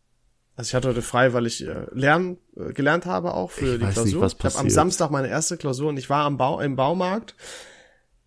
Also 0.56 0.70
ich 0.70 0.74
hatte 0.74 0.88
heute 0.88 1.02
frei, 1.02 1.32
weil 1.34 1.46
ich 1.46 1.64
äh, 1.64 1.86
lernen 1.92 2.38
äh, 2.56 2.72
gelernt 2.72 3.06
habe 3.06 3.34
auch 3.34 3.52
für 3.52 3.74
Ich 3.74 3.78
die 3.78 3.84
nicht, 3.84 3.94
Klausur. 3.94 4.22
was 4.22 4.32
ich 4.34 4.44
habe 4.44 4.58
am. 4.58 4.70
Samstag 4.70 5.10
meine 5.12 5.28
erste 5.28 5.56
Klausur 5.56 5.88
und 5.88 5.96
ich 5.96 6.10
war 6.10 6.24
am 6.24 6.36
Bau 6.36 6.58
im 6.60 6.74
Baumarkt, 6.74 7.36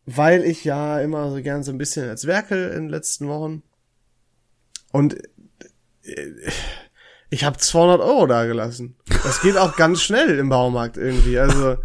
weil 0.05 0.43
ich 0.43 0.63
ja 0.63 0.99
immer 0.99 1.29
so 1.31 1.41
gern 1.41 1.63
so 1.63 1.71
ein 1.71 1.77
bisschen 1.77 2.09
als 2.09 2.27
Werkel 2.27 2.69
in 2.69 2.83
den 2.83 2.89
letzten 2.89 3.27
Wochen 3.27 3.63
und 4.91 5.15
äh, 6.03 6.51
ich 7.29 7.45
habe 7.45 7.57
200 7.57 8.01
Euro 8.01 8.27
da 8.27 8.45
gelassen. 8.45 8.95
Das 9.07 9.41
geht 9.41 9.55
auch 9.57 9.77
ganz 9.77 10.01
schnell 10.01 10.37
im 10.37 10.49
Baumarkt 10.49 10.97
irgendwie. 10.97 11.39
Also 11.39 11.77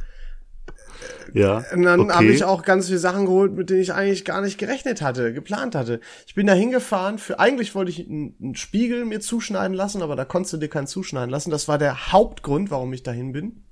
Ja. 1.33 1.63
und 1.73 1.83
dann 1.83 2.01
okay. 2.01 2.13
habe 2.15 2.27
ich 2.27 2.43
auch 2.43 2.63
ganz 2.65 2.87
viele 2.87 2.99
Sachen 2.99 3.27
geholt, 3.27 3.53
mit 3.53 3.71
denen 3.71 3.81
ich 3.81 3.93
eigentlich 3.93 4.25
gar 4.25 4.41
nicht 4.41 4.59
gerechnet 4.59 5.03
hatte, 5.03 5.33
geplant 5.33 5.75
hatte. 5.77 6.01
Ich 6.27 6.35
bin 6.35 6.47
da 6.47 6.53
hingefahren, 6.55 7.19
für 7.19 7.39
eigentlich 7.39 7.75
wollte 7.75 7.91
ich 7.93 8.09
einen, 8.09 8.35
einen 8.43 8.55
Spiegel 8.57 9.05
mir 9.05 9.21
zuschneiden 9.21 9.77
lassen, 9.77 10.03
aber 10.03 10.17
da 10.17 10.25
konntest 10.25 10.55
du 10.55 10.57
dir 10.57 10.69
keinen 10.69 10.87
zuschneiden 10.89 11.31
lassen. 11.31 11.51
Das 11.51 11.69
war 11.69 11.79
der 11.79 12.11
Hauptgrund, 12.13 12.71
warum 12.71 12.93
ich 12.93 13.03
dahin 13.05 13.33
bin. 13.33 13.66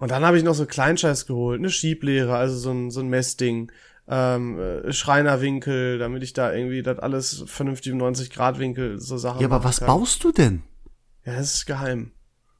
Und 0.00 0.10
dann 0.10 0.24
habe 0.24 0.38
ich 0.38 0.44
noch 0.44 0.54
so 0.54 0.66
Kleinscheiß 0.66 1.26
geholt, 1.26 1.58
eine 1.60 1.70
Schieblehre, 1.70 2.34
also 2.34 2.56
so 2.56 2.70
ein, 2.70 2.90
so 2.90 3.00
ein 3.00 3.08
Messding, 3.08 3.70
ähm, 4.08 4.58
äh, 4.58 4.92
Schreinerwinkel, 4.92 5.98
damit 5.98 6.22
ich 6.22 6.32
da 6.32 6.52
irgendwie 6.52 6.82
das 6.82 6.98
alles 6.98 7.44
vernünftig 7.46 7.92
im 7.92 7.98
90 7.98 8.30
Grad 8.30 8.58
Winkel 8.58 8.98
so 8.98 9.18
Sachen 9.18 9.40
Ja, 9.40 9.46
aber 9.46 9.62
was 9.62 9.78
kann. 9.78 9.86
baust 9.86 10.24
du 10.24 10.32
denn? 10.32 10.62
Ja, 11.24 11.36
das 11.36 11.54
ist 11.54 11.66
geheim. 11.66 12.12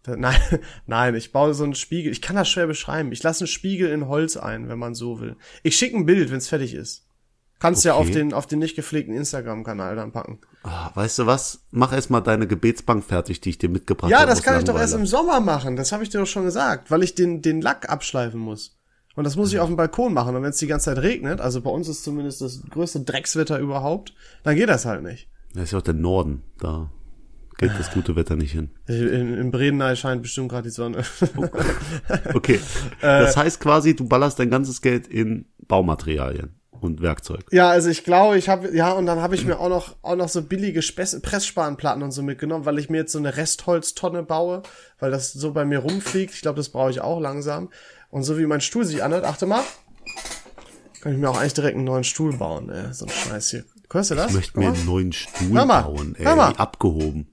Nein, 0.07 0.41
nein, 0.87 1.15
ich 1.15 1.31
baue 1.31 1.53
so 1.53 1.63
einen 1.63 1.75
Spiegel. 1.75 2.11
Ich 2.11 2.23
kann 2.23 2.35
das 2.35 2.49
schwer 2.49 2.67
beschreiben. 2.67 3.13
Ich 3.13 3.23
lasse 3.23 3.45
einen 3.45 3.49
Spiegel 3.49 3.91
in 3.91 4.09
Holz 4.09 4.39
ein, 4.39 4.69
wenn 4.69 4.79
man 4.79 4.95
so 4.95 5.21
will. 5.21 5.37
Ich 5.63 5.77
schicke 5.77 5.95
ein 5.97 6.07
Bild, 6.07 6.31
wenn 6.31 6.39
es 6.39 6.49
fertig 6.49 6.73
ist. 6.73 7.07
Kannst 7.61 7.85
ja 7.85 7.95
auf 7.95 8.07
Okay. 8.07 8.15
den 8.15 8.33
auf 8.33 8.47
den 8.47 8.59
nicht 8.59 8.75
gepflegten 8.75 9.15
Instagram-Kanal 9.15 9.95
dann 9.95 10.11
packen. 10.13 10.41
Ah, 10.65 10.91
weißt 10.95 11.21
du 11.21 11.27
was? 11.27 11.61
Mach 11.71 11.93
erst 11.93 12.11
mal 12.11 12.21
deine 12.23 12.47
Gebetsbank 12.47 13.05
fertig, 13.05 13.41
die 13.43 13.51
ich 13.51 13.59
dir 13.59 13.69
mitgebracht 13.69 14.11
Ja, 14.11 14.19
habe. 14.21 14.29
das 14.31 14.39
aus 14.41 14.45
kann 14.45 14.59
ich 14.59 14.65
doch 14.65 14.79
erst 14.79 14.95
im 14.95 15.07
Sommer 15.07 15.41
machen. 15.41 15.77
Das 15.77 15.93
habe 15.93 16.03
ich 16.03 16.09
dir 16.09 16.19
doch 16.19 16.27
schon 16.27 16.45
gesagt, 16.45 16.91
weil 16.91 17.03
ich 17.03 17.15
den 17.15 17.43
den 17.43 17.61
Lack 17.61 17.89
abschleifen 17.89 18.41
muss. 18.41 18.77
Und 19.15 19.25
das 19.25 19.37
muss 19.37 19.53
ich 19.53 19.59
auf 19.61 19.67
dem 19.69 19.77
Balkon 19.77 20.15
machen. 20.15 20.35
Und 20.37 20.43
wenn 20.43 20.51
es 20.51 20.57
die 20.57 20.67
ganze 20.67 20.87
Zeit 20.95 21.03
regnet, 21.03 21.41
also 21.41 21.61
bei 21.61 21.71
uns 21.71 21.89
ist 21.89 22.03
zumindest 22.05 22.41
das 22.41 22.63
größte 22.71 23.01
Dreckswetter 23.01 23.59
überhaupt, 23.59 24.15
dann 24.43 24.57
geht 24.57 24.69
das 24.69 24.87
halt 24.87 25.03
nicht. 25.03 25.29
Das 25.53 25.65
ist 25.65 25.73
ja 25.73 25.79
auch 25.79 25.83
der 25.83 25.95
Norden. 25.95 26.43
Da 26.61 26.91
geht 27.59 27.73
das 27.79 27.91
gute 27.93 28.17
Wetter 28.17 28.37
nicht 28.37 28.53
hin. 28.53 28.71
In, 28.87 29.35
in 29.35 29.51
Bredeney 29.51 29.97
scheint 29.97 30.23
bestimmt 30.23 30.49
gerade 30.49 30.69
die 30.69 30.75
Sonne. 30.75 31.05
Okay. 32.35 32.59
Äh, 33.03 33.21
das 33.23 33.37
heißt 33.37 33.61
quasi, 33.61 33.97
du 33.97 34.07
ballerst 34.07 34.39
dein 34.39 34.51
ganzes 34.51 34.81
Geld 34.83 35.07
in 35.07 35.47
Baumaterialien 35.67 36.55
und 36.83 37.03
Werkzeug. 37.03 37.45
Ja, 37.51 37.69
also 37.69 37.89
ich 37.89 38.05
glaube, 38.05 38.39
ich 38.39 38.49
habe 38.49 38.75
ja 38.75 38.93
und 38.93 39.07
dann 39.07 39.21
habe 39.21 39.35
ich 39.35 39.45
mir 39.45 39.59
auch 39.59 39.69
noch 39.69 39.97
auch 40.03 40.17
noch 40.17 40.29
so 40.29 40.43
billige 40.43 40.83
Spes 40.83 41.21
Pressspanplatten 41.21 42.03
und 42.03 42.13
so 42.13 42.23
mitgenommen, 42.23 42.65
weil 42.65 42.79
ich 42.79 42.91
mir 42.91 42.99
jetzt 42.99 43.13
so 43.13 43.19
eine 43.19 43.37
Restholztonne 43.37 44.23
baue, 44.23 44.63
weil 44.99 45.11
das 45.11 45.33
so 45.33 45.53
bei 45.53 45.65
mir 45.65 45.81
rumfliegt. 45.81 46.35
Ich 46.35 46.43
glaube, 46.43 46.57
das 46.57 46.69
brauche 46.69 46.91
ich 46.91 47.01
auch 47.01 47.21
langsam. 47.21 47.71
Und 48.11 48.25
so 48.25 48.39
wie 48.39 48.47
mein 48.47 48.61
Stuhl 48.61 48.85
sich 48.85 49.03
anhört, 49.03 49.25
achte 49.25 49.47
mal, 49.47 49.63
kann 51.01 51.13
ich 51.13 51.19
mir 51.19 51.31
auch 51.31 51.39
eigentlich 51.39 51.55
direkt 51.55 51.77
einen 51.77 51.85
neuen 51.85 52.05
Stuhl 52.05 52.37
bauen. 52.37 52.71
Ey. 52.71 52.93
So 52.93 53.07
ein 53.07 53.11
Scheiß 53.11 53.51
hier. 53.51 53.65
Hörst 53.93 54.11
du 54.11 54.15
das? 54.15 54.29
Ich 54.29 54.37
möchte 54.37 54.59
mir 54.59 54.69
einen 54.69 54.87
neuen 54.87 55.13
Stuhl 55.13 55.67
bauen, 55.67 56.15
ey. 56.17 56.27
abgehoben. 56.27 57.29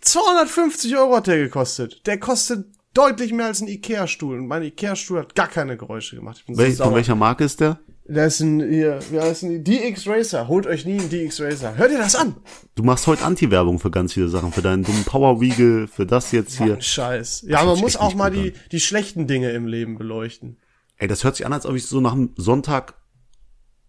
250 0.00 0.96
Euro 0.96 1.16
hat 1.16 1.26
der 1.26 1.38
gekostet. 1.38 2.06
Der 2.06 2.18
kostet 2.18 2.66
deutlich 2.94 3.32
mehr 3.32 3.46
als 3.46 3.60
ein 3.60 3.68
Ikea-Stuhl. 3.68 4.38
Und 4.38 4.46
mein 4.46 4.62
Ikea-Stuhl 4.62 5.20
hat 5.20 5.34
gar 5.34 5.48
keine 5.48 5.76
Geräusche 5.76 6.16
gemacht. 6.16 6.44
So 6.46 6.56
Wel 6.56 6.72
von 6.72 6.94
welcher 6.94 7.14
Marke 7.14 7.44
ist 7.44 7.60
der? 7.60 7.80
Der 8.04 8.26
ist 8.26 8.40
ein, 8.40 8.60
hier, 8.60 8.98
wie 9.10 9.20
heißt 9.20 9.42
denn 9.42 9.62
die? 9.62 9.78
DX 9.78 10.06
Racer. 10.08 10.48
Holt 10.48 10.66
euch 10.66 10.84
nie 10.84 10.98
einen 10.98 11.08
DX 11.08 11.40
Racer. 11.40 11.76
Hört 11.76 11.92
ihr 11.92 11.98
das 11.98 12.16
an? 12.16 12.34
Du 12.74 12.82
machst 12.82 13.06
heute 13.06 13.24
Anti-Werbung 13.24 13.78
für 13.78 13.90
ganz 13.90 14.12
viele 14.12 14.28
Sachen. 14.28 14.52
Für 14.52 14.60
deinen 14.60 14.82
dummen 14.82 15.04
Power 15.04 15.40
Weagle, 15.40 15.86
für 15.86 16.04
das 16.04 16.32
jetzt 16.32 16.58
hier. 16.58 16.80
Scheiß. 16.80 17.44
Ja, 17.46 17.58
hört 17.58 17.68
man 17.68 17.78
muss 17.78 17.96
auch 17.96 18.14
mal 18.14 18.30
die, 18.30 18.54
die 18.72 18.80
schlechten 18.80 19.28
Dinge 19.28 19.52
im 19.52 19.66
Leben 19.66 19.96
beleuchten. 19.98 20.58
Ey, 20.96 21.06
das 21.06 21.22
hört 21.22 21.36
sich 21.36 21.46
an, 21.46 21.52
als 21.52 21.64
ob 21.64 21.76
ich 21.76 21.86
so 21.86 22.00
nach 22.00 22.12
dem 22.12 22.30
Sonntag, 22.36 22.94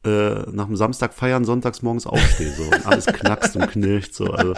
äh, 0.06 0.50
nach 0.52 0.68
dem 0.68 0.76
Samstag 0.76 1.14
feiern, 1.14 1.44
sonntags 1.44 1.82
morgens 1.82 2.06
aufstehe, 2.06 2.52
so. 2.52 2.64
Und 2.64 2.86
alles 2.86 3.08
knackst 3.08 3.56
und 3.56 3.68
knirscht, 3.72 4.14
so. 4.14 4.26
Also, 4.28 4.54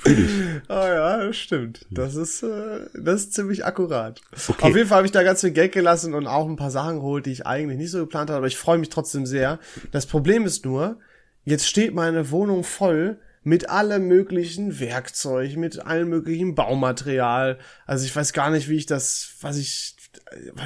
fühl 0.00 0.24
ich. 0.24 0.70
Ah 0.70 0.88
ja, 0.88 1.26
das 1.26 1.36
stimmt. 1.36 1.86
Das 1.90 2.14
ist, 2.14 2.42
äh, 2.42 2.86
das 2.94 3.22
ist 3.22 3.34
ziemlich 3.34 3.64
akkurat. 3.64 4.20
Okay. 4.48 4.62
Auf 4.62 4.76
jeden 4.76 4.88
Fall 4.88 4.98
habe 4.98 5.06
ich 5.06 5.12
da 5.12 5.22
ganz 5.22 5.40
viel 5.40 5.50
Geld 5.50 5.72
gelassen 5.72 6.14
und 6.14 6.26
auch 6.26 6.48
ein 6.48 6.56
paar 6.56 6.70
Sachen 6.70 6.96
geholt, 6.96 7.26
die 7.26 7.32
ich 7.32 7.46
eigentlich 7.46 7.78
nicht 7.78 7.90
so 7.90 8.00
geplant 8.00 8.30
hatte, 8.30 8.36
aber 8.36 8.46
ich 8.46 8.56
freue 8.56 8.78
mich 8.78 8.88
trotzdem 8.88 9.26
sehr. 9.26 9.58
Das 9.90 10.06
Problem 10.06 10.44
ist 10.44 10.64
nur, 10.64 10.98
jetzt 11.44 11.66
steht 11.66 11.94
meine 11.94 12.30
Wohnung 12.30 12.64
voll 12.64 13.18
mit 13.42 13.70
allem 13.70 14.06
möglichen 14.06 14.80
Werkzeug, 14.80 15.56
mit 15.56 15.84
allem 15.84 16.08
möglichen 16.08 16.54
Baumaterial. 16.54 17.58
Also 17.86 18.04
ich 18.04 18.14
weiß 18.14 18.32
gar 18.32 18.50
nicht, 18.50 18.68
wie 18.68 18.76
ich 18.76 18.86
das, 18.86 19.34
was 19.40 19.56
ich, 19.56 19.96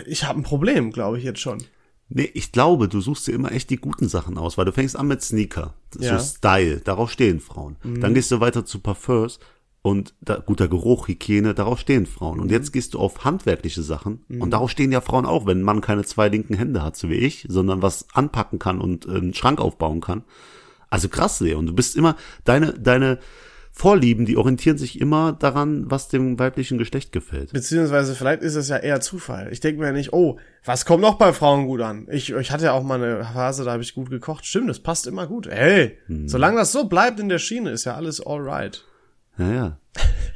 ich 0.06 0.24
habe 0.24 0.40
ein 0.40 0.44
Problem, 0.44 0.90
glaube 0.90 1.18
ich 1.18 1.24
jetzt 1.24 1.40
schon. 1.40 1.64
Nee, 2.08 2.30
ich 2.34 2.52
glaube, 2.52 2.88
du 2.88 3.00
suchst 3.00 3.26
dir 3.26 3.32
immer 3.32 3.52
echt 3.52 3.70
die 3.70 3.76
guten 3.76 4.08
Sachen 4.08 4.38
aus, 4.38 4.58
weil 4.58 4.66
du 4.66 4.72
fängst 4.72 4.96
an 4.96 5.08
mit 5.08 5.22
Sneaker. 5.22 5.74
Ja. 5.98 6.18
So 6.18 6.36
Style, 6.36 6.80
darauf 6.80 7.10
stehen 7.10 7.40
Frauen. 7.40 7.76
Dann 7.82 8.14
gehst 8.14 8.30
du 8.30 8.40
weiter 8.40 8.64
zu 8.64 8.78
Parfums 8.78 9.38
und 9.82 10.14
da, 10.20 10.36
guter 10.36 10.68
Geruch, 10.68 11.08
Hygiene, 11.08 11.54
darauf 11.54 11.80
stehen 11.80 12.06
Frauen. 12.06 12.40
Und 12.40 12.50
jetzt 12.50 12.72
gehst 12.72 12.94
du 12.94 12.98
auf 12.98 13.24
handwerkliche 13.24 13.82
Sachen 13.82 14.24
und 14.38 14.50
darauf 14.50 14.70
stehen 14.70 14.92
ja 14.92 15.00
Frauen 15.00 15.26
auch, 15.26 15.46
wenn 15.46 15.60
ein 15.60 15.64
Mann 15.64 15.80
keine 15.80 16.04
zwei 16.04 16.28
linken 16.28 16.54
Hände 16.54 16.82
hat, 16.82 16.96
so 16.96 17.08
wie 17.08 17.14
ich, 17.14 17.46
sondern 17.48 17.82
was 17.82 18.06
anpacken 18.12 18.58
kann 18.58 18.80
und 18.80 19.06
äh, 19.06 19.10
einen 19.10 19.34
Schrank 19.34 19.60
aufbauen 19.60 20.00
kann. 20.00 20.24
Also 20.90 21.08
krass, 21.08 21.40
Leo. 21.40 21.58
Und 21.58 21.66
du 21.66 21.74
bist 21.74 21.96
immer, 21.96 22.16
deine, 22.44 22.72
deine 22.72 23.18
Vorlieben, 23.76 24.24
die 24.24 24.37
orientieren 24.37 24.78
sich 24.78 25.00
immer 25.00 25.32
daran, 25.32 25.90
was 25.90 26.06
dem 26.06 26.38
weiblichen 26.38 26.78
Geschlecht 26.78 27.10
gefällt. 27.10 27.52
Beziehungsweise 27.52 28.14
vielleicht 28.14 28.42
ist 28.42 28.54
es 28.54 28.68
ja 28.68 28.76
eher 28.76 29.00
Zufall. 29.00 29.48
Ich 29.50 29.58
denke 29.58 29.80
mir 29.80 29.87
ja 29.87 29.92
nicht, 29.92 30.12
oh, 30.12 30.38
was 30.64 30.87
kommt 30.87 31.02
noch 31.02 31.18
bei 31.18 31.32
Frauen 31.32 31.66
gut 31.66 31.80
an? 31.80 32.06
Ich, 32.08 32.30
ich 32.30 32.52
hatte 32.52 32.66
ja 32.66 32.72
auch 32.72 32.84
mal 32.84 33.02
eine 33.02 33.24
Phase, 33.24 33.64
da 33.64 33.72
habe 33.72 33.82
ich 33.82 33.92
gut 33.92 34.10
gekocht. 34.10 34.46
Stimmt, 34.46 34.70
das 34.70 34.78
passt 34.78 35.08
immer 35.08 35.26
gut. 35.26 35.48
Hey, 35.48 35.98
solange 36.26 36.58
das 36.58 36.70
so 36.70 36.84
bleibt 36.84 37.18
in 37.18 37.28
der 37.28 37.40
Schiene, 37.40 37.70
ist 37.70 37.84
ja 37.84 37.96
alles 37.96 38.24
alright. 38.24 38.84
Ja, 39.38 39.52
ja. 39.52 39.78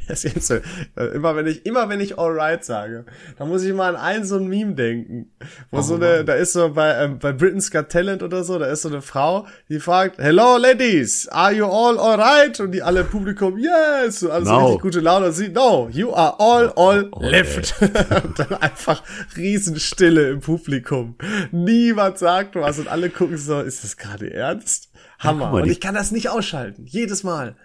Das 0.09 0.25
ist 0.25 0.47
so, 0.47 0.55
äh, 0.55 1.05
immer 1.14 1.37
wenn 1.37 1.47
ich, 1.47 1.66
immer 1.66 1.88
wenn 1.88 2.01
ich 2.01 2.18
alright 2.18 2.64
sage, 2.64 3.05
dann 3.37 3.49
muss 3.49 3.62
ich 3.62 3.75
mal 3.75 3.94
an 3.94 3.97
ein 3.97 4.25
so 4.25 4.37
ein 4.37 4.49
Meme 4.49 4.75
denken. 4.75 5.31
Wo 5.71 5.83
so 5.83 5.97
eine, 5.97 6.25
da 6.25 6.35
ist 6.35 6.55
so 6.55 6.71
bei, 6.71 6.94
ähm, 7.05 7.18
bei 7.18 7.33
Britain's 7.33 7.71
Got 7.71 7.90
Talent 7.90 8.23
oder 8.23 8.42
so, 8.42 8.59
da 8.59 8.66
ist 8.66 8.83
so 8.83 8.88
eine 8.88 9.03
Frau, 9.03 9.47
die 9.68 9.81
fragt, 9.81 10.18
hello 10.18 10.57
ladies, 10.57 11.29
are 11.29 11.53
you 11.53 11.66
all 11.66 11.99
alright? 11.99 12.59
Und 12.61 12.73
die 12.73 12.83
alle 12.83 13.01
im 13.01 13.09
Publikum, 13.09 13.59
yes, 13.59 14.23
und 14.23 14.31
alles 14.31 14.49
No. 14.49 14.66
richtig 14.66 14.83
gute 14.83 15.01
Laune. 15.01 15.27
Und 15.27 15.33
sie, 15.33 15.49
no, 15.51 15.88
you 15.92 16.12
are 16.14 16.38
all, 16.40 16.73
all, 16.77 17.09
All 17.12 17.31
left. 17.31 17.75
und 17.81 18.38
dann 18.38 18.55
einfach 18.61 19.03
Riesenstille 19.37 20.31
im 20.31 20.40
Publikum. 20.40 21.16
Niemand 21.51 22.18
sagt 22.18 22.55
was 22.57 22.79
und 22.79 22.88
alle 22.88 23.11
gucken 23.11 23.37
so, 23.37 23.61
ist 23.61 23.85
das 23.85 23.97
gerade 23.97 24.33
ernst? 24.33 24.90
Hammer. 25.18 25.44
guck 25.44 25.53
mal, 25.53 25.62
und 25.64 25.71
ich 25.71 25.81
kann 25.81 25.94
das 25.94 26.12
nicht 26.12 26.29
ausschalten. 26.31 26.85
Jedes 26.87 27.25
Mal. 27.25 27.57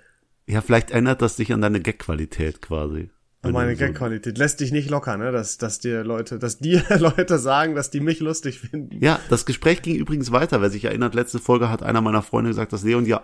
Ja, 0.48 0.62
vielleicht 0.62 0.92
ändert 0.92 1.22
das 1.22 1.36
dich 1.38 1.54
an 1.54 1.62
deine 1.62 1.80
Gag-Qualität 1.80 2.62
quasi. 2.62 3.10
Wenn 3.42 3.52
Meine 3.54 3.74
so- 3.76 3.80
Gag-Qualität 3.80 4.38
lässt 4.38 4.60
dich 4.62 4.72
nicht 4.72 4.90
locker, 4.90 5.18
ne? 5.18 5.32
Dass, 5.32 5.58
dass 5.58 5.80
dir 5.80 6.04
Leute, 6.04 6.40
dass 6.40 6.60
dir 6.60 6.84
Leute 7.00 7.38
sagen, 7.40 7.76
dass 7.76 7.90
die 7.92 8.00
mich 8.00 8.20
lustig 8.22 8.60
finden. 8.60 9.04
Ja, 9.04 9.20
das 9.30 9.46
Gespräch 9.46 9.82
ging 9.82 9.96
übrigens 9.96 10.32
weiter. 10.32 10.62
Wer 10.62 10.70
sich 10.70 10.86
erinnert, 10.86 11.14
letzte 11.16 11.40
Folge 11.40 11.70
hat 11.70 11.84
einer 11.84 12.02
meiner 12.02 12.22
Freunde 12.22 12.50
gesagt, 12.52 12.72
dass 12.74 12.84
Leon 12.84 13.06
ja 13.06 13.22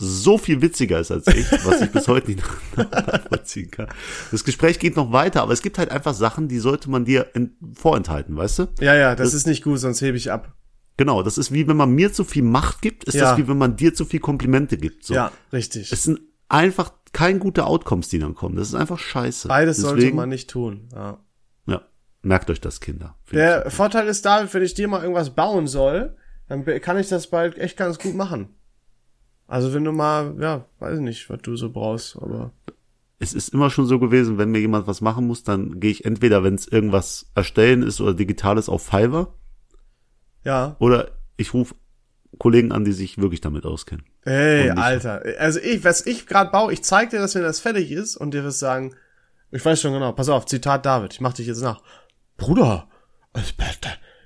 so 0.00 0.38
viel 0.38 0.62
witziger 0.62 1.00
ist 1.00 1.10
als 1.10 1.26
ich, 1.26 1.50
was 1.64 1.80
ich 1.80 1.90
bis 1.90 2.06
heute 2.08 2.30
nicht 2.30 2.44
nachvollziehen 2.76 3.70
kann. 3.70 3.88
Das 4.30 4.44
Gespräch 4.44 4.78
geht 4.78 4.96
noch 4.96 5.12
weiter, 5.12 5.42
aber 5.42 5.52
es 5.52 5.60
gibt 5.62 5.76
halt 5.78 5.90
einfach 5.90 6.14
Sachen, 6.14 6.48
die 6.48 6.58
sollte 6.60 6.88
man 6.88 7.04
dir 7.04 7.26
vorenthalten, 7.74 8.36
weißt 8.36 8.58
du? 8.60 8.66
Ja, 8.80 8.94
ja, 8.94 9.14
das, 9.16 9.34
ist 9.34 9.46
nicht 9.46 9.64
gut, 9.64 9.80
sonst 9.80 10.00
hebe 10.00 10.16
ich 10.16 10.30
ab. 10.30 10.54
Genau, 10.96 11.22
das 11.22 11.36
ist 11.36 11.52
wie 11.52 11.66
wenn 11.68 11.76
man 11.76 11.90
mir 11.90 12.12
zu 12.12 12.24
viel 12.24 12.42
Macht 12.42 12.80
gibt, 12.80 13.04
ist 13.04 13.14
Ja. 13.14 13.30
das 13.30 13.38
wie 13.38 13.48
wenn 13.48 13.58
man 13.58 13.76
dir 13.76 13.92
zu 13.94 14.04
viel 14.04 14.20
Komplimente 14.20 14.76
gibt. 14.78 15.04
So. 15.04 15.14
Ja, 15.14 15.32
richtig. 15.52 15.92
Es 15.92 16.04
sind 16.04 16.20
einfach 16.48 16.92
keine 17.12 17.38
gute 17.38 17.66
Outcomes, 17.66 18.08
die 18.08 18.18
dann 18.18 18.34
kommen. 18.34 18.56
Das 18.56 18.68
ist 18.68 18.74
einfach 18.74 18.98
scheiße. 18.98 19.48
Beides 19.48 19.78
sollte 19.78 19.96
Deswegen, 19.96 20.16
man 20.16 20.28
nicht 20.28 20.50
tun. 20.50 20.88
Ja. 20.92 21.18
Ja, 21.66 21.82
merkt 22.22 22.50
euch 22.50 22.60
das, 22.60 22.80
Kinder. 22.80 23.16
Der 23.32 23.70
Vorteil 23.70 24.06
ist 24.08 24.24
da, 24.24 24.52
wenn 24.52 24.62
ich 24.62 24.74
dir 24.74 24.88
mal 24.88 25.02
irgendwas 25.02 25.34
bauen 25.34 25.66
soll, 25.66 26.16
dann 26.48 26.64
kann 26.80 26.98
ich 26.98 27.08
das 27.08 27.28
bald 27.28 27.58
echt 27.58 27.76
ganz 27.76 27.98
gut 27.98 28.14
machen. 28.14 28.48
Also 29.46 29.72
wenn 29.72 29.84
du 29.84 29.92
mal, 29.92 30.36
ja, 30.38 30.66
weiß 30.78 30.98
ich 30.98 31.04
nicht, 31.04 31.30
was 31.30 31.40
du 31.42 31.56
so 31.56 31.70
brauchst, 31.70 32.16
aber 32.16 32.52
es 33.18 33.32
ist 33.34 33.48
immer 33.48 33.70
schon 33.70 33.86
so 33.86 33.98
gewesen, 33.98 34.38
wenn 34.38 34.50
mir 34.50 34.60
jemand 34.60 34.86
was 34.86 35.00
machen 35.00 35.26
muss, 35.26 35.42
dann 35.42 35.80
gehe 35.80 35.90
ich 35.90 36.04
entweder, 36.04 36.44
wenn 36.44 36.54
es 36.54 36.68
irgendwas 36.68 37.30
erstellen 37.34 37.82
ist 37.82 38.00
oder 38.00 38.14
digitales 38.14 38.68
auf 38.68 38.84
Fiverr, 38.84 39.34
ja. 40.44 40.76
oder 40.78 41.10
ich 41.36 41.54
rufe 41.54 41.74
Kollegen 42.38 42.72
an, 42.72 42.84
die 42.84 42.92
sich 42.92 43.18
wirklich 43.18 43.40
damit 43.40 43.64
auskennen. 43.64 44.04
Ey, 44.24 44.70
Alter. 44.70 45.22
Also 45.38 45.60
ich, 45.60 45.84
was 45.84 46.06
ich 46.06 46.26
gerade 46.26 46.50
baue, 46.50 46.72
ich 46.72 46.82
zeig 46.82 47.10
dir 47.10 47.18
das, 47.18 47.34
wenn 47.34 47.42
das 47.42 47.60
fertig 47.60 47.90
ist 47.90 48.16
und 48.16 48.32
dir 48.32 48.44
wirst 48.44 48.60
sagen, 48.60 48.94
ich 49.50 49.64
weiß 49.64 49.80
schon 49.80 49.92
genau, 49.92 50.12
pass 50.12 50.28
auf, 50.28 50.46
Zitat 50.46 50.84
David, 50.84 51.14
ich 51.14 51.20
mach 51.20 51.32
dich 51.32 51.46
jetzt 51.46 51.62
nach. 51.62 51.82
Bruder, 52.36 52.88
das 53.32 53.54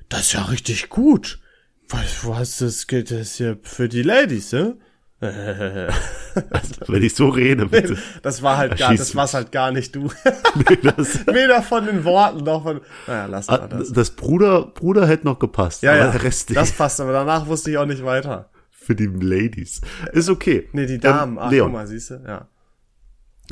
das 0.09 0.21
ist 0.21 0.33
ja 0.33 0.43
richtig 0.43 0.89
gut. 0.89 1.41
Was, 1.89 2.27
was 2.27 2.59
das 2.59 2.87
geht 2.87 3.11
das 3.11 3.37
hier 3.37 3.59
für 3.63 3.89
die 3.89 4.03
Ladies, 4.03 4.53
ne? 4.53 4.77
Wenn 6.89 7.03
ich 7.03 7.15
so 7.15 7.29
rede, 7.29 7.67
bitte. 7.67 7.97
Das 8.23 8.43
war 8.43 8.57
halt 8.57 8.77
gar, 8.79 8.95
das 8.95 9.15
war's 9.15 9.35
halt 9.35 9.53
gar 9.53 9.71
nicht 9.71 9.95
du. 9.95 10.11
Nee, 10.69 10.79
das, 10.83 11.27
Weder 11.27 11.63
von 11.63 11.87
den 11.87 12.05
Worten 12.05 12.45
noch 12.45 12.63
von, 12.65 12.81
naja, 13.07 13.27
lass 13.27 13.47
mal 13.49 13.61
Ah, 13.61 13.69
das. 13.69 13.93
das 13.93 14.11
Bruder, 14.11 14.63
Bruder 14.67 15.07
hätte 15.07 15.27
noch 15.27 15.39
gepasst, 15.39 15.83
Ja, 15.83 15.97
ja, 15.97 16.11
der 16.11 16.23
Rest 16.25 16.51
nicht. 16.51 16.59
das 16.61 16.73
passt, 16.73 17.01
aber 17.01 17.13
danach 17.13 17.47
wusste 17.47 17.71
ich 17.71 17.79
auch 17.79 17.87
nicht 17.87 18.05
weiter. 18.05 18.51
für 18.71 18.95
die 18.97 19.07
Ladies. 19.07 19.81
Ist 20.13 20.29
okay. 20.29 20.69
Nee, 20.73 20.87
die 20.87 20.99
Damen, 20.99 21.33
Ähm, 21.37 21.39
ach, 21.41 21.51
Leon, 21.51 21.67
guck 21.69 21.73
mal, 21.81 21.87
siehst 21.87 22.11
du, 22.11 22.15
ja. 22.27 22.49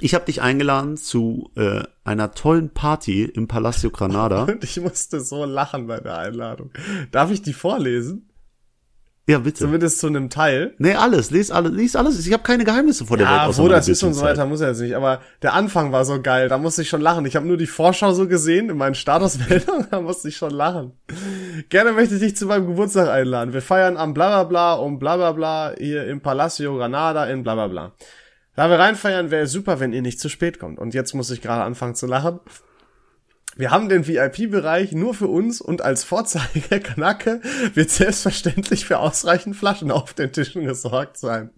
ich 0.01 0.15
habe 0.15 0.25
dich 0.27 0.43
eingeladen 0.43 0.97
zu 0.97 1.51
äh, 1.57 1.83
einer 2.05 2.33
tollen 2.33 2.71
Party 2.71 3.25
im 3.25 3.47
Palacio 3.49 3.91
Granada. 3.91 4.45
Und 4.45 4.65
ich 4.65 4.81
musste 4.81 5.21
so 5.21 5.45
lachen 5.45 5.87
bei 5.87 6.01
der 6.01 6.19
Einladung. 6.19 6.71
Darf 7.13 7.31
ich 7.31 7.43
die 7.43 7.53
vorlesen? 7.53 8.29
Ja, 9.31 9.39
bitte. 9.39 9.59
Zumindest 9.61 10.01
zu 10.01 10.07
einem 10.07 10.31
Teil. 10.31 10.75
Nee, 10.79 10.95
alles, 10.95 11.31
lies 11.31 11.51
alles, 11.51 11.73
lies 11.73 11.97
alles. 11.97 12.27
Ich 12.27 12.33
habe 12.33 12.43
keine 12.43 12.65
Geheimnisse 12.65 13.07
vor 13.07 13.17
der 13.17 13.27
Welt. 13.27 13.37
Ja, 13.37 13.59
wo 13.59 13.69
das 13.69 13.89
ist 13.89 14.03
und 14.03 14.15
so 14.15 14.23
weiter, 14.23 14.47
muss 14.47 14.61
er 14.61 14.69
jetzt 14.69 14.81
nicht. 14.81 14.95
Aber 14.95 15.21
der 15.43 15.55
Anfang 15.55 15.93
war 15.93 16.05
so 16.05 16.21
geil, 16.21 16.49
da 16.49 16.59
musste 16.59 16.83
ich 16.83 16.89
schon 16.89 17.01
lachen. 17.01 17.25
Ich 17.27 17.37
habe 17.37 17.47
nur 17.47 17.57
die 17.57 17.67
Vorschau 17.67 18.13
so 18.13 18.27
gesehen 18.27 18.71
in 18.71 18.77
meinen 18.77 18.95
Statusmeldungen, 18.95 19.87
da 19.91 20.01
musste 20.01 20.29
ich 20.29 20.37
schon 20.37 20.51
lachen. 20.51 20.93
Gerne 21.69 21.93
möchte 21.93 22.15
ich 22.15 22.21
dich 22.21 22.37
zu 22.37 22.47
meinem 22.47 22.67
Geburtstag 22.67 23.09
einladen. 23.09 23.53
Wir 23.53 23.63
feiern 23.63 23.97
am 23.97 24.15
Blablabla 24.15 24.75
um 24.75 24.99
Blablabla 24.99 25.75
hier 25.79 26.07
im 26.07 26.21
Palacio 26.21 26.77
Granada 26.77 27.27
in 27.27 27.43
Blablabla. 27.43 27.93
Da 28.57 28.69
wir 28.69 28.79
reinfeiern, 28.79 29.31
wäre 29.31 29.45
es 29.45 29.53
super, 29.53 29.81
wenn 29.81 29.93
ihr 29.93 30.03
nicht 30.03 30.21
zu 30.21 30.29
spät 30.29 30.59
kommt. 30.59 30.79
Und 30.79 30.93
jetzt 30.93 31.15
muss 31.15 31.31
ich 31.31 31.41
gerade 31.41 31.63
anfangen 31.63 31.95
zu 31.95 32.07
lachen. 32.07 32.41
Wir 33.57 33.71
haben 33.71 33.89
den 33.89 34.07
VIP-Bereich 34.07 34.93
nur 34.93 35.15
für 35.15 35.27
uns 35.27 35.61
und 35.61 35.83
als 35.83 36.05
Vorzeigekanacke 36.05 37.41
wird 37.75 37.91
selbstverständlich 37.91 38.85
für 38.85 38.99
ausreichend 38.99 39.57
Flaschen 39.57 39.91
auf 39.91 40.15
den 40.15 40.33
Tischen 40.33 40.65
gesorgt 40.65 41.19
sein. 41.19 41.51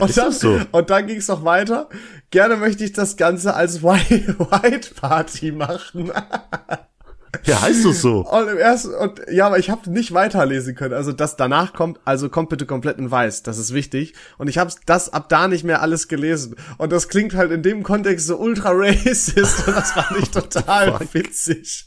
und, 0.00 0.10
ist 0.10 0.18
dann, 0.18 0.32
so? 0.32 0.60
und 0.72 0.90
dann 0.90 1.06
ging 1.06 1.18
es 1.18 1.28
noch 1.28 1.44
weiter. 1.44 1.88
Gerne 2.30 2.56
möchte 2.56 2.84
ich 2.84 2.92
das 2.92 3.16
Ganze 3.16 3.54
als 3.54 3.82
White 3.82 4.94
Party 4.94 5.52
machen. 5.52 6.12
Ja, 7.44 7.62
heißt 7.62 7.84
es 7.84 8.02
so. 8.02 8.20
Und 8.30 8.48
im 8.48 8.58
ersten, 8.58 8.94
und 8.94 9.20
ja, 9.30 9.46
aber 9.46 9.58
ich 9.58 9.70
habe 9.70 9.90
nicht 9.90 10.12
weiterlesen 10.14 10.74
können. 10.74 10.94
Also 10.94 11.12
das 11.12 11.36
danach 11.36 11.72
kommt, 11.72 12.00
also 12.04 12.28
kommt 12.28 12.48
bitte 12.48 12.66
komplett 12.66 12.98
in 12.98 13.10
weiß. 13.10 13.42
Das 13.42 13.58
ist 13.58 13.74
wichtig. 13.74 14.14
Und 14.38 14.48
ich 14.48 14.58
habe 14.58 14.72
das 14.86 15.12
ab 15.12 15.28
da 15.28 15.48
nicht 15.48 15.64
mehr 15.64 15.82
alles 15.82 16.08
gelesen. 16.08 16.56
Und 16.78 16.92
das 16.92 17.08
klingt 17.08 17.34
halt 17.34 17.52
in 17.52 17.62
dem 17.62 17.82
Kontext 17.82 18.26
so 18.26 18.36
ultra 18.36 18.70
racist. 18.74 19.36
Und 19.66 19.76
das 19.76 19.92
fand 19.92 20.18
ich 20.18 20.30
total 20.30 20.98
witzig. 21.12 21.86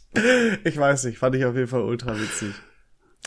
Ich 0.64 0.78
weiß 0.78 1.06
nicht, 1.06 1.20
fand 1.20 1.36
ich 1.36 1.46
auf 1.46 1.56
jeden 1.56 1.68
Fall 1.68 1.82
ultra 1.82 2.20
witzig. 2.20 2.54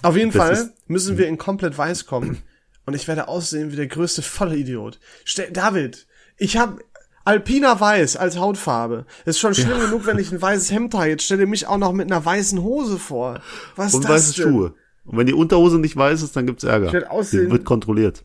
Auf 0.03 0.17
jeden 0.17 0.33
Das 0.33 0.43
Fall 0.43 0.71
müssen 0.87 1.19
wir 1.19 1.29
in 1.29 1.39
komplett 1.39 1.77
weiß 1.77 2.07
kommen. 2.07 2.43
Und 2.85 2.95
ich 2.95 3.07
werde 3.07 3.29
aussehen 3.29 3.71
wie 3.71 3.77
der 3.77 3.87
größte 3.87 4.23
volle 4.23 4.57
Idiot. 4.57 4.99
Stell, 5.25 5.51
David, 5.53 6.07
ich 6.37 6.57
habe 6.57 6.83
Alpina 7.25 7.79
Weiß 7.81 8.17
als 8.17 8.37
Hautfarbe. 8.39 9.07
Ist 9.25 9.39
schon 9.39 9.55
schlimm 9.55 9.79
genug, 9.81 10.07
wenn 10.07 10.19
ich 10.19 10.33
ein 10.33 10.43
weißes 10.43 10.71
Hemd 10.73 10.93
trage. 10.93 11.11
Jetzt 11.11 11.25
stell 11.25 11.39
dir 11.39 11.47
mich 11.47 11.67
auch 11.67 11.79
noch 11.79 11.93
mit 11.93 12.11
einer 12.11 12.25
weißen 12.25 12.63
Hose 12.63 12.99
vor. 12.99 13.41
Was 13.77 13.95
Und 13.95 14.01
ist 14.03 14.09
das 14.09 14.29
weiße 14.29 14.43
denn? 14.43 14.53
Schuhe. 14.53 14.75
Und 15.05 15.19
wenn 15.19 15.27
die 15.27 15.33
Unterhose 15.35 15.79
nicht 15.79 15.97
weiß 15.97 16.23
ist, 16.23 16.35
dann 16.37 16.47
gibt's 16.47 16.65
Ärger. 16.65 16.93
Ich 16.95 17.07
aussehen- 17.09 17.47
Die 17.47 17.51
wird 17.53 17.65
kontrolliert. 17.65 18.25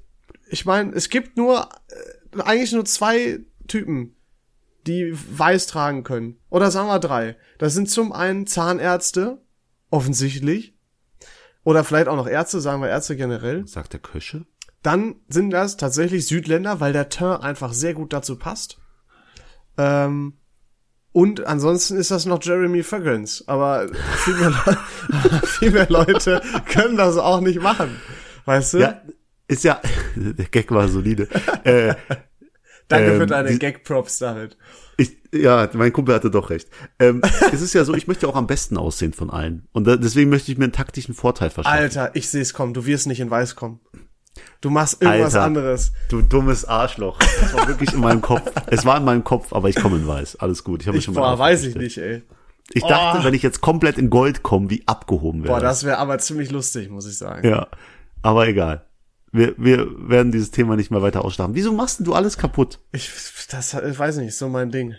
Ich 0.49 0.65
meine, 0.65 0.93
es 0.93 1.09
gibt 1.09 1.37
nur 1.37 1.67
äh, 2.35 2.41
eigentlich 2.41 2.71
nur 2.71 2.85
zwei 2.85 3.39
Typen, 3.67 4.15
die 4.85 5.11
weiß 5.13 5.67
tragen 5.67 6.03
können. 6.03 6.37
Oder 6.49 6.71
sagen 6.71 6.87
wir 6.87 6.99
drei. 6.99 7.35
Das 7.57 7.73
sind 7.73 7.89
zum 7.89 8.13
einen 8.13 8.47
Zahnärzte, 8.47 9.41
offensichtlich. 9.89 10.75
Oder 11.63 11.83
vielleicht 11.83 12.07
auch 12.07 12.15
noch 12.15 12.27
Ärzte, 12.27 12.61
sagen 12.61 12.81
wir 12.81 12.89
Ärzte 12.89 13.17
generell. 13.17 13.67
Sagt 13.67 13.91
der 13.93 13.99
Köche? 13.99 14.45
Dann 14.83 15.15
sind 15.27 15.49
das 15.49 15.75
tatsächlich 15.75 16.27
Südländer, 16.27 16.79
weil 16.79 16.93
der 16.93 17.09
Teint 17.09 17.43
einfach 17.43 17.73
sehr 17.73 17.93
gut 17.93 18.13
dazu 18.13 18.37
passt. 18.37 18.77
Ähm, 19.77 20.33
und 21.11 21.47
ansonsten 21.47 21.97
ist 21.97 22.11
das 22.11 22.25
noch 22.25 22.43
Jeremy 22.43 22.83
Fragrance. 22.83 23.43
Aber 23.47 23.87
viel 24.23 24.35
mehr, 24.35 24.49
Le 24.49 24.77
aber 25.09 25.47
viel 25.47 25.71
mehr 25.71 25.87
Leute 25.89 26.41
können 26.71 26.97
das 26.97 27.17
auch 27.17 27.41
nicht 27.41 27.61
machen. 27.61 27.95
Weißt 28.45 28.75
du? 28.75 28.77
Ja, 28.79 29.01
ist 29.47 29.63
ja, 29.63 29.81
der 30.15 30.45
Gag 30.45 30.69
war 30.71 30.87
solide. 30.87 31.27
äh, 31.63 31.95
Danke 32.87 33.11
ähm, 33.11 33.19
für 33.19 33.25
deine 33.25 33.57
Gag-Props, 33.57 34.19
David. 34.19 34.57
ich, 34.97 35.17
ja, 35.33 35.69
mein 35.73 35.91
Kumpel 35.91 36.15
hatte 36.15 36.31
doch 36.31 36.49
recht. 36.49 36.69
Ähm, 36.99 37.21
es 37.51 37.61
ist 37.61 37.73
ja 37.73 37.83
so, 37.83 37.93
ich 37.93 38.07
möchte 38.07 38.27
auch 38.27 38.35
am 38.35 38.47
besten 38.47 38.77
aussehen 38.77 39.13
von 39.13 39.29
allen. 39.29 39.67
Und 39.71 39.87
da, 39.87 39.95
deswegen 39.97 40.29
möchte 40.29 40.51
ich 40.51 40.57
mir 40.57 40.65
einen 40.65 40.73
taktischen 40.73 41.13
Vorteil 41.13 41.49
verschaffen. 41.49 41.77
Alter, 41.77 42.11
ich 42.13 42.29
seh's 42.29 42.53
kommen. 42.53 42.73
Du 42.73 42.85
wirst 42.85 43.07
nicht 43.07 43.19
in 43.19 43.29
Weiß 43.29 43.55
kommen. 43.55 43.79
Du 44.61 44.69
machst 44.69 45.01
irgendwas 45.01 45.35
Alter. 45.35 45.45
anderes. 45.45 45.91
Du 46.09 46.21
dummes 46.21 46.65
Arschloch. 46.65 47.19
Das 47.19 47.53
war 47.55 47.67
wirklich 47.67 47.93
in 47.93 47.99
meinem 47.99 48.21
Kopf. 48.21 48.51
Es 48.67 48.85
war 48.85 48.97
in 48.97 49.05
meinem 49.05 49.23
Kopf, 49.23 49.53
aber 49.53 49.69
ich 49.69 49.75
komme 49.75 49.97
in 49.97 50.07
weiß. 50.07 50.37
Alles 50.37 50.63
gut. 50.63 50.81
Ich 50.81 50.87
habe 50.87 51.01
schon 51.01 51.13
mal 51.13 51.21
boah, 51.35 51.39
weiß 51.39 51.63
ich 51.65 51.75
nicht, 51.75 51.97
ey. 51.97 52.23
Ich 52.73 52.83
dachte, 52.83 53.19
Oh. 53.21 53.23
wenn 53.23 53.33
ich 53.33 53.43
jetzt 53.43 53.61
komplett 53.61 53.97
in 53.97 54.09
Gold 54.09 54.43
komme, 54.43 54.69
wie 54.69 54.83
abgehoben 54.87 55.43
wäre. 55.43 55.53
Boah, 55.53 55.61
das 55.61 55.83
wäre 55.85 55.97
aber 55.99 56.17
ziemlich 56.19 56.51
lustig, 56.51 56.89
muss 56.89 57.07
ich 57.07 57.17
sagen. 57.17 57.47
Ja, 57.47 57.67
aber 58.21 58.47
egal. 58.47 58.83
Wir, 59.31 59.53
wir 59.57 59.87
werden 60.09 60.31
dieses 60.31 60.51
Thema 60.51 60.75
nicht 60.75 60.89
mehr 60.91 61.01
weiter 61.01 61.23
ausschlafen. 61.23 61.55
Wieso 61.55 61.71
machst 61.73 61.99
denn 61.99 62.05
du 62.05 62.13
alles 62.13 62.37
kaputt? 62.37 62.79
Ich, 62.91 63.09
das 63.49 63.73
ich 63.73 63.97
weiß 63.99 64.17
nicht, 64.17 64.27
ist 64.29 64.37
so 64.39 64.49
mein 64.49 64.71
Ding. 64.71 64.95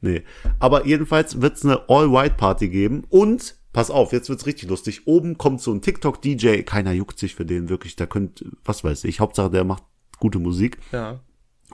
Nee. 0.00 0.22
Aber 0.60 0.86
jedenfalls 0.86 1.40
wird's 1.40 1.64
eine 1.64 1.88
All-White-Party 1.88 2.68
geben 2.68 3.04
und, 3.08 3.56
pass 3.72 3.90
auf, 3.90 4.12
jetzt 4.12 4.28
wird's 4.28 4.46
richtig 4.46 4.68
lustig. 4.68 5.06
Oben 5.06 5.38
kommt 5.38 5.60
so 5.60 5.72
ein 5.72 5.82
TikTok-DJ, 5.82 6.62
keiner 6.62 6.92
juckt 6.92 7.18
sich 7.18 7.34
für 7.34 7.44
den 7.44 7.68
wirklich, 7.68 7.96
da 7.96 8.06
könnt, 8.06 8.44
was 8.64 8.84
weiß 8.84 9.04
ich, 9.04 9.20
Hauptsache 9.20 9.50
der 9.50 9.64
macht 9.64 9.82
gute 10.18 10.38
Musik. 10.38 10.78
Ja. 10.92 11.20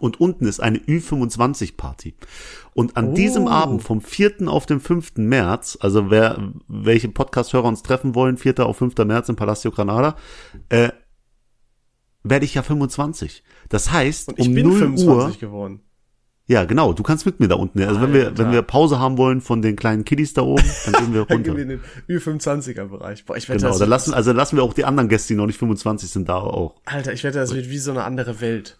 Und 0.00 0.20
unten 0.20 0.46
ist 0.46 0.60
eine 0.60 0.78
Ü25-Party. 0.78 2.14
Und 2.74 2.96
an 2.96 3.14
diesem 3.14 3.44
Oh. 3.44 3.50
Abend 3.50 3.82
vom 3.82 4.00
4. 4.00 4.48
auf 4.48 4.66
den 4.66 4.80
5. 4.80 5.18
März, 5.18 5.78
also 5.80 6.10
wer, 6.10 6.52
welche 6.66 7.08
Podcast-Hörer 7.08 7.68
uns 7.68 7.82
treffen 7.84 8.16
wollen, 8.16 8.36
4. 8.36 8.66
auf 8.66 8.76
5. 8.78 8.96
März 9.04 9.28
in 9.28 9.36
Palacio 9.36 9.70
Granada, 9.70 10.16
äh, 10.68 10.90
werde 12.24 12.44
ich 12.44 12.54
ja 12.54 12.62
25. 12.62 13.44
Das 13.68 13.92
heißt, 13.92 14.32
ich 14.36 14.48
um 14.48 14.54
bin 14.54 14.66
0 14.66 14.78
25 14.78 15.08
Uhr, 15.08 15.48
geworden. 15.48 15.80
Ja 16.46 16.64
genau, 16.64 16.92
du 16.92 17.02
kannst 17.02 17.26
mit 17.26 17.40
mir 17.40 17.48
da 17.48 17.54
unten. 17.54 17.82
Also 17.82 18.00
wenn 18.00 18.12
wir, 18.12 18.26
Alter. 18.26 18.38
wenn 18.44 18.52
wir 18.52 18.62
Pause 18.62 18.98
haben 18.98 19.16
wollen 19.18 19.40
von 19.40 19.62
den 19.62 19.76
kleinen 19.76 20.04
Kiddies 20.04 20.34
da 20.34 20.42
oben, 20.42 20.62
dann 20.84 20.92
gehen 20.94 21.14
wir 21.14 21.24
Dann 21.26 21.42
gehen 21.42 21.52
runter. 21.52 21.56
wir 21.56 21.62
in 21.62 21.68
den 22.08 22.18
Ü25er-Bereich. 22.18 23.24
Boah, 23.24 23.36
ich 23.36 23.48
wette, 23.48 23.58
Genau, 23.58 23.70
das 23.70 23.78
dann 23.78 23.88
lassen, 23.88 24.14
also 24.14 24.32
lassen 24.32 24.56
wir 24.56 24.62
auch 24.62 24.74
die 24.74 24.84
anderen 24.84 25.08
Gäste, 25.08 25.28
die 25.34 25.36
noch 25.38 25.46
nicht 25.46 25.58
25 25.58 26.10
sind, 26.10 26.28
da 26.28 26.36
auch. 26.36 26.74
Alter, 26.84 27.12
ich 27.12 27.24
wette, 27.24 27.38
das 27.38 27.54
wird 27.54 27.68
wie 27.70 27.78
so 27.78 27.90
eine 27.90 28.04
andere 28.04 28.40
Welt. 28.40 28.78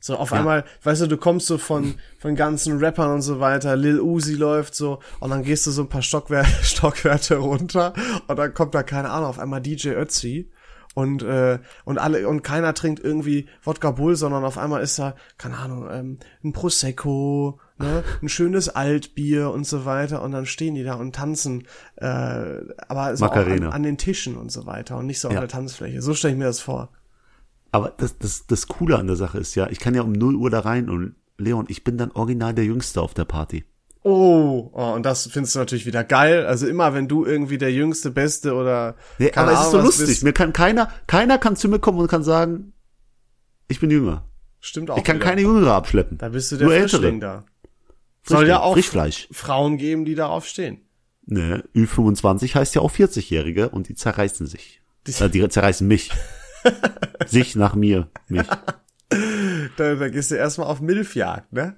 So 0.00 0.14
auf 0.14 0.32
einmal, 0.32 0.64
weißt 0.84 1.02
du, 1.02 1.06
du 1.08 1.16
kommst 1.16 1.48
so 1.48 1.58
von 1.58 1.94
von 2.20 2.36
ganzen 2.36 2.78
Rappern 2.78 3.10
und 3.14 3.22
so 3.22 3.40
weiter, 3.40 3.74
Lil 3.74 4.00
Uzi 4.00 4.34
läuft 4.34 4.76
so 4.76 5.00
und 5.18 5.30
dann 5.30 5.42
gehst 5.42 5.66
du 5.66 5.72
so 5.72 5.82
ein 5.82 5.88
paar 5.88 6.02
Stockwer 6.02 6.44
Stockwerte 6.62 7.36
runter 7.38 7.94
und 8.28 8.38
dann 8.38 8.54
kommt 8.54 8.76
da 8.76 8.84
keine 8.84 9.10
Ahnung, 9.10 9.28
auf 9.28 9.40
einmal 9.40 9.60
DJ 9.60 9.88
Ötzi 9.90 10.50
und 10.98 11.22
äh, 11.22 11.60
und 11.84 11.98
alle 11.98 12.26
und 12.26 12.42
keiner 12.42 12.74
trinkt 12.74 12.98
irgendwie 12.98 13.46
Wodka 13.62 13.92
Bull, 13.92 14.16
sondern 14.16 14.44
auf 14.44 14.58
einmal 14.58 14.82
ist 14.82 14.98
da 14.98 15.14
keine 15.38 15.56
Ahnung, 15.58 15.86
ähm, 15.88 16.18
ein 16.42 16.52
Prosecco, 16.52 17.60
ne, 17.78 18.02
ein 18.22 18.28
schönes 18.28 18.68
Altbier 18.68 19.52
und 19.52 19.64
so 19.64 19.84
weiter 19.84 20.22
und 20.22 20.32
dann 20.32 20.44
stehen 20.44 20.74
die 20.74 20.82
da 20.82 20.94
und 20.94 21.14
tanzen 21.14 21.68
äh, 21.96 22.04
aber 22.88 23.16
so 23.16 23.26
auch 23.26 23.36
an, 23.36 23.62
an 23.62 23.82
den 23.84 23.96
Tischen 23.96 24.36
und 24.36 24.50
so 24.50 24.66
weiter 24.66 24.96
und 24.96 25.06
nicht 25.06 25.20
so 25.20 25.28
auf 25.28 25.34
Ja. 25.34 25.40
der 25.40 25.48
Tanzfläche. 25.48 26.02
So 26.02 26.14
stelle 26.14 26.32
ich 26.34 26.38
mir 26.38 26.46
das 26.46 26.60
vor. 26.60 26.88
Aber 27.70 27.94
das, 27.96 28.18
das, 28.18 28.46
das 28.48 28.66
Coole 28.66 28.98
an 28.98 29.06
der 29.06 29.16
Sache 29.16 29.38
ist 29.38 29.54
ja, 29.54 29.68
ich 29.70 29.78
kann 29.78 29.94
ja 29.94 30.02
um 30.02 30.10
0 30.12 30.34
Uhr 30.34 30.50
da 30.50 30.60
rein 30.60 30.88
und 30.90 31.14
Leon, 31.36 31.66
ich 31.68 31.84
bin 31.84 31.96
dann 31.96 32.10
original 32.10 32.54
der 32.54 32.64
Jüngste 32.64 33.00
auf 33.00 33.14
der 33.14 33.24
Party. 33.24 33.64
Oh, 34.10 34.70
oh, 34.72 34.92
und 34.94 35.02
das 35.04 35.26
findest 35.30 35.54
du 35.54 35.58
natürlich 35.58 35.84
wieder 35.84 36.02
geil. 36.02 36.46
Also 36.46 36.66
immer, 36.66 36.94
wenn 36.94 37.08
du 37.08 37.26
irgendwie 37.26 37.58
der 37.58 37.72
Jüngste, 37.72 38.10
Beste 38.10 38.54
oder 38.54 38.96
Nee, 39.18 39.32
aber 39.34 39.52
es 39.52 39.58
ist 39.60 39.64
so 39.66 39.70
Ahnung, 39.72 39.84
lustig. 39.86 40.06
bist, 40.06 40.22
Mir 40.24 40.32
kann 40.32 40.52
keiner, 40.54 40.90
keiner 41.06 41.36
kann 41.36 41.56
zu 41.56 41.68
mir 41.68 41.78
kommen 41.78 41.98
und 41.98 42.08
kann 42.08 42.22
sagen, 42.22 42.72
ich 43.68 43.80
bin 43.80 43.90
jünger. 43.90 44.24
stimmt 44.60 44.90
auch. 44.90 44.96
Ich 44.96 45.04
kann 45.04 45.16
wieder. 45.16 45.26
keine 45.26 45.42
Jüngere 45.42 45.74
abschleppen. 45.74 46.16
Da 46.16 46.30
bist 46.30 46.50
du 46.52 46.56
der 46.56 46.68
Nur 46.68 46.74
Ältere. 46.76 47.00
Frischling 47.02 47.20
da. 47.20 47.44
Soll 48.24 48.36
Frischling, 48.38 48.48
ja 48.48 48.60
auch 48.60 48.72
Frischfleisch. 48.72 49.28
Frauen 49.30 49.76
geben, 49.76 50.04
die 50.06 50.14
darauf 50.14 50.46
stehen. 50.46 50.80
Ne, 51.26 51.62
Ü25 51.74 52.54
heißt 52.54 52.74
ja 52.74 52.80
auch 52.80 52.90
40-Jährige 52.90 53.68
und 53.68 53.90
die 53.90 53.94
zerreißen 53.94 54.46
sich. 54.46 54.80
Die- 55.06 55.12
Äh, 55.22 55.28
die 55.28 55.46
zerreißen 55.46 55.86
mich. 55.86 56.10
sich 57.26 57.56
nach 57.56 57.74
mir, 57.74 58.08
mich. 58.28 58.46
Da, 59.76 59.94
da 59.96 60.08
gehst 60.08 60.30
du 60.30 60.34
erstmal 60.36 60.66
auf 60.68 60.80
Milfjagd, 60.80 61.52
ne? 61.52 61.76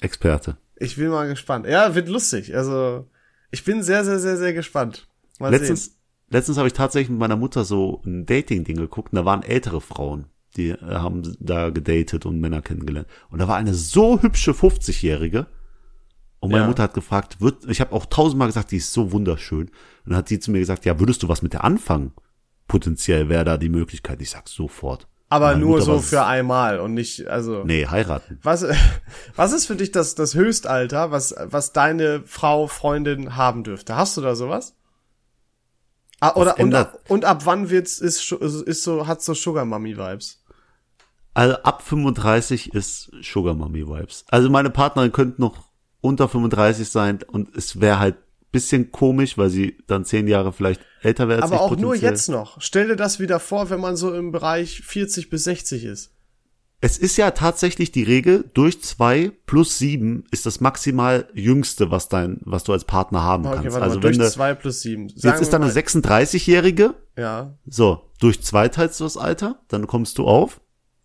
Experte. 0.00 0.56
Ich 0.76 0.96
bin 0.96 1.08
mal 1.08 1.28
gespannt. 1.28 1.66
Ja, 1.66 1.94
wird 1.94 2.08
lustig. 2.08 2.54
Also, 2.54 3.08
ich 3.50 3.64
bin 3.64 3.82
sehr, 3.82 4.04
sehr, 4.04 4.18
sehr, 4.18 4.36
sehr 4.36 4.52
gespannt. 4.52 5.08
Mal 5.38 5.50
sehen. 5.50 5.60
Letztens, 5.60 5.98
letztens 6.28 6.58
habe 6.58 6.68
ich 6.68 6.74
tatsächlich 6.74 7.10
mit 7.10 7.18
meiner 7.18 7.36
Mutter 7.36 7.64
so 7.64 8.02
ein 8.04 8.26
Dating-Ding 8.26 8.76
geguckt 8.76 9.12
und 9.12 9.16
da 9.16 9.24
waren 9.24 9.42
ältere 9.42 9.80
Frauen, 9.80 10.26
die 10.56 10.70
äh, 10.70 10.78
haben 10.80 11.36
da 11.40 11.70
gedatet 11.70 12.26
und 12.26 12.40
Männer 12.40 12.62
kennengelernt. 12.62 13.08
Und 13.30 13.38
da 13.38 13.48
war 13.48 13.56
eine 13.56 13.74
so 13.74 14.20
hübsche 14.20 14.52
50-Jährige. 14.52 15.46
Und 16.40 16.50
meine 16.50 16.64
Ja. 16.64 16.68
Mutter 16.68 16.82
hat 16.82 16.94
gefragt, 16.94 17.40
wird, 17.40 17.64
ich 17.68 17.80
habe 17.80 17.92
auch 17.92 18.06
tausendmal 18.06 18.48
gesagt, 18.48 18.70
die 18.70 18.76
ist 18.76 18.92
so 18.92 19.10
wunderschön. 19.12 19.68
Und 19.68 19.72
dann 20.04 20.16
hat 20.16 20.28
sie 20.28 20.38
zu 20.38 20.50
mir 20.50 20.58
gesagt, 20.60 20.84
ja, 20.84 21.00
würdest 21.00 21.22
du 21.22 21.28
was 21.28 21.40
mit 21.42 21.54
der 21.54 21.64
anfangen? 21.64 22.12
Potenziell 22.68 23.28
wäre 23.28 23.44
da 23.44 23.56
die 23.56 23.70
Möglichkeit. 23.70 24.20
Ich 24.20 24.30
sag 24.30 24.48
sofort. 24.48 25.08
Aber 25.28 25.46
Meine 25.48 25.60
nur 25.60 25.70
Mutter 25.72 25.84
so 25.84 25.92
war- 25.94 26.02
für 26.02 26.24
einmal 26.24 26.78
und 26.78 26.94
nicht, 26.94 27.26
also. 27.26 27.64
Nee, 27.64 27.86
heiraten. 27.86 28.38
Was, 28.42 28.64
was 29.36 29.52
ist 29.52 29.66
für 29.66 29.74
dich 29.76 29.90
das, 29.90 30.14
das 30.14 30.34
Höchstalter, 30.34 31.10
was, 31.10 31.34
was 31.42 31.72
deine 31.72 32.22
Frau, 32.24 32.68
Freundin 32.68 33.34
haben 33.36 33.64
dürfte? 33.64 33.96
Hast 33.96 34.16
du 34.16 34.20
da 34.20 34.36
sowas? 34.36 34.76
Ah, 36.20 36.32
oder, 36.36 36.58
und, 36.58 36.74
ab- 36.74 37.00
und 37.08 37.24
ab 37.24 37.42
wann 37.44 37.68
wird's, 37.70 37.98
ist, 37.98 38.22
schu- 38.22 38.36
ist 38.38 38.82
so, 38.82 39.06
hat 39.06 39.20
so 39.22 39.34
Sugar 39.34 39.64
Mummy 39.64 39.96
Vibes? 39.98 40.42
Also 41.34 41.56
ab 41.56 41.82
35 41.82 42.72
ist 42.72 43.10
Sugar 43.22 43.54
Mommy 43.54 43.86
Vibes. 43.86 44.24
Also 44.28 44.48
meine 44.48 44.70
Partnerin 44.70 45.12
könnte 45.12 45.40
noch 45.42 45.64
unter 46.00 46.28
35 46.28 46.88
sein 46.88 47.18
und 47.30 47.54
es 47.54 47.80
wäre 47.80 47.98
halt 47.98 48.16
bisschen 48.56 48.90
komisch, 48.90 49.36
weil 49.38 49.50
sie 49.50 49.76
dann 49.86 50.04
zehn 50.04 50.26
Jahre 50.28 50.52
vielleicht 50.52 50.80
älter 51.02 51.28
wäre 51.28 51.42
als 51.42 51.52
Aber 51.52 51.56
ich 51.66 51.72
auch 51.72 51.76
nur 51.76 51.94
jetzt 51.94 52.28
noch. 52.28 52.56
Stell 52.60 52.88
dir 52.88 52.96
das 52.96 53.20
wieder 53.20 53.38
vor, 53.40 53.70
wenn 53.70 53.80
man 53.80 53.96
so 53.96 54.14
im 54.14 54.32
Bereich 54.32 54.80
40 54.82 55.30
bis 55.30 55.44
60 55.44 55.84
ist. 55.84 56.12
Es 56.80 56.98
ist 56.98 57.16
ja 57.16 57.30
tatsächlich 57.30 57.90
die 57.90 58.02
Regel, 58.02 58.50
durch 58.52 58.82
zwei 58.82 59.32
plus 59.46 59.78
sieben 59.78 60.24
ist 60.30 60.44
das 60.44 60.60
maximal 60.60 61.26
jüngste, 61.32 61.90
was 61.90 62.08
dein, 62.10 62.38
was 62.44 62.64
du 62.64 62.72
als 62.72 62.84
Partner 62.84 63.22
haben 63.22 63.46
Okay, 63.46 63.54
kannst. 63.56 63.72
warte 63.72 63.82
also 63.84 63.96
mal, 63.98 64.02
wenn 64.04 64.12
durch 64.18 64.28
du, 64.28 64.30
zwei 64.34 64.54
plus 64.54 64.80
sieben. 64.82 65.08
jetzt 65.08 65.22
Sagen 65.22 65.40
ist 65.42 65.48
da 65.52 65.58
wir 65.58 65.64
eine 65.64 65.72
mal- 65.72 65.80
36-Jährige, 65.80 66.94
Ja. 67.16 67.56
so, 67.66 68.02
durch 68.20 68.42
zwei 68.42 68.68
teilst 68.68 69.00
du 69.00 69.04
das 69.04 69.16
Alter, 69.16 69.60
dann 69.68 69.86
kommst 69.86 70.18
du 70.18 70.24
auf. 70.26 70.60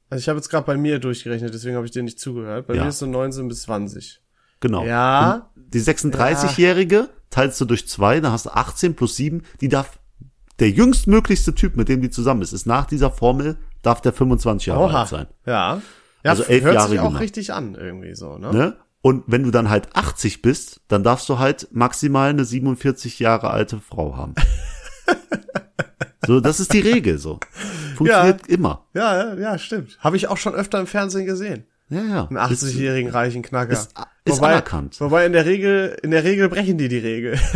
Also 0.10 0.22
ich 0.22 0.28
habe 0.30 0.38
jetzt 0.39 0.49
gerade 0.49 0.66
bei 0.66 0.76
mir 0.76 0.99
durchgerechnet, 0.99 1.54
deswegen 1.54 1.78
habe 1.78 1.86
ich 1.86 1.91
dir 1.93 2.04
nicht 2.04 2.20
zugehört. 2.20 2.68
Bei 2.68 2.76
Ja. 2.76 2.84
mir 2.84 2.89
ist 2.89 2.99
so 2.99 3.06
19 3.06 3.47
bis 3.47 3.62
20. 3.64 4.20
Genau. 4.60 4.84
Ja. 4.86 5.49
Und 5.56 5.61
die 5.74 5.82
36-Jährige 5.82 7.10
teilst 7.30 7.60
du 7.62 7.66
durch 7.66 7.88
zwei, 7.88 8.20
dann 8.20 8.32
hast 8.32 8.46
du 8.46 8.50
18 8.52 8.96
plus 8.96 9.16
sieben, 9.16 9.44
die 9.62 9.70
darf, 9.70 10.00
der 10.60 10.70
jüngstmöglichste 10.70 11.56
Typ, 11.56 11.76
mit 11.76 11.90
dem 11.90 12.02
die 12.02 12.10
zusammen 12.10 12.42
ist, 12.42 12.54
ist 12.54 12.66
nach 12.68 12.86
dieser 12.86 13.10
Formel, 13.12 13.58
darf 13.82 14.02
der 14.02 14.14
25 14.14 14.68
Jahre 14.68 14.84
Oha. 14.84 15.02
alt 15.02 15.10
sein. 15.10 15.28
Ja. 15.46 15.82
Ja, 16.24 16.32
Also 16.32 16.44
elf 16.44 16.64
hört 16.64 16.76
Jahre 16.76 16.90
sich 16.90 17.00
auch 17.00 17.06
jünger. 17.06 17.20
richtig 17.20 17.54
an, 17.54 17.76
irgendwie 17.76 18.14
so, 18.16 18.38
ne? 18.38 18.54
Ne? 18.54 18.78
Und 19.02 19.24
wenn 19.26 19.42
du 19.44 19.50
dann 19.50 19.70
halt 19.70 19.96
80 19.96 20.44
bist, 20.44 20.82
dann 20.88 21.04
darfst 21.04 21.28
du 21.30 21.40
halt 21.40 21.70
maximal 21.72 22.30
eine 22.30 22.46
47 22.46 23.18
Jahre 23.18 23.50
alte 23.50 23.80
Frau 23.80 24.16
haben. 24.16 24.36
so, 26.28 26.40
das 26.40 26.60
ist 26.60 26.74
die 26.74 26.80
Regel 26.82 27.18
so. 27.18 27.40
Funktioniert 27.96 28.46
immer. 28.48 28.86
Ja, 28.94 29.34
ja, 29.34 29.40
ja, 29.40 29.58
stimmt. 29.58 29.98
Habe 30.00 30.18
ich 30.18 30.28
auch 30.28 30.38
schon 30.38 30.54
öfter 30.54 30.80
im 30.80 30.86
Fernsehen 30.86 31.26
gesehen. 31.26 31.66
Ja, 31.92 32.02
ja. 32.04 32.28
Einen 32.28 32.38
80-jährigen 32.39 33.12
reichen 33.12 33.42
Knacker. 33.44 33.74
Ist- 33.74 33.94
ist 34.26 34.38
wobei, 34.38 34.52
anerkannt. 34.54 35.00
Wobei 35.02 35.26
in 35.26 35.34
der 35.34 35.46
Regel, 35.46 35.98
in 36.04 36.12
der 36.12 36.24
Regel 36.24 36.48
brechen 36.50 36.78
die 36.78 36.88
die 36.88 36.98
Regel. 37.00 37.38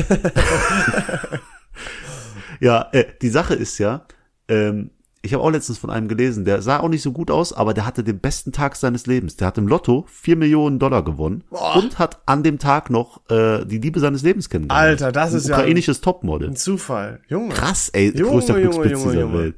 Ja, 2.61 2.87
äh, 2.93 3.05
die 3.21 3.29
Sache 3.29 3.53
ist 3.53 3.77
ja, 3.79 4.05
ähm, 4.47 4.91
ich 5.21 5.33
habe 5.33 5.43
auch 5.43 5.49
letztens 5.49 5.77
von 5.77 5.89
einem 5.89 6.07
gelesen, 6.07 6.45
der 6.45 6.61
sah 6.61 6.79
auch 6.79 6.87
nicht 6.87 7.01
so 7.01 7.11
gut 7.11 7.29
aus, 7.31 7.51
aber 7.51 7.73
der 7.73 7.85
hatte 7.85 8.03
den 8.03 8.19
besten 8.19 8.51
Tag 8.53 8.75
seines 8.75 9.07
Lebens. 9.07 9.35
Der 9.35 9.47
hat 9.47 9.57
im 9.57 9.67
Lotto 9.67 10.05
4 10.07 10.35
Millionen 10.37 10.79
Dollar 10.79 11.03
gewonnen 11.03 11.43
Boah. 11.49 11.75
und 11.75 11.99
hat 11.99 12.19
an 12.27 12.43
dem 12.43 12.57
Tag 12.59 12.89
noch 12.89 13.29
äh, 13.29 13.65
die 13.65 13.79
Liebe 13.79 13.99
seines 13.99 14.21
Lebens 14.21 14.49
kennengelernt. 14.49 15.01
Alter, 15.01 15.11
das 15.11 15.31
Ein 15.31 15.37
ist 15.37 15.47
ja 15.49 15.57
ukrainisches 15.57 15.99
Topmodel. 16.01 16.49
Ein 16.49 16.55
Zufall. 16.55 17.19
Junge. 17.27 17.53
Krass, 17.53 17.89
ey, 17.89 18.15
Junge, 18.17 18.31
größter 18.31 18.57
Junge, 18.59 18.69
Glücksspitz 18.69 18.91
Junge, 19.01 19.11
dieser 19.11 19.21
Junge. 19.25 19.37
Welt. 19.39 19.55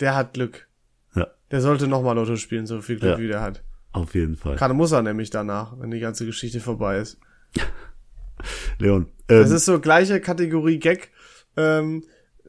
Der 0.00 0.14
hat 0.14 0.32
Glück. 0.34 0.68
Ja, 1.16 1.26
Der 1.50 1.60
sollte 1.60 1.86
nochmal 1.88 2.14
Lotto 2.14 2.36
spielen, 2.36 2.66
so 2.66 2.80
viel 2.80 2.98
Glück 2.98 3.12
Ja. 3.12 3.18
wie 3.18 3.28
der 3.28 3.40
hat. 3.42 3.62
Auf 3.98 4.14
jeden 4.14 4.36
Fall. 4.36 4.56
Gerade 4.56 4.74
muss 4.74 4.92
er 4.92 5.02
nämlich 5.02 5.30
danach, 5.30 5.78
wenn 5.78 5.90
die 5.90 6.00
ganze 6.00 6.26
Geschichte 6.26 6.60
vorbei 6.60 6.98
ist. 6.98 7.18
Leon, 8.78 9.06
Das 9.26 9.50
ähm, 9.50 9.56
ist 9.56 9.64
so 9.64 9.80
gleiche 9.80 10.20
Kategorie 10.20 10.78
Gag. 10.78 11.10
Ähm, 11.56 12.04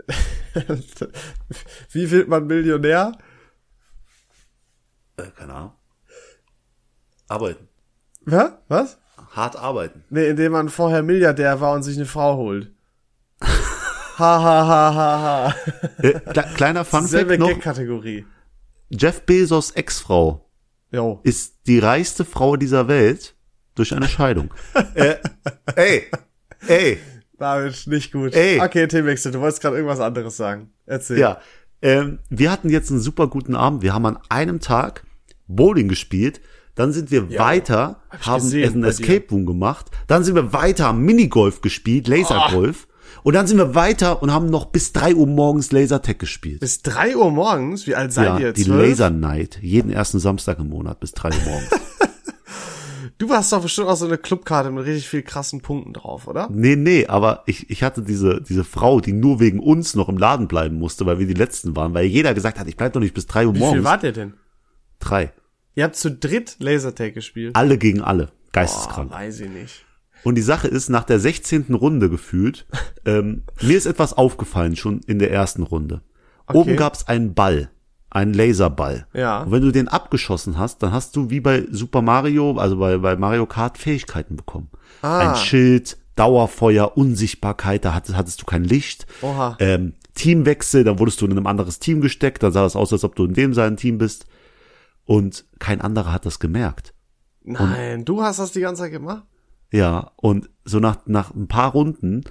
wie 1.92 2.12
wird 2.12 2.28
man 2.28 2.48
Millionär? 2.48 3.12
äh, 5.18 5.24
keine 5.36 5.54
Ahnung. 5.54 5.74
Arbeiten. 7.28 7.68
Hä? 8.28 8.44
Was? 8.68 8.98
Hart 9.32 9.56
arbeiten. 9.56 10.04
Nee, 10.10 10.30
indem 10.30 10.54
man 10.54 10.70
vorher 10.70 11.04
Milliardär 11.04 11.62
war 11.62 11.74
und 11.74 11.84
sich 11.84 11.98
eine 11.98 12.06
Frau 12.06 12.38
holt. 12.38 12.72
Ha 13.42 13.48
ha 14.18 14.68
ha 14.68 14.94
ha 14.94 15.22
ha. 15.22 15.56
Äh, 16.04 16.20
kle 16.20 16.44
kleiner 16.56 16.84
Fun 16.92 17.06
Selbe 17.06 17.32
Fact 17.32 17.40
noch, 17.40 17.48
Gag-Kategorie. 17.50 18.26
Jeff 18.90 19.22
Bezos 19.22 19.72
Ex-Frau 19.72 20.49
Jo. 20.92 21.20
ist 21.24 21.68
die 21.68 21.80
reichste 21.80 22.26
Frau 22.26 22.56
dieser 22.56 22.88
Welt 22.88 23.36
durch 23.76 23.94
eine 23.94 24.08
Scheidung. 24.08 24.54
äh, 24.96 25.16
ey, 25.76 26.04
ey, 26.68 26.98
David, 27.38 27.88
nicht 27.88 28.12
gut. 28.12 28.34
Ey. 28.34 28.60
Okay, 28.60 28.88
Themenwechsel. 28.88 29.32
Du 29.32 29.40
wolltest 29.40 29.62
gerade 29.62 29.78
irgendwas 29.78 30.00
anderes 30.00 30.36
sagen. 30.36 30.72
Erzähl. 30.86 31.20
Ja, 31.20 31.40
ähm, 31.82 32.20
wir 32.30 32.52
hatten 32.52 32.70
jetzt 32.70 32.92
einen 32.92 33.00
super 33.00 33.28
guten 33.28 33.56
Abend. 33.56 33.82
Wir 33.82 33.94
haben 33.94 34.06
an 34.06 34.20
einem 34.30 34.60
Tag 34.60 35.06
Bowling 35.48 35.88
gespielt. 35.88 36.42
Dann 36.76 36.94
sind 36.94 37.12
wir 37.12 37.38
weiter, 37.38 38.02
hab 38.10 38.26
haben 38.26 38.44
gesehen 38.44 38.74
einen 38.74 38.84
Escape 38.86 39.26
Room 39.32 39.46
gemacht. 39.46 39.88
Dann 40.08 40.24
sind 40.24 40.36
wir 40.36 40.54
weiter, 40.54 40.86
haben 40.86 41.02
Minigolf 41.02 41.62
gespielt, 41.62 42.08
Lasergolf. 42.08 42.88
Und 43.24 43.34
dann 43.34 43.48
sind 43.48 43.58
wir 43.58 43.76
weiter 43.76 44.22
und 44.22 44.34
haben 44.34 44.50
noch 44.50 44.66
bis 44.66 44.94
drei 44.94 45.14
Uhr 45.16 45.28
morgens 45.28 45.72
Lasertag 45.72 46.20
gespielt. 46.20 46.60
Bis 46.60 46.82
drei 46.82 47.16
Uhr 47.16 47.32
morgens? 47.32 47.88
Wie 47.88 47.96
alt 47.96 48.14
seid 48.14 48.26
ja, 48.26 48.40
ihr? 48.40 48.54
die? 48.54 48.64
Laser 48.64 49.10
Night. 49.10 49.60
Jeden 49.62 49.92
ersten 49.92 50.20
Samstag 50.20 50.60
im 50.60 50.70
Monat 50.70 51.00
bis 51.00 51.12
drei 51.12 51.30
Uhr 51.30 51.44
morgens. 51.46 51.70
Du 53.20 53.30
hast 53.32 53.52
doch 53.52 53.62
bestimmt 53.62 53.90
auch 53.90 53.98
so 53.98 54.06
eine 54.06 54.18
Clubkarte 54.18 54.72
mit 54.72 54.86
richtig 54.86 55.10
viel 55.10 55.24
krassen 55.24 55.60
Punkten 55.60 55.92
drauf, 55.92 56.26
oder? 56.26 56.48
nee, 56.50 56.78
nee, 56.78 57.06
aber 57.06 57.44
ich, 57.48 57.70
ich 57.70 57.84
hatte 57.84 58.02
diese, 58.02 58.42
diese 58.42 58.64
Frau, 58.64 59.02
die 59.02 59.12
nur 59.12 59.42
wegen 59.42 59.60
uns 59.60 59.94
noch 59.94 60.08
im 60.08 60.18
Laden 60.18 60.48
bleiben 60.48 60.80
musste, 60.80 61.06
weil 61.06 61.20
wir 61.20 61.28
die 61.28 61.34
Letzten 61.34 61.76
waren, 61.76 61.94
weil 61.94 62.06
jeder 62.06 62.34
gesagt 62.34 62.58
hat, 62.58 62.70
ich 62.70 62.78
bleib 62.78 62.94
doch 62.94 63.02
nicht 63.02 63.14
bis 63.14 63.28
drei 63.28 63.46
Uhr 63.46 63.54
Wie 63.56 63.60
morgens. 63.60 63.76
viel 63.76 63.84
wart 63.84 64.04
ihr 64.04 64.14
denn? 64.14 64.36
Drei. 65.00 65.34
Ihr 65.76 65.84
habt 65.84 65.98
zu 65.98 66.12
dritt 66.12 66.56
Lasertag 66.60 67.14
gespielt. 67.14 67.58
Alle 67.58 67.78
gegen 67.78 68.00
alle. 68.00 68.28
Boah, 68.28 68.32
Geisteskrank. 68.54 69.12
weiß 69.12 69.42
ich 69.42 69.50
nicht. 69.50 69.86
Und 70.24 70.36
die 70.36 70.42
Sache 70.42 70.68
ist, 70.68 70.90
nach 70.90 71.04
der 71.04 71.20
16. 71.20 71.74
Runde 71.74 72.10
gefühlt, 72.10 72.66
ähm, 73.06 73.44
mir 73.62 73.78
ist 73.78 73.86
etwas 73.86 74.14
aufgefallen 74.14 74.76
schon 74.76 75.02
in 75.08 75.20
der 75.20 75.32
ersten 75.32 75.64
Runde. 75.64 76.02
Oben 76.52 76.76
gab's 76.76 77.08
einen 77.08 77.36
Ball, 77.36 77.70
einen 78.10 78.34
Laserball. 78.34 79.08
Ja. 79.14 79.44
Und 79.44 79.52
wenn 79.52 79.62
du 79.62 79.72
den 79.72 79.88
abgeschossen 79.88 80.58
hast, 80.58 80.82
dann 80.82 80.92
hast 80.92 81.16
du 81.16 81.30
wie 81.30 81.40
bei 81.40 81.66
Super 81.70 82.02
Mario, 82.02 82.58
also 82.58 82.78
bei, 82.78 82.98
bei 82.98 83.16
Mario 83.16 83.46
Kart 83.46 83.78
Fähigkeiten 83.78 84.36
bekommen. 84.36 84.70
Ah. 85.02 85.20
Ein 85.20 85.36
Schild, 85.36 85.98
Dauerfeuer, 86.16 86.98
Unsichtbarkeit, 86.98 87.86
da 87.86 87.94
hattest, 87.94 88.18
hattest 88.18 88.42
du 88.42 88.46
kein 88.46 88.64
Licht. 88.64 89.06
Oha. 89.22 89.56
Ähm, 89.60 89.94
Teamwechsel, 90.16 90.84
dann 90.84 91.00
wurdest 91.00 91.22
du 91.22 91.28
in 91.28 91.38
ein 91.38 91.48
anderes 91.48 91.80
Team 91.80 92.02
gesteckt, 92.02 92.44
dann 92.44 92.52
sah 92.52 92.64
das 92.64 92.76
aus, 92.76 92.92
als 92.92 93.04
ob 93.04 93.16
du 93.16 93.24
in 93.26 93.34
dem 93.34 93.54
seinen 93.54 93.78
Team 93.78 93.98
bist. 93.98 94.26
Und 95.06 95.46
kein 95.60 95.80
anderer 95.80 96.12
hat 96.12 96.26
das 96.26 96.40
gemerkt. 96.40 96.94
Nein, 97.44 98.06
du 98.06 98.22
hast 98.22 98.40
das 98.40 98.52
die 98.52 98.60
ganze 98.60 98.84
Zeit 98.84 98.92
gemacht? 98.92 99.24
Ja, 99.72 100.12
und 100.16 100.50
so 100.66 100.80
nach, 100.80 101.06
nach 101.06 101.34
ein 101.34 101.48
paar 101.48 101.72
Runden, 101.72 102.24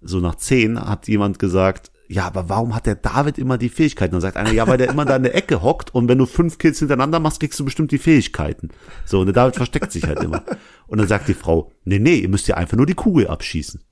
so 0.00 0.18
nach 0.18 0.36
zehn, 0.36 0.80
hat 0.80 1.08
jemand 1.08 1.38
gesagt, 1.38 1.92
ja, 2.08 2.26
aber 2.26 2.48
warum 2.48 2.74
hat 2.74 2.86
der 2.86 2.96
David 2.96 3.38
immer 3.38 3.56
die 3.56 3.68
Fähigkeiten? 3.68 4.12
Dann 4.12 4.20
sagt 4.20 4.36
einer, 4.36 4.50
ja, 4.50 4.66
weil 4.66 4.78
der 4.78 4.88
immer 4.88 5.04
da 5.04 5.14
in 5.14 5.22
der 5.22 5.36
Ecke 5.36 5.62
hockt 5.62 5.94
und 5.94 6.08
wenn 6.08 6.18
du 6.18 6.26
fünf 6.26 6.58
Kills 6.58 6.80
hintereinander 6.80 7.20
machst, 7.20 7.38
kriegst 7.38 7.60
du 7.60 7.64
bestimmt 7.64 7.92
die 7.92 7.98
Fähigkeiten. 7.98 8.70
So, 9.04 9.20
und 9.20 9.26
der 9.26 9.34
David 9.34 9.54
versteckt 9.54 9.92
sich 9.92 10.04
halt 10.04 10.20
immer. 10.20 10.42
Und 10.88 10.98
dann 10.98 11.06
sagt 11.06 11.28
die 11.28 11.34
Frau, 11.34 11.70
nee, 11.84 12.00
nee, 12.00 12.16
ihr 12.16 12.28
müsst 12.28 12.48
ja 12.48 12.56
einfach 12.56 12.76
nur 12.76 12.86
die 12.86 12.94
Kugel 12.94 13.28
abschießen. 13.28 13.84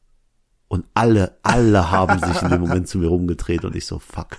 Und 0.66 0.84
alle, 0.94 1.38
alle 1.44 1.92
haben 1.92 2.18
sich 2.18 2.42
in 2.42 2.50
dem 2.50 2.60
Moment 2.60 2.88
zu 2.88 2.98
mir 2.98 3.06
rumgedreht 3.06 3.64
und 3.64 3.76
ich 3.76 3.86
so, 3.86 4.00
fuck. 4.00 4.36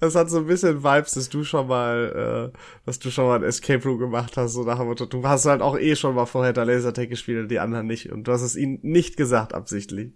Das 0.00 0.14
hat 0.14 0.28
so 0.28 0.38
ein 0.38 0.46
bisschen 0.46 0.84
Vibes, 0.84 1.12
dass 1.12 1.28
du 1.30 1.42
schon 1.42 1.68
mal, 1.68 2.52
äh, 2.54 2.58
dass 2.84 2.98
du 2.98 3.10
schon 3.10 3.26
mal 3.26 3.36
ein 3.36 3.44
Escape 3.44 3.82
Room 3.88 3.98
gemacht 3.98 4.36
hast, 4.36 4.52
so 4.52 4.62
nach 4.64 4.78
dem 4.78 4.88
Motto, 4.88 5.06
du 5.06 5.26
hast 5.26 5.46
halt 5.46 5.62
auch 5.62 5.78
eh 5.78 5.96
schon 5.96 6.14
mal 6.14 6.26
vorher 6.26 6.52
da 6.52 6.64
Lasertag 6.64 7.08
gespielt 7.08 7.40
und 7.44 7.48
die 7.50 7.60
anderen 7.60 7.86
nicht. 7.86 8.12
Und 8.12 8.24
du 8.24 8.32
hast 8.32 8.42
es 8.42 8.56
ihnen 8.56 8.78
nicht 8.82 9.16
gesagt, 9.16 9.54
absichtlich. 9.54 10.12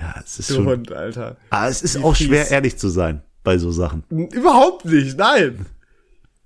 Ja, 0.00 0.14
es 0.24 0.38
ist 0.38 0.50
Du 0.50 0.54
schon, 0.54 0.66
Hund, 0.66 0.92
Alter. 0.92 1.36
ah, 1.50 1.68
es 1.68 1.82
ist 1.82 1.98
Wie 1.98 2.04
auch 2.04 2.16
fies. 2.16 2.26
schwer, 2.26 2.50
ehrlich 2.50 2.76
zu 2.76 2.88
sein 2.88 3.22
bei 3.44 3.58
so 3.58 3.70
Sachen. 3.70 4.02
Überhaupt 4.10 4.84
nicht, 4.84 5.16
nein. 5.16 5.66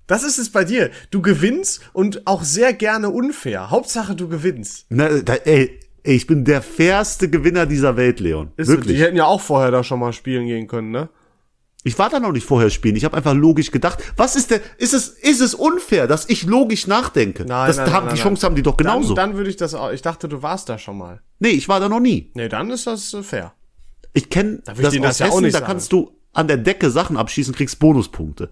Das 0.07 0.23
ist 0.25 0.39
es 0.39 0.51
bei 0.51 0.65
dir. 0.65 0.91
Du 1.11 1.23
gewinnst 1.23 1.81
und 1.95 2.27
auch 2.27 2.43
sehr 2.43 2.73
gerne 2.75 3.09
unfair. 3.11 3.71
Hauptsache 3.71 4.15
du 4.15 4.29
gewinnst. 4.29 4.87
Na, 4.91 5.09
da, 5.21 5.35
ey, 5.35 5.79
ich 6.03 6.27
bin 6.27 6.45
der 6.45 6.61
fairste 6.61 7.31
Gewinner 7.31 7.65
dieser 7.67 7.97
Welt, 7.97 8.21
Leon. 8.21 8.53
Ist 8.57 8.67
so, 8.67 8.75
Wirklich. 8.75 8.97
die 8.97 9.03
hätten 9.03 9.17
ja 9.17 9.25
auch 9.25 9.41
vorher 9.41 9.71
da 9.71 9.83
schon 9.85 10.01
mal 10.01 10.13
spielen 10.13 10.47
gehen 10.47 10.67
können, 10.67 10.91
ne? 10.91 11.09
Ich 11.85 11.99
war 11.99 12.09
da 12.11 12.21
noch 12.21 12.33
nicht 12.33 12.47
vorher 12.47 12.71
spielen. 12.71 12.95
Ich 12.95 13.05
habe 13.05 13.17
einfach 13.17 13.35
logisch 13.35 13.73
gedacht, 13.73 13.99
was 14.17 14.37
ist 14.37 14.51
denn, 14.51 14.61
ist 14.79 14.95
es, 14.95 15.09
ist 15.09 15.41
es 15.41 15.55
unfair, 15.55 16.07
dass 16.07 16.29
ich 16.29 16.45
logisch 16.45 16.87
nachdenke? 16.87 17.45
Nein, 17.45 17.67
das, 17.67 17.77
nein, 17.79 17.93
haben, 17.93 18.07
nein, 18.07 18.15
die. 18.15 18.21
Chance 18.21 18.47
haben 18.47 18.55
die 18.55 18.63
doch 18.63 18.77
genauso. 18.77 19.15
Dann, 19.15 19.31
dann 19.31 19.37
würde 19.37 19.51
ich 19.51 19.57
das 19.57 19.75
auch, 19.75 19.91
ich 19.91 20.03
dachte, 20.03 20.29
du 20.29 20.43
warst 20.43 20.69
da 20.69 20.79
schon 20.79 20.97
mal. 20.99 21.21
nee, 21.41 21.49
ich 21.49 21.69
war 21.69 21.81
da 21.81 21.89
noch 21.89 22.01
nie. 22.01 22.31
Nee, 22.35 22.49
dann 22.49 22.71
ist 22.71 22.87
das 22.87 23.13
äh, 23.15 23.23
fair. 23.23 23.53
Ich 24.13 24.31
kenne 24.31 24.61
Da 24.65 24.77
will 24.77 24.85
ich 24.87 25.01
das 25.01 25.03
das 25.03 25.19
ja 25.19 25.27
auch 25.27 25.31
Hessen, 25.33 25.45
nicht 25.45 25.55
da 25.55 25.59
sagen. 25.61 25.71
kannst 25.71 25.93
du 25.93 26.13
an 26.33 26.47
der 26.47 26.59
Decke 26.59 26.91
Sachen 26.91 27.17
abschießen, 27.17 27.55
kriegst 27.55 27.79
Bonuspunkte. 27.79 28.51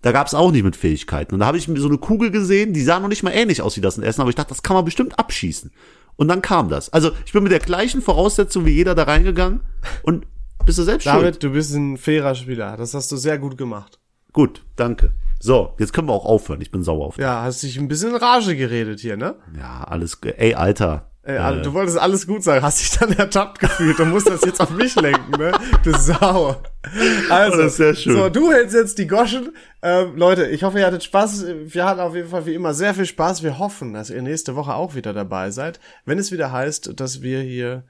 Da 0.00 0.10
gab's 0.10 0.34
auch 0.34 0.50
nicht 0.50 0.64
mit 0.64 0.74
Fähigkeiten. 0.74 1.34
Und 1.34 1.40
da 1.40 1.46
habe 1.46 1.58
ich 1.58 1.68
mir 1.68 1.78
so 1.78 1.86
eine 1.86 1.98
Kugel 1.98 2.32
gesehen, 2.32 2.72
die 2.72 2.82
sah 2.82 2.98
noch 2.98 3.08
nicht 3.08 3.22
mal 3.22 3.30
ähnlich 3.30 3.62
aus 3.62 3.76
wie 3.76 3.80
das 3.80 3.96
in 3.96 4.02
Essen, 4.02 4.20
aber 4.20 4.30
ich 4.30 4.36
dachte, 4.36 4.48
das 4.48 4.62
kann 4.62 4.74
man 4.74 4.84
bestimmt 4.84 5.18
abschießen. 5.18 5.70
Und 6.16 6.28
dann 6.28 6.42
kam 6.42 6.68
das. 6.68 6.92
Also 6.92 7.12
ich 7.24 7.32
bin 7.32 7.44
mit 7.44 7.52
der 7.52 7.60
gleichen 7.60 8.02
Voraussetzung 8.02 8.66
wie 8.66 8.72
jeder 8.72 8.94
da 8.96 9.04
reingegangen 9.04 9.60
und 10.02 10.26
bist 10.64 10.78
du 10.78 10.82
selbst 10.82 11.04
schuld. 11.04 11.16
David, 11.16 11.42
du 11.42 11.50
bist 11.50 11.74
ein 11.74 11.96
fairer 11.96 12.34
Spieler. 12.34 12.76
Das 12.76 12.94
hast 12.94 13.10
du 13.12 13.16
sehr 13.16 13.38
gut 13.38 13.56
gemacht. 13.56 13.98
Gut, 14.32 14.64
danke. 14.76 15.12
So, 15.40 15.74
jetzt 15.78 15.92
können 15.92 16.08
wir 16.08 16.14
auch 16.14 16.24
aufhören. 16.24 16.60
Ich 16.60 16.70
bin 16.70 16.82
sauer 16.82 17.06
auf 17.06 17.16
dich. 17.16 17.22
Ja, 17.22 17.42
hast 17.42 17.62
dich 17.62 17.78
ein 17.78 17.88
bisschen 17.88 18.10
in 18.10 18.16
Rage 18.16 18.56
geredet 18.56 19.00
hier, 19.00 19.16
ne? 19.16 19.36
Ja, 19.58 19.84
alles, 19.84 20.18
ey, 20.22 20.54
Alter. 20.54 21.10
Ey, 21.24 21.36
Alter, 21.36 21.62
du 21.62 21.72
wolltest 21.72 21.98
alles 21.98 22.26
gut 22.26 22.42
sagen, 22.42 22.64
hast 22.64 22.80
dich 22.80 22.98
dann 22.98 23.12
ertappt 23.12 23.60
gefühlt 23.60 24.00
und 24.00 24.10
musst 24.10 24.28
das 24.28 24.40
jetzt 24.44 24.60
auf 24.60 24.70
mich 24.70 24.96
lenken, 24.96 25.38
ne? 25.38 25.52
Du 25.84 25.96
Sau. 25.96 26.56
Also, 27.30 27.58
das 27.58 27.66
ist 27.72 27.76
sehr 27.76 27.94
schön. 27.94 28.16
so, 28.16 28.28
du 28.28 28.50
hältst 28.50 28.74
jetzt 28.74 28.98
die 28.98 29.06
Goschen. 29.06 29.50
Ähm, 29.82 30.16
Leute, 30.16 30.46
ich 30.46 30.64
hoffe, 30.64 30.80
ihr 30.80 30.86
hattet 30.86 31.04
Spaß. 31.04 31.46
Wir 31.66 31.84
hatten 31.84 32.00
auf 32.00 32.16
jeden 32.16 32.28
Fall 32.28 32.44
wie 32.46 32.54
immer 32.54 32.74
sehr 32.74 32.94
viel 32.94 33.06
Spaß. 33.06 33.44
Wir 33.44 33.60
hoffen, 33.60 33.92
dass 33.92 34.10
ihr 34.10 34.20
nächste 34.20 34.56
Woche 34.56 34.74
auch 34.74 34.96
wieder 34.96 35.12
dabei 35.12 35.52
seid, 35.52 35.78
wenn 36.04 36.18
es 36.18 36.32
wieder 36.32 36.50
heißt, 36.50 36.98
dass 36.98 37.22
wir 37.22 37.40
hier, 37.40 37.84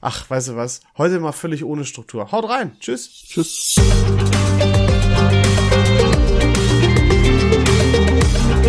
Ach, 0.00 0.28
weißt 0.30 0.48
du 0.48 0.56
was? 0.56 0.80
Heute 0.96 1.18
mal 1.18 1.32
völlig 1.32 1.64
ohne 1.64 1.84
Struktur. 1.84 2.30
Haut 2.32 2.48
rein. 2.48 2.76
Tschüss. 2.80 3.10
Tschüss. 3.10 3.74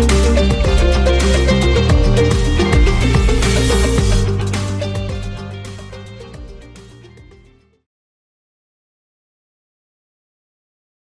Musik 0.00 0.29